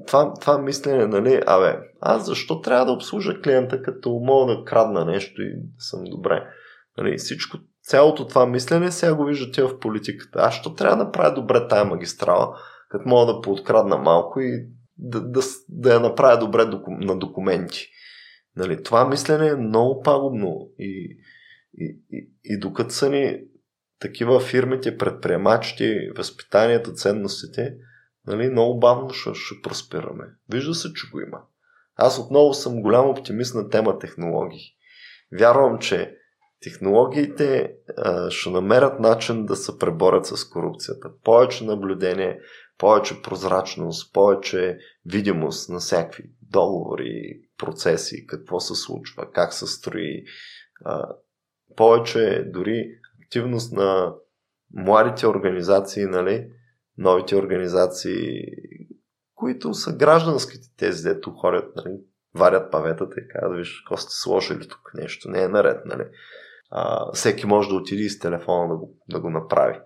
[0.06, 5.04] Това, това мислене, нали, абе, аз защо трябва да обслужа клиента, като мога да крадна
[5.04, 6.46] нещо и съм добре?
[6.98, 10.38] Нали, всичко, цялото това мислене сега го виждате в политиката.
[10.38, 12.56] Аз що трябва да правя добре тая магистрала,
[12.88, 14.66] като мога да пооткрадна малко и
[14.98, 17.88] да, да, да я направя добре на документи.
[18.56, 21.18] Нали, това мислене е много пагубно и,
[21.74, 23.40] и, и, и докато са ни
[24.00, 27.74] такива фирмите, предприемачите, възпитанието, ценностите,
[28.26, 30.24] нали, много бавно ще, ще проспераме.
[30.52, 31.38] Вижда се, че го има.
[31.96, 34.74] Аз отново съм голям оптимист на тема технологии.
[35.38, 36.16] Вярвам, че
[36.60, 41.10] технологиите а, ще намерят начин да се преборят с корупцията.
[41.24, 42.40] Повече наблюдение,
[42.78, 50.24] повече прозрачност, повече видимост на всякакви договори, процеси, какво се случва, как се строи,
[51.76, 54.14] повече дори активност на
[54.74, 56.50] младите организации, нали,
[56.98, 58.42] новите организации,
[59.34, 61.96] които са гражданските тези, дето ходят, нали,
[62.34, 66.04] варят паветата и казват, виж, какво сте сложили тук, нещо не е наред, нали.
[66.70, 69.78] А, всеки може да отиде с телефона да го, да го направи.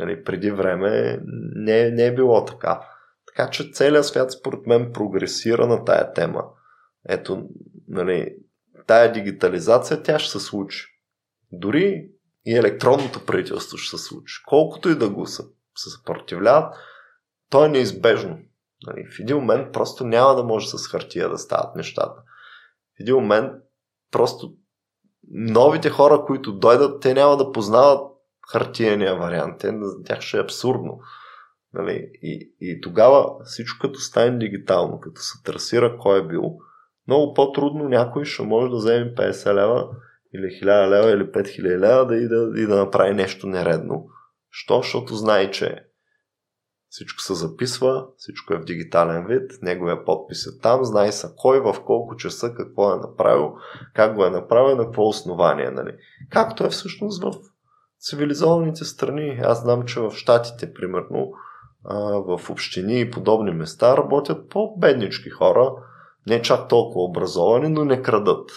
[0.00, 1.20] Нали, преди време
[1.54, 2.88] не, не е било така.
[3.26, 6.44] Така че целият свят според мен прогресира на тая тема.
[7.08, 7.48] Ето,
[7.88, 8.36] нали,
[8.86, 10.86] тая дигитализация, тя ще се случи.
[11.52, 12.08] Дори
[12.46, 14.34] и електронното правителство ще се случи.
[14.46, 15.42] Колкото и да го се,
[15.76, 16.74] съпротивляват,
[17.50, 18.38] то е неизбежно.
[18.86, 22.22] Нали, в един момент просто няма да може с хартия да стават нещата.
[22.96, 23.52] В един момент
[24.10, 24.54] просто
[25.30, 28.09] новите хора, които дойдат, те няма да познават
[28.52, 29.58] хартияния вариант.
[29.58, 31.00] Те, за тях ще е абсурдно.
[31.74, 32.10] Нали?
[32.22, 36.58] И, и тогава всичко като стане дигитално, като се трасира кой е бил,
[37.06, 39.88] много по-трудно някой ще може да вземе 50 лева
[40.34, 44.06] или 1000 лева или 5000 лева да и да, и да направи нещо нередно.
[44.50, 44.76] Що?
[44.76, 45.84] Защото знае, че
[46.88, 51.60] всичко се записва, всичко е в дигитален вид, неговия подпис е там, знае са кой,
[51.60, 53.54] в колко часа, какво е направил,
[53.94, 55.70] как го е направил, на какво основание.
[55.70, 55.96] Нали?
[56.30, 57.32] Както е всъщност в
[58.00, 59.40] цивилизованите страни.
[59.44, 61.32] Аз знам, че в Штатите, примерно,
[62.26, 65.72] в общини и подобни места работят по-беднички хора,
[66.26, 68.50] не чак толкова образовани, но не крадат.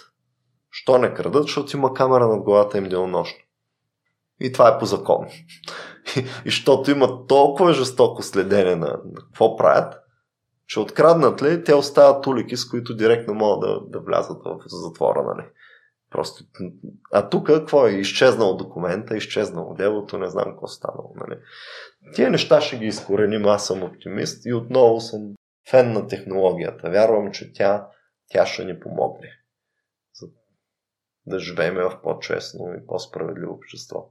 [0.72, 1.44] Що не крадат?
[1.44, 3.40] Защото има камера над главата им денонощно.
[4.40, 5.26] И това е по закон.
[6.18, 9.94] И, и защото има толкова жестоко следене на, на какво правят,
[10.68, 15.24] че откраднат ли, те остават улики, с които директно могат да, да влязат в затвора.
[15.24, 15.48] Нали?
[16.14, 16.44] Просто,
[17.12, 17.92] а тук какво е?
[17.92, 21.14] Изчезнал документа, изчезнало делото, не знам какво станало.
[21.16, 21.40] Нали?
[22.16, 25.34] Тия неща ще ги изкореним, аз съм оптимист и отново съм
[25.70, 26.90] фен на технологията.
[26.90, 27.88] Вярвам, че тя,
[28.28, 29.30] тя ще ни помогне
[30.14, 30.28] за
[31.26, 34.10] да живеем в по-честно и по-справедливо общество.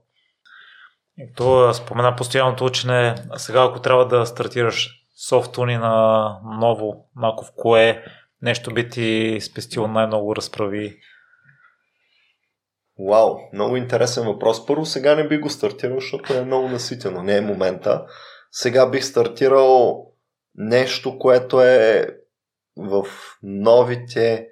[1.35, 3.15] То спомена постоянното учене.
[3.35, 4.89] Сега, ако трябва да стартираш
[5.27, 6.25] софтуни на
[6.59, 8.05] ново, малко в кое
[8.41, 10.99] нещо би ти спестило най-много разправи
[12.99, 14.65] Вау, много интересен въпрос.
[14.65, 17.23] Първо сега не би го стартирал, защото е много наситено.
[17.23, 18.05] Не е момента.
[18.51, 20.05] Сега бих стартирал
[20.55, 22.07] нещо, което е
[22.77, 23.07] в
[23.43, 24.47] новите,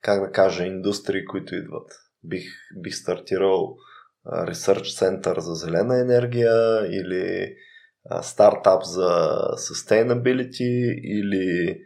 [0.00, 1.92] как да кажа, индустрии, които идват.
[2.24, 2.44] Бих,
[2.76, 3.76] бих стартирал
[4.26, 7.54] Research Center за зелена енергия или
[8.22, 9.08] стартап за
[9.56, 11.80] sustainability или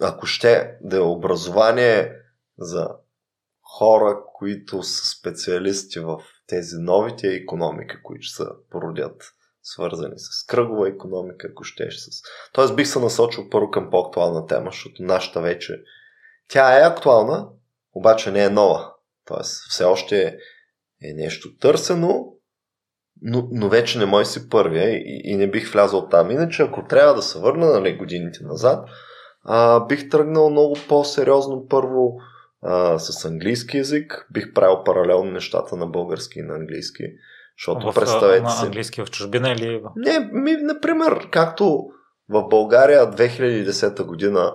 [0.00, 2.12] ако ще да е образование
[2.58, 2.88] за
[3.78, 9.22] хора, които са специалисти в тези новите економики, които се породят,
[9.62, 12.22] свързани с кръгова економика, ако щеш с...
[12.52, 15.82] Тоест бих се насочил първо към по-актуална тема, защото нашата вече...
[16.48, 17.48] Тя е актуална,
[17.92, 18.92] обаче не е нова.
[19.24, 20.36] Тоест все още
[21.02, 22.26] е, нещо търсено,
[23.22, 26.30] но, но вече не мой си първия и, и не бих влязал там.
[26.30, 28.88] Иначе, ако трябва да се върна нали, годините назад,
[29.44, 32.18] а, бих тръгнал много по-сериозно първо
[32.62, 34.26] а, с английски язик.
[34.32, 37.04] Бих правил паралелно нещата на български и на английски.
[37.58, 38.64] Защото в, представете на си...
[38.64, 39.82] английски в чужбина или...
[39.96, 41.86] Не, ми, например, както
[42.28, 44.54] в България 2010 година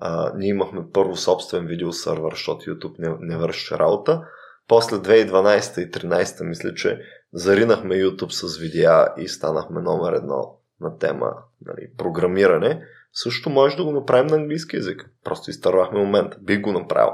[0.00, 4.22] а, ние имахме първо собствен видеосървър, защото YouTube не, не върши работа.
[4.68, 7.00] После 2012 и 2013 мисля, че
[7.32, 11.32] заринахме YouTube с видеа и станахме номер едно на тема
[11.66, 12.82] нали, програмиране.
[13.12, 15.10] Също може да го направим на английски язик.
[15.24, 16.36] Просто изтървахме момента.
[16.40, 17.12] Бих го направил.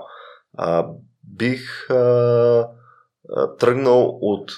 [0.57, 0.87] А,
[1.25, 1.95] бих а,
[3.37, 4.53] а, тръгнал от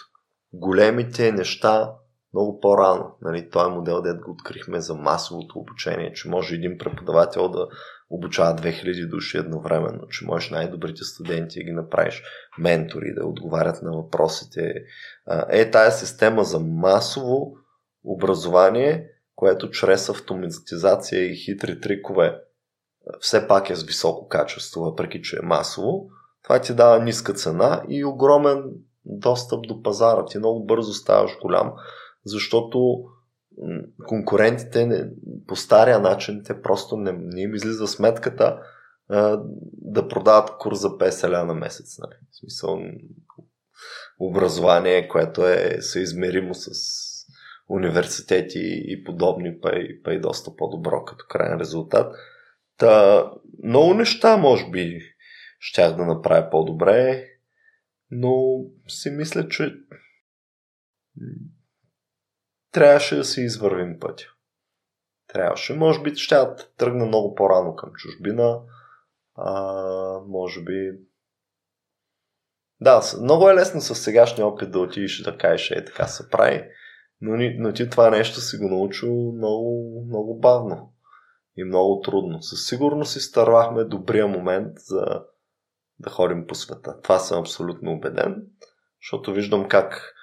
[0.53, 1.93] големите неща
[2.35, 3.17] много по-рано.
[3.23, 7.69] Нали, този модел, дед го открихме за масовото обучение, че може един преподавател да
[8.11, 12.23] обучава 2000 души едновременно, че можеш най-добрите студенти да ги направиш
[12.59, 14.75] ментори, да отговарят на въпросите.
[15.51, 17.53] Е, тая система за масово
[18.05, 22.41] образование, което чрез автоматизация и хитри трикове
[23.21, 26.09] все пак е с високо качество, въпреки че е масово,
[26.43, 28.65] това ти дава ниска цена и огромен
[29.05, 30.25] достъп до пазара.
[30.25, 31.73] Ти много бързо ставаш голям,
[32.25, 33.05] защото
[34.07, 35.11] конкурентите не,
[35.47, 38.61] по стария начин те просто не, не им излиза сметката
[39.09, 39.41] а,
[39.73, 41.99] да продават курс за 50 ля на месец.
[41.99, 42.15] Нали?
[42.31, 42.81] В смисъл
[44.21, 46.71] образование, което е съизмеримо с
[47.69, 52.15] университети и подобни, па и, па и доста по-добро като крайен резултат.
[52.79, 53.25] Та,
[53.65, 55.01] много неща, може би,
[55.59, 57.25] щях да направя по-добре,
[58.11, 59.75] но си мисля, че
[62.73, 64.25] трябваше да се извървим пътя.
[65.27, 65.75] Трябваше.
[65.75, 68.61] Може би ще да тръгна много по-рано към чужбина.
[69.35, 69.53] А,
[70.27, 70.93] може би...
[72.81, 76.65] Да, много е лесно с сегашния опит да отидеш да кажеш, е така се прави.
[77.21, 80.95] Но, но ти това нещо си го научил много, много бавно
[81.59, 82.43] и много трудно.
[82.43, 85.05] Със сигурност изтървахме добрия момент за
[85.99, 87.01] да ходим по света.
[87.03, 88.47] Това съм абсолютно убеден,
[89.03, 90.15] защото виждам как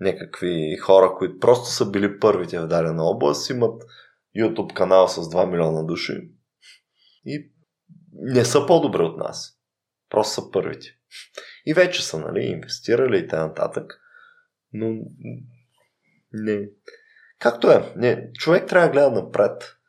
[0.00, 3.82] някакви хора, които просто са били първите в дадена област, имат
[4.36, 6.30] YouTube канал с 2 милиона души
[7.24, 7.50] и
[8.12, 9.58] не са по-добре от нас.
[10.10, 10.86] Просто са първите.
[11.66, 13.86] И вече са, нали, инвестирали и т.н.
[14.72, 14.96] Но
[16.32, 16.68] не.
[17.38, 19.79] Както е, не, човек трябва да гледа напред.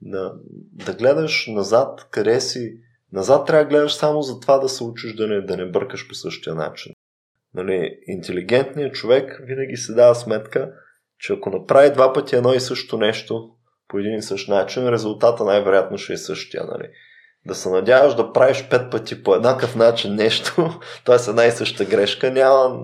[0.00, 0.34] Да,
[0.72, 2.80] да гледаш назад, къде си.
[3.12, 6.08] Назад трябва да гледаш само за това да се учиш да не, да не бъркаш
[6.08, 6.92] по същия начин.
[7.54, 10.72] Нали, интелигентният човек винаги се дава сметка,
[11.18, 13.50] че ако направи два пъти едно и също нещо
[13.88, 16.64] по един и същ начин, резултата най-вероятно ще е същия.
[16.64, 16.88] Нали.
[17.46, 21.30] Да се надяваш да правиш пет пъти по еднакъв начин нещо, т.е.
[21.30, 22.80] една и съща грешка, няма...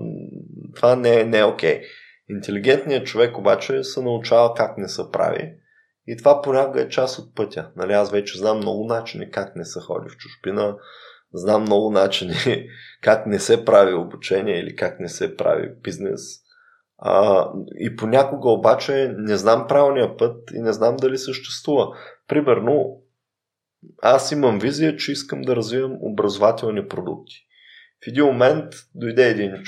[0.75, 1.43] това не е, не е.
[1.43, 1.81] Okay.
[2.29, 5.53] Интелигентният човек обаче се научава как не се прави
[6.07, 7.71] и това понякога е част от пътя.
[7.75, 10.77] Нали, аз вече знам много начини как не се ходи в чужбина,
[11.33, 12.35] знам много начини
[13.01, 16.21] как не се прави обучение или как не се прави бизнес.
[16.97, 17.47] А,
[17.79, 21.87] и понякога обаче не знам правилния път и не знам дали съществува.
[22.27, 23.01] Примерно,
[24.01, 27.35] аз имам визия, че искам да развивам образователни продукти.
[28.03, 29.63] В един момент дойде един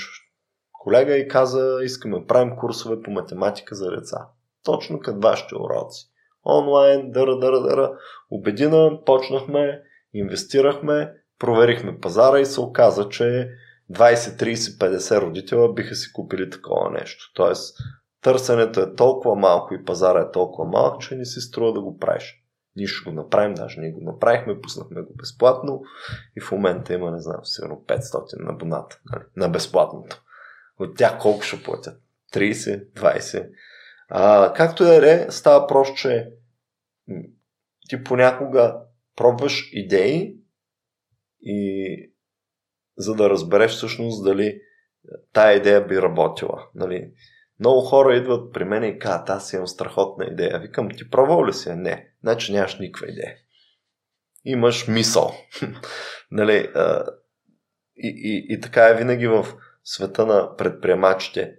[0.72, 4.28] колега и каза, искаме правим курсове по математика за деца.
[4.64, 6.10] Точно като вашите уроци.
[6.46, 7.92] Онлайн, дъра, дъра, дъра.
[8.30, 9.82] Обедина, почнахме,
[10.14, 13.50] инвестирахме, проверихме пазара и се оказа, че
[13.92, 17.32] 20, 30, 50 родителя биха си купили такова нещо.
[17.34, 17.76] Тоест,
[18.22, 21.98] търсенето е толкова малко и пазара е толкова малък, че не си струва да го
[21.98, 22.42] правиш.
[22.76, 25.82] Ние ще го направим, даже ние го направихме, пуснахме го безплатно
[26.36, 30.22] и в момента има, не знам, сигурно 500 на абоната, нали, на безплатното.
[30.78, 32.00] От тях колко ще платят?
[32.34, 33.48] 30, 20.
[34.08, 36.28] А, както е ре, става просто, че
[37.88, 38.80] ти понякога
[39.16, 40.36] пробваш идеи
[41.40, 42.12] и
[42.96, 44.60] за да разбереш всъщност дали
[45.32, 46.68] тая идея би работила.
[46.74, 47.12] Нали?
[47.60, 50.58] Много хора идват при мен и казват, аз имам страхотна идея.
[50.58, 51.70] Викам, ти пробвал ли си?
[51.70, 52.10] Не.
[52.22, 53.36] Значи нямаш никаква идея.
[54.44, 55.34] Имаш мисъл.
[56.30, 56.70] нали?
[57.96, 59.46] и, и, и така е винаги в
[59.84, 61.56] света на предприемачите.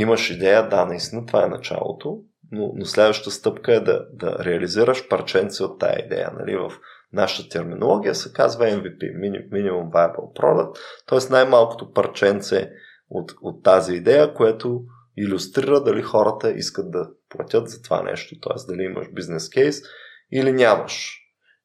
[0.00, 2.18] Имаш идея, да, наистина това е началото,
[2.52, 6.30] но, но следващата стъпка е да, да реализираш парченце от тая идея.
[6.38, 6.56] Нали?
[6.56, 6.72] В
[7.12, 8.98] нашата терминология се казва MVP,
[9.50, 11.32] Minimum Viable Product, т.е.
[11.32, 12.70] най-малкото парченце
[13.10, 14.82] от, от тази идея, което
[15.16, 18.72] иллюстрира дали хората искат да платят за това нещо, т.е.
[18.72, 19.82] дали имаш бизнес кейс
[20.32, 21.16] или нямаш.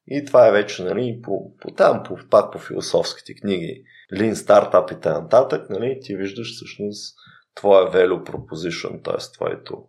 [0.08, 3.82] И това е вече нали, по, по там, по, пак по философските книги,
[4.12, 5.66] Lean Startup и т.н.
[5.70, 7.16] Нали, ти виждаш всъщност
[7.56, 9.32] твоя value proposition, т.е.
[9.34, 9.84] твоето,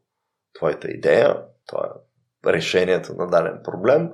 [0.53, 1.38] твоята идея,
[1.68, 1.94] това
[2.48, 4.10] е решението на даден проблем,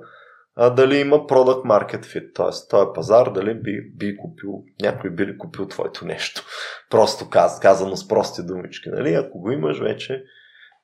[0.56, 2.68] а дали има product market fit, т.е.
[2.70, 6.42] този пазар, дали би, би купил, някой би ли купил твоето нещо.
[6.90, 8.88] Просто каз, казано с прости думички.
[8.88, 9.14] Нали?
[9.14, 10.24] Ако го имаш вече,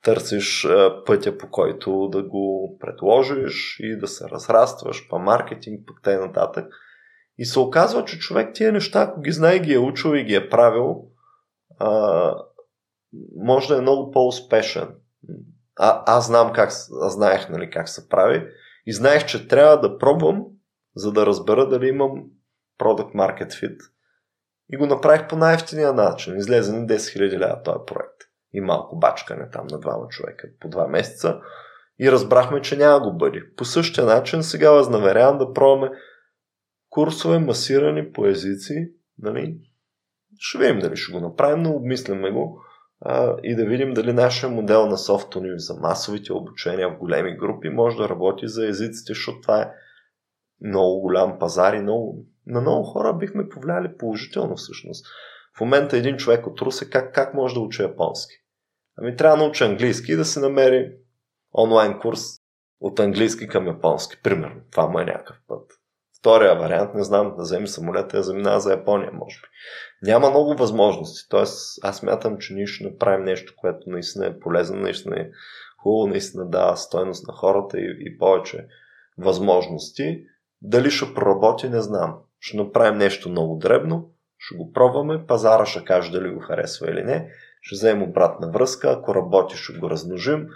[0.03, 0.69] търсиш
[1.07, 6.27] пътя по който да го предложиш и да се разрастваш, па маркетинг, пък т.н.
[6.27, 6.73] нататък.
[7.39, 10.35] И се оказва, че човек тия неща, ако ги знае, ги е учил и ги
[10.35, 11.05] е правил,
[11.79, 12.35] а,
[13.37, 14.89] може да е много по-успешен.
[15.77, 18.47] А, аз знам как, аз знаех нали, как се прави
[18.87, 20.45] и знаех, че трябва да пробвам,
[20.97, 22.25] за да разбера дали имам
[22.81, 23.79] Product Market Fit.
[24.73, 26.37] И го направих по най-ефтиния начин.
[26.37, 28.21] Излезе на 10 000 лева този проект.
[28.53, 31.41] И малко бачкане там на двама човека по два месеца.
[31.99, 33.55] И разбрахме, че няма го бъде.
[33.57, 35.91] По същия начин сега възнаверявам да пробваме
[36.91, 38.93] курсове масирани по езици.
[39.19, 39.59] Нали?
[40.39, 42.63] Ще видим дали ще го направим, но обмисляме го
[43.01, 47.69] а, и да видим дали нашия модел на софтуни за масовите обучения в големи групи
[47.69, 49.71] може да работи за езиците, защото това е
[50.61, 55.07] много голям пазар и много, на много хора бихме повлияли положително всъщност.
[55.57, 58.35] В момента един човек от Русе как, как може да учи японски?
[58.99, 60.93] Ами трябва да научи английски и да се намери
[61.59, 62.21] онлайн курс
[62.81, 64.23] от английски към японски.
[64.23, 64.61] Примерно.
[64.71, 65.73] Това му е някакъв път.
[66.19, 69.49] Втория вариант, не знам, да вземе самолета и да заминава за Япония, може би.
[70.03, 71.29] Няма много възможности.
[71.29, 75.31] Тоест, аз мятам, че ние ще направим нещо, което наистина е полезно, наистина е
[75.83, 78.67] хубаво, наистина дава стойност на хората и, и повече
[79.19, 80.25] възможности.
[80.63, 82.19] Дали ще проработи, не знам.
[82.41, 87.03] Ще направим нещо много дребно, ще го пробваме, пазара ще каже дали го харесва или
[87.03, 90.47] не, ще вземем обратна връзка, ако работи, ще го размножим,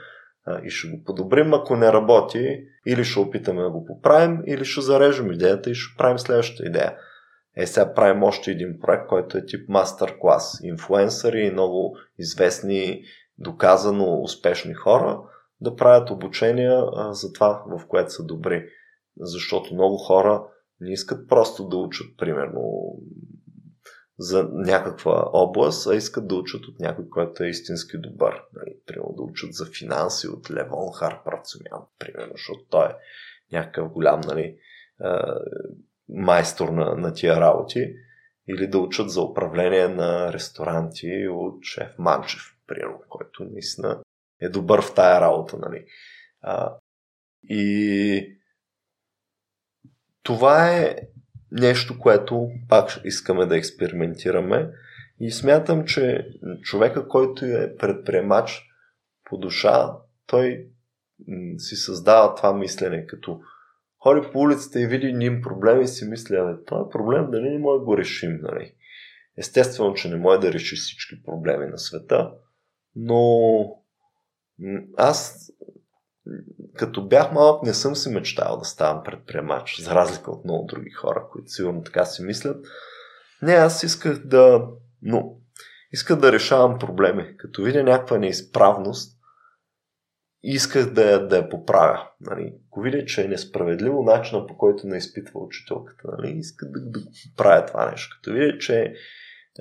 [0.64, 1.54] и ще го подобрим.
[1.54, 5.96] Ако не работи, или ще опитаме да го поправим, или ще зарежем идеята и ще
[5.98, 6.96] правим следващата идея.
[7.56, 10.60] Е, сега правим още един проект, който е тип мастер клас.
[10.62, 13.02] Инфлуенсъри и много известни,
[13.38, 15.20] доказано успешни хора
[15.60, 18.68] да правят обучения за това, в което са добри.
[19.20, 20.44] Защото много хора
[20.80, 22.94] не искат просто да учат, примерно,
[24.18, 28.42] за някаква област, а искат да учат от някой, който е истински добър.
[28.52, 32.94] Нали, примерно да учат за финанси от Левон Харпар Цумян, примерно, защото той е
[33.52, 34.56] някакъв голям нали,
[36.08, 37.94] майстор на, на тия работи.
[38.48, 44.02] Или да учат за управление на ресторанти от шеф Манчев, примерно, който наистина
[44.40, 45.56] е добър в тая работа.
[45.58, 45.86] Нали.
[46.40, 46.74] А,
[47.48, 48.38] и
[50.22, 50.96] това е
[51.52, 54.70] нещо, което пак искаме да експериментираме.
[55.20, 56.28] И смятам, че
[56.62, 58.62] човека, който е предприемач
[59.24, 59.92] по душа,
[60.26, 60.66] той
[61.58, 63.40] си създава това мислене, като
[64.04, 67.58] ходи по улицата и види ним проблем и си мисля, бе, този проблем дали не
[67.58, 68.74] може да го решим, нали?
[69.38, 72.30] Естествено, че не може да реши всички проблеми на света,
[72.96, 73.30] но
[74.96, 75.50] аз
[76.74, 80.90] като бях малък, не съм си мечтал да ставам предприемач, за разлика от много други
[80.90, 82.66] хора, които сигурно така си мислят.
[83.42, 84.68] Не, аз исках да...
[85.02, 85.36] Но,
[85.92, 87.36] исках да решавам проблеми.
[87.36, 89.13] Като видя някаква неизправност,
[90.44, 92.08] исках да да я поправя.
[92.20, 92.54] Нали.
[92.68, 97.06] Ако видя, че е несправедливо начина по който не изпитва учителката, нали, исках да, да
[97.36, 98.16] правя това нещо.
[98.16, 98.94] Като видя, че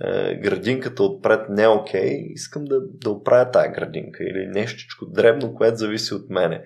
[0.02, 5.56] е, градинката отпред не е окей, искам да, да оправя тая градинка или нещичко дребно,
[5.56, 6.66] което зависи от мене.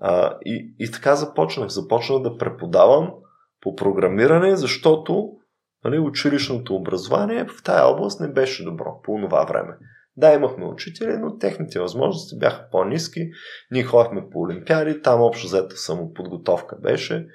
[0.00, 1.68] А, и, и така започнах.
[1.68, 3.12] Започнах да преподавам
[3.60, 5.32] по програмиране, защото
[5.84, 9.76] нали, училищното образование в тая област не беше добро по това време.
[10.16, 13.30] Да, имахме учители, но техните възможности бяха по-низки.
[13.70, 17.26] Ние ходихме по олимпиади, там общо взета самоподготовка беше.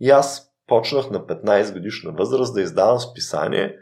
[0.00, 3.76] И аз почнах на 15 годишна възраст да издавам списание,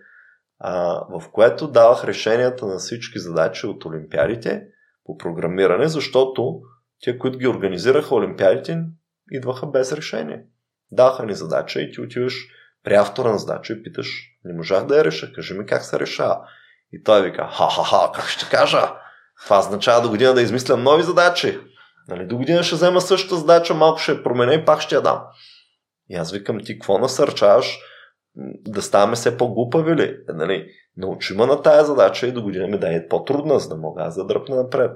[0.59, 4.67] а, в което давах решенията на всички задачи от олимпиадите
[5.05, 6.61] по програмиране, защото
[7.03, 8.85] те, които ги организираха Олимпиадите,
[9.31, 10.45] идваха без решение.
[10.91, 12.49] Даха ни задача и ти отиваш
[12.85, 14.09] при автора на задача и питаш,
[14.45, 16.39] не можах да я реша, кажи ми как се решава.
[16.93, 18.93] И той вика, ха-ха-ха, как ще кажа?
[19.45, 21.59] Това означава до година да измислям нови задачи.
[22.09, 25.01] Нали, до година ще взема същата задача, малко ще я променя и пак ще я
[25.01, 25.23] дам.
[26.09, 27.79] И аз викам, ти какво насърчаваш
[28.69, 30.17] да ставаме все по-глупави ли?
[30.29, 30.67] Нали,
[30.97, 34.17] научи ме на тая задача и до година ми дай по-трудна, за да мога аз
[34.17, 34.91] да дръпна напред.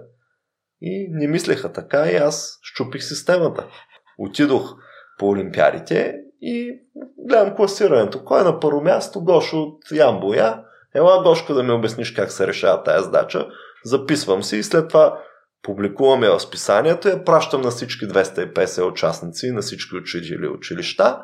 [0.81, 3.67] И не мислеха така и аз щупих системата.
[4.19, 4.75] Отидох
[5.19, 6.81] по Олимпиадите и
[7.29, 8.25] гледам класирането.
[8.25, 9.25] Кой е на първо място?
[9.25, 10.63] Гошо от Ямбоя.
[10.97, 13.49] Ела, Гошко, да ми обясниш как се решава тази задача.
[13.85, 15.23] Записвам си и след това
[15.63, 21.19] публикуваме в списанието и я пращам на всички 250 участници, на всички учители и училища.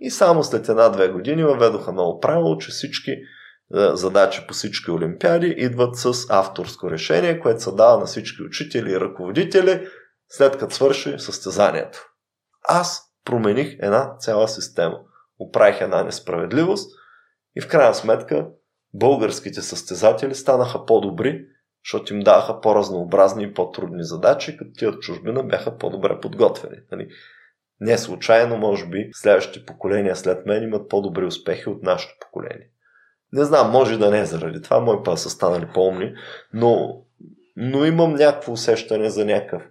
[0.00, 3.16] И само след една-две години въведоха ново правило, че всички е,
[3.74, 9.00] задачи по всички олимпиади идват с авторско решение, което се дава на всички учители и
[9.00, 9.86] ръководители,
[10.28, 12.06] след като свърши състезанието.
[12.68, 14.98] Аз промених една цяла система.
[15.38, 17.01] Оправих една несправедливост
[17.56, 18.48] и в крайна сметка
[18.94, 21.46] българските състезатели станаха по-добри,
[21.84, 26.76] защото им даваха по-разнообразни и по-трудни задачи, като тия чужбина бяха по-добре подготвени.
[26.92, 27.08] Нали?
[27.80, 32.68] Не случайно, може би, следващите поколения след мен имат по-добри успехи от нашето поколение.
[33.32, 36.14] Не знам, може да не е заради това, мои па са станали по-умни,
[36.52, 37.02] но,
[37.56, 39.62] но имам някакво усещане за някакъв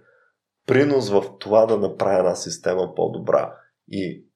[0.66, 3.54] принос в това да направя една система по-добра.
[3.88, 4.26] И,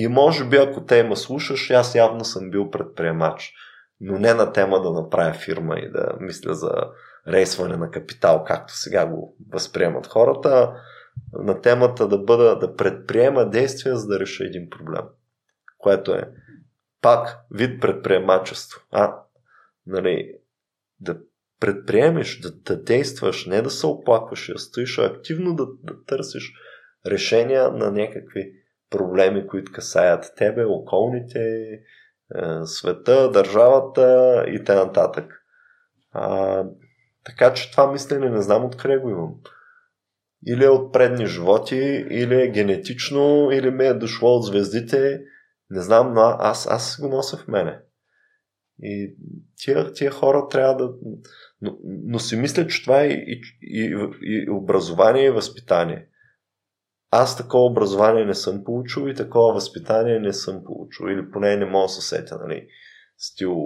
[0.00, 3.52] и може би, ако те ме слушаш, аз явно съм бил предприемач,
[4.00, 6.70] но не на тема да направя фирма и да мисля за
[7.28, 10.74] рейсване на капитал, както сега го възприемат хората,
[11.32, 15.04] на темата да бъда, да предприема действия, за да реша един проблем.
[15.78, 16.30] Което е
[17.02, 18.80] пак вид предприемачество.
[18.90, 19.16] А,
[19.86, 20.34] нали,
[21.00, 21.16] да
[21.60, 26.52] предприемеш, да, да действаш, не да се оплакваш, да стоиш, а активно да, да търсиш
[27.06, 28.52] решения на някакви
[28.90, 31.78] проблеми, които касаят тебе, околните, е,
[32.64, 35.12] света, държавата и т.н.
[37.24, 39.34] Така че това мислене не знам откъде го имам.
[40.46, 45.20] Или е от предни животи, или е генетично, или ми е дошло от звездите.
[45.70, 47.80] Не знам, но аз, аз го нося в мене.
[48.82, 49.16] И
[49.56, 50.92] тия, тия хора трябва да...
[51.60, 56.06] Но, но си мисля, че това е и, и, и образование и възпитание.
[57.10, 61.06] Аз такова образование не съм получил и такова възпитание не съм получил.
[61.06, 62.68] Или поне не мога да се нали?
[63.16, 63.56] Стил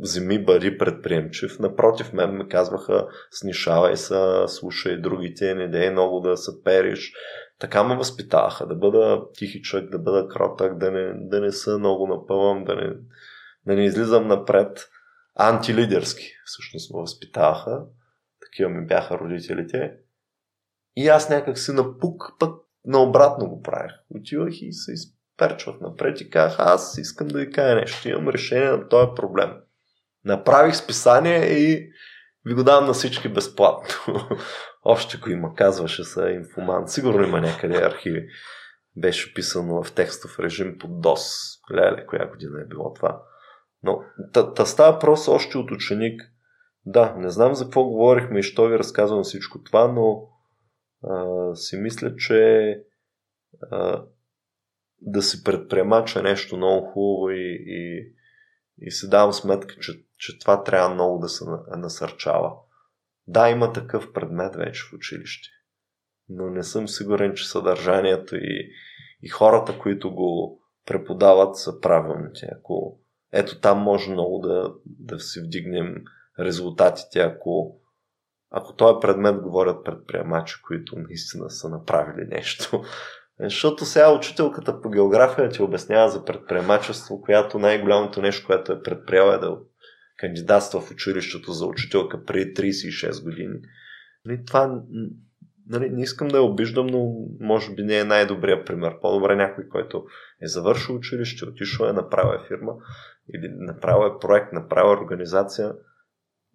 [0.00, 1.58] вземи бари предприемчив.
[1.58, 7.12] Напротив, мен ми казваха снишавай се, слушай другите, не дей много да се периш.
[7.58, 12.06] Така ме възпитаваха, да бъда тихичък, да бъда кротък, да не, да не са много
[12.06, 12.94] напъвам, да не,
[13.66, 14.88] да не излизам напред.
[15.38, 17.82] Антилидерски всъщност ме възпитаваха.
[18.40, 19.92] Такива ми бяха родителите.
[20.96, 22.54] И аз някак си напук, пък
[22.84, 23.92] наобратно го правих.
[24.10, 28.70] Отивах и се изперчвах напред и казах, аз искам да ви кажа нещо, имам решение
[28.70, 29.50] на този проблем.
[30.24, 31.90] Направих списание и
[32.46, 33.88] ви го давам на всички безплатно.
[34.84, 36.88] Още го има, казваше се инфоман.
[36.88, 38.28] Сигурно има някъде архиви.
[38.96, 41.58] Беше писано в текстов режим под DOS.
[41.74, 43.22] Леле, коя година е било това.
[43.82, 44.00] Но
[44.32, 46.22] та, та става просто още от ученик.
[46.86, 50.29] Да, не знам за какво говорихме и що ви разказвам всичко това, но
[51.54, 52.82] си мисля, че
[53.70, 54.04] а,
[55.00, 58.12] да си предприемач е нещо много хубаво и, и,
[58.78, 61.44] и си давам сметка, че, че това трябва много да се
[61.76, 62.52] насърчава.
[63.26, 65.48] Да, има такъв предмет вече в училище,
[66.28, 68.70] но не съм сигурен, че съдържанието и,
[69.22, 72.48] и хората, които го преподават, са правилните.
[72.58, 73.00] Ако
[73.32, 76.04] ето там може много да, да си вдигнем
[76.38, 77.79] резултатите, ако
[78.50, 82.82] ако този предмет говорят предприемачи, които наистина са направили нещо.
[83.40, 89.34] Защото сега учителката по география ти обяснява за предприемачество, която най-голямото нещо, което е предприела
[89.34, 89.56] е да
[90.18, 93.58] кандидатства в училището за учителка преди 36 години.
[94.24, 94.80] Нали, това
[95.68, 98.92] нали, не искам да я обиждам, но може би не е най-добрият пример.
[99.00, 100.04] По-добре някой, който
[100.42, 102.72] е завършил училище, отишъл е, направил е фирма
[103.34, 105.72] или направил е проект, направил е организация–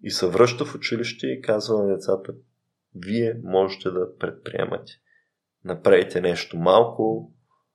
[0.03, 2.33] и се връща в училище и казва на децата,
[2.95, 4.91] вие можете да предприемате.
[5.63, 7.33] Направете нещо малко,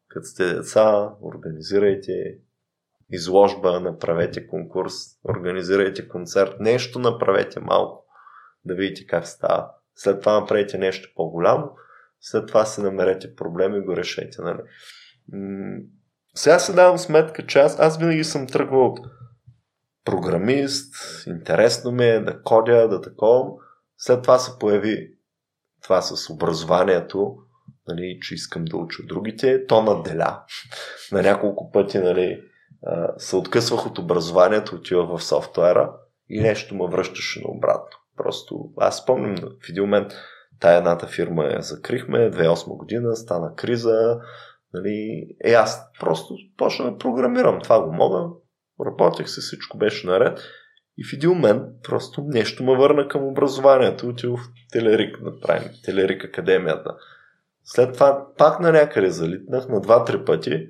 [0.09, 2.39] като сте деца, организирайте
[3.11, 4.95] изложба, направете конкурс,
[5.25, 8.07] организирайте концерт, нещо направете малко,
[8.65, 9.71] да видите как става.
[9.95, 11.71] След това направете нещо по-голямо,
[12.21, 14.43] след това си намерете проблеми и го решете.
[14.43, 14.61] Нали?
[16.35, 18.99] Сега се давам сметка, че аз, аз винаги съм тръгвал от
[20.11, 20.95] програмист,
[21.27, 23.51] интересно ми е да кодя, да такова.
[23.99, 25.11] След това се появи
[25.83, 27.37] това с образованието,
[27.89, 30.43] нали, че искам да уча другите, то наделя.
[31.13, 32.43] На няколко пъти нали,
[33.17, 35.93] се откъсвах от образованието, отива в софтуера
[36.29, 37.99] и нещо ме връщаше наобратно.
[38.17, 40.13] Просто аз спомням в един момент
[40.61, 44.21] тая едната фирма я закрихме, 2008 година, стана криза,
[44.75, 47.61] нали, е аз просто почна да програмирам.
[47.61, 48.29] Това го мога,
[48.87, 50.39] работех се, всичко беше наред.
[50.99, 54.09] И в един момент просто нещо ме върна към образованието.
[54.09, 56.95] Отидох в Телерик да правим Телерик Академията.
[57.65, 60.69] След това пак на някъде залитнах на два-три пъти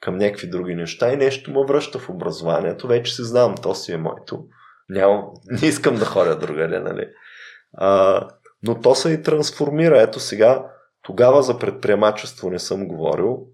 [0.00, 2.86] към някакви други неща и нещо ме връща в образованието.
[2.86, 4.44] Вече си знам, то си е моето.
[4.88, 7.08] Няма, не искам да ходя другаде, нали?
[7.72, 8.28] А,
[8.62, 10.02] но то се и трансформира.
[10.02, 10.66] Ето сега,
[11.02, 13.46] тогава за предприемачество не съм говорил.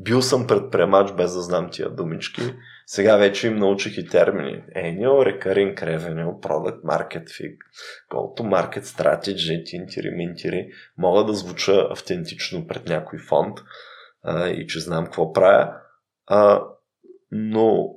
[0.00, 2.42] Бил съм предприемач без да знам тия думички.
[2.86, 4.64] Сега вече им научих и термини.
[4.76, 7.56] Annual Recurring Revenue, Product Market Fit,
[8.10, 10.68] Go to Market Strategy, тинтири, минтири.
[10.98, 13.58] Мога да звуча автентично пред някой фонд
[14.22, 15.74] а, и че знам какво правя.
[16.26, 16.64] А,
[17.30, 17.94] но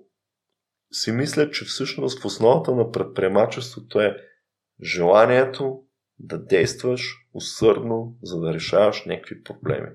[0.91, 4.17] си мисля, че всъщност в основата на предприемачеството е
[4.83, 5.83] желанието
[6.19, 9.89] да действаш усърдно, за да решаваш някакви проблеми.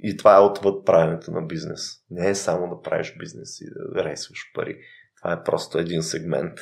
[0.00, 2.02] И това е отвъд правенето на бизнес.
[2.10, 3.64] Не е само да правиш бизнес и
[3.94, 4.78] да рейсваш пари.
[5.16, 6.58] Това е просто един сегмент.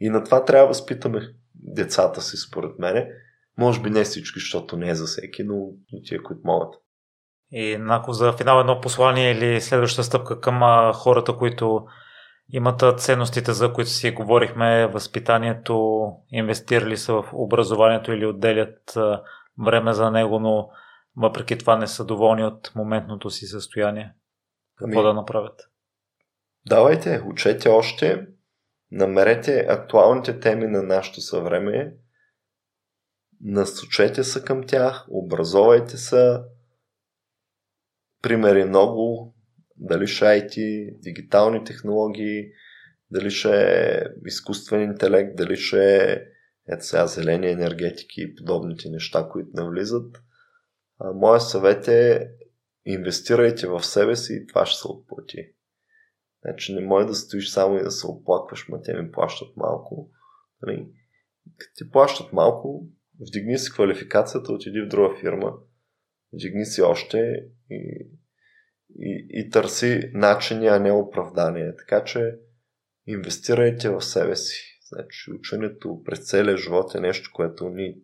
[0.00, 1.20] И на това трябва да възпитаме
[1.54, 3.08] децата си, според мене.
[3.58, 5.54] Може би не всички, защото не е за всеки, но
[6.04, 6.74] тия, които могат.
[7.50, 10.60] И ако за финал едно послание или следваща стъпка към
[10.94, 11.86] хората, които
[12.50, 18.94] имат ценностите, за които си говорихме, възпитанието, инвестирали са в образованието или отделят
[19.64, 20.68] време за него, но
[21.16, 24.14] въпреки това не са доволни от моментното си състояние.
[24.78, 25.70] Какво ами, да направят?
[26.66, 28.26] Давайте, учете още,
[28.90, 31.94] намерете актуалните теми на нашето съвреме,
[33.40, 36.40] насочете се към тях, образовайте се,
[38.22, 39.34] примери много,
[39.76, 42.44] дали ще IT, дигитални технологии,
[43.10, 46.22] дали ще е изкуствен интелект, дали ще е
[46.68, 50.22] ето сега зелени енергетики и подобните неща, които навлизат.
[51.14, 52.30] Моя съвет е
[52.84, 55.52] инвестирайте в себе си и това ще се отплати.
[56.44, 60.10] Значи не може да стоиш само и да се оплакваш, ма те ми плащат малко.
[60.62, 60.88] Нали?
[61.58, 62.86] Като ти плащат малко,
[63.20, 65.52] вдигни си квалификацията, отиди в друга фирма,
[66.32, 68.08] вдигни си още и,
[68.98, 71.76] и, и търси начини, а не оправдание.
[71.76, 72.38] Така че
[73.06, 74.80] инвестирайте в себе си.
[74.88, 77.96] Значи ученето през целия живот е нещо, което ни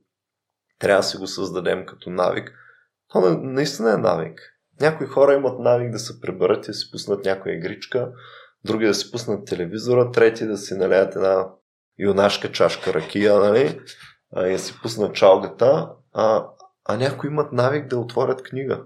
[0.78, 2.52] трябва да си го създадем като навик–
[3.08, 4.40] то наистина е навик.
[4.80, 8.12] Някои хора имат навик да се преберат и да си пуснат някоя игричка,
[8.64, 11.48] други да си пуснат телевизора, трети да си налеят една
[11.98, 13.80] юнашка чашка ракия, нали?
[14.32, 16.46] А, и да си пуснат чалгата, а,
[16.84, 18.82] а някои имат навик да отворят книга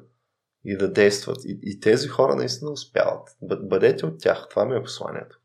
[0.65, 1.45] и да действат.
[1.45, 3.29] И, и тези хора наистина успяват.
[3.43, 4.47] Бъдете от тях.
[4.51, 5.39] Това ми е посланието.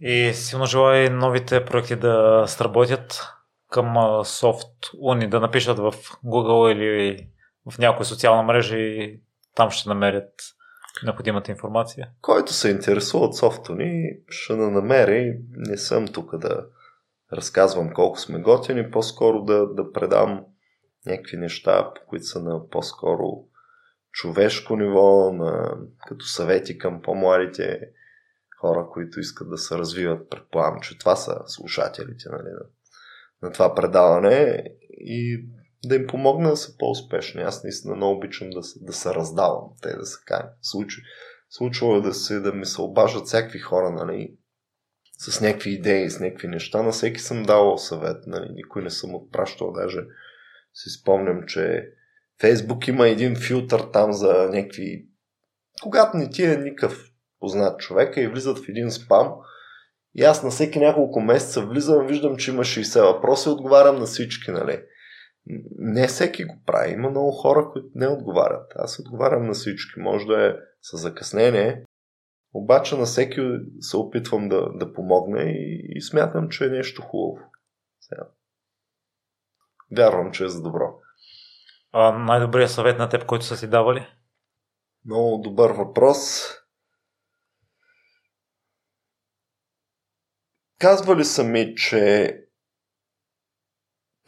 [0.00, 3.22] И силно желая новите проекти да сработят
[3.70, 3.86] към
[4.24, 5.92] Soft Uni, да напишат в
[6.24, 7.28] Google или
[7.70, 9.20] в някоя социална мрежа и
[9.54, 10.32] там ще намерят
[11.04, 12.08] необходимата информация.
[12.20, 15.38] Който се интересува от софта ни, ще на намери.
[15.56, 16.66] Не съм тук да
[17.32, 20.44] разказвам колко сме готини, по-скоро да, да предам
[21.06, 23.44] някакви неща, които са на по-скоро
[24.12, 25.76] човешко ниво, на,
[26.08, 27.80] като съвети към по-младите
[28.60, 30.30] хора, които искат да се развиват.
[30.30, 32.66] Предполагам, че това са слушателите нали, на,
[33.42, 35.48] на това предаване и
[35.84, 37.42] да им помогна да са по-успешни.
[37.42, 40.48] Аз наистина много обичам да, да се раздавам, те да се кажа.
[41.50, 44.34] Случва, е да, се, да ми се обаждат всякакви хора, нали,
[45.18, 46.82] с някакви идеи, с някакви неща.
[46.82, 49.72] На всеки съм давал съвет, нали, никой не съм отпращал.
[49.72, 50.00] Даже
[50.74, 51.92] си спомням, че
[52.40, 55.06] Фейсбук има един филтър там за някакви...
[55.82, 57.04] Когато не ти е никакъв
[57.40, 59.34] познат човека и влизат в един спам,
[60.14, 64.06] и аз на всеки няколко месеца влизам, виждам, че има 60 въпроса и отговарям на
[64.06, 64.82] всички, нали?
[65.78, 66.92] Не всеки го прави.
[66.92, 68.72] Има много хора, които не отговарят.
[68.76, 70.00] Аз отговарям на всички.
[70.00, 71.84] Може да е с закъснение,
[72.54, 73.40] обаче на всеки
[73.80, 77.50] се опитвам да, да помогна и, и смятам, че е нещо хубаво.
[78.00, 78.28] Сега.
[79.96, 80.94] Вярвам, че е за добро.
[81.92, 84.06] А най-добрият съвет на теб, който са си давали?
[85.04, 86.18] Много добър въпрос.
[90.78, 92.34] Казвали са ми, че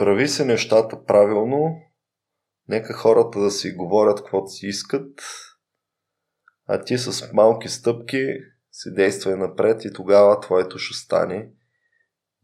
[0.01, 1.77] прави се нещата правилно,
[2.68, 5.20] нека хората да си говорят каквото си искат,
[6.66, 8.27] а ти с малки стъпки
[8.72, 11.51] си действай напред и тогава твоето ще стане.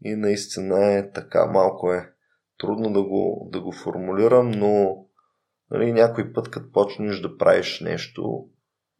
[0.01, 2.13] И наистина е така, малко е
[2.57, 5.05] трудно да го, да го формулирам, но
[5.71, 8.49] нали, някой път, като почнеш да правиш нещо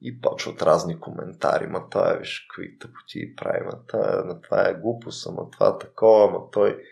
[0.01, 4.73] и почват разни коментари, ма това е, виж, какви тъпоти прави, ма това, това е
[4.73, 6.83] глупост, ама това е такова, ама той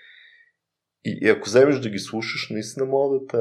[1.05, 3.37] и, и ако вземеш да ги слушаш, наистина могат да те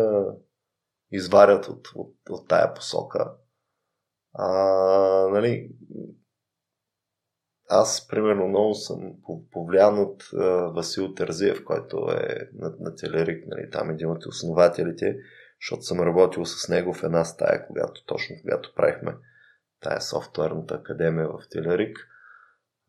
[1.10, 3.32] изварят от, от, от тая посока.
[4.32, 4.48] А,
[5.32, 5.70] нали,
[7.68, 9.12] аз, примерно, много съм
[9.50, 15.16] повлиян от uh, Васил Тързиев, който е на, на Телерик, нали, там един от основателите,
[15.60, 19.16] защото съм работил с него в една стая, когато, точно когато правихме
[19.80, 21.98] тая софтуерната академия в Телерик.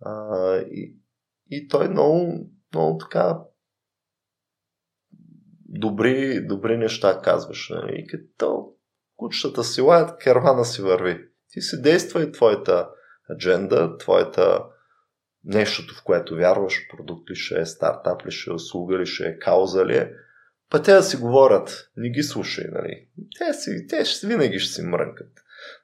[0.01, 0.97] А, и,
[1.49, 3.39] и той много, много така
[5.65, 7.69] добри, добри неща казваш.
[7.69, 7.95] Нали?
[7.95, 8.73] И като
[9.15, 11.19] кучетата си лаят, кервана си върви.
[11.49, 12.89] Ти си действа и твоята
[13.31, 14.63] адженда, твоята
[15.43, 19.27] нещото, в което вярваш, продукт ли ще е, стартап ли ще е, услуга ли ще
[19.27, 20.11] е, кауза ли е.
[20.69, 23.07] Па те да си говорят, не ги слушай, нали?
[23.37, 25.31] Те, си, те ще, винаги ще си мрънкат.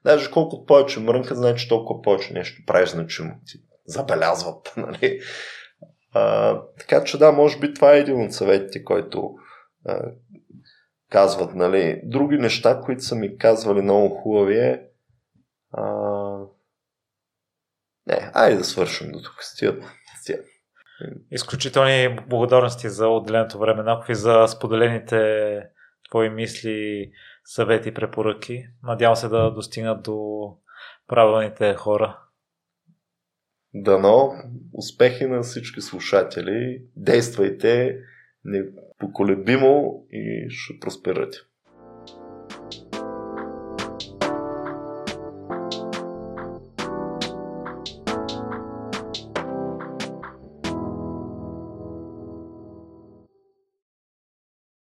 [0.06, 3.34] Даже колкото повече мрънкат, значи толкова повече нещо правиш значимо.
[3.48, 5.22] Ти забелязват, нали?
[6.14, 9.34] А, така че да, може би това е един от съветите, който
[9.86, 10.12] а,
[11.10, 12.02] казват, нали?
[12.04, 14.88] Други неща, които са ми казвали много хубави е
[15.72, 15.84] а...
[18.08, 19.76] Не, айде да свършим до тук с тия.
[21.32, 25.64] Изключителни благодарности за отделеното време, Наков и за споделените
[26.10, 27.12] твои мисли,
[27.46, 28.68] съвети и препоръки.
[28.84, 30.48] Надявам се да достигнат до
[31.08, 32.20] правилните хора.
[33.74, 34.34] Дано
[34.74, 36.84] успехи на всички слушатели.
[36.96, 37.98] Действайте
[39.02, 41.38] непоколебимо и ще просперате.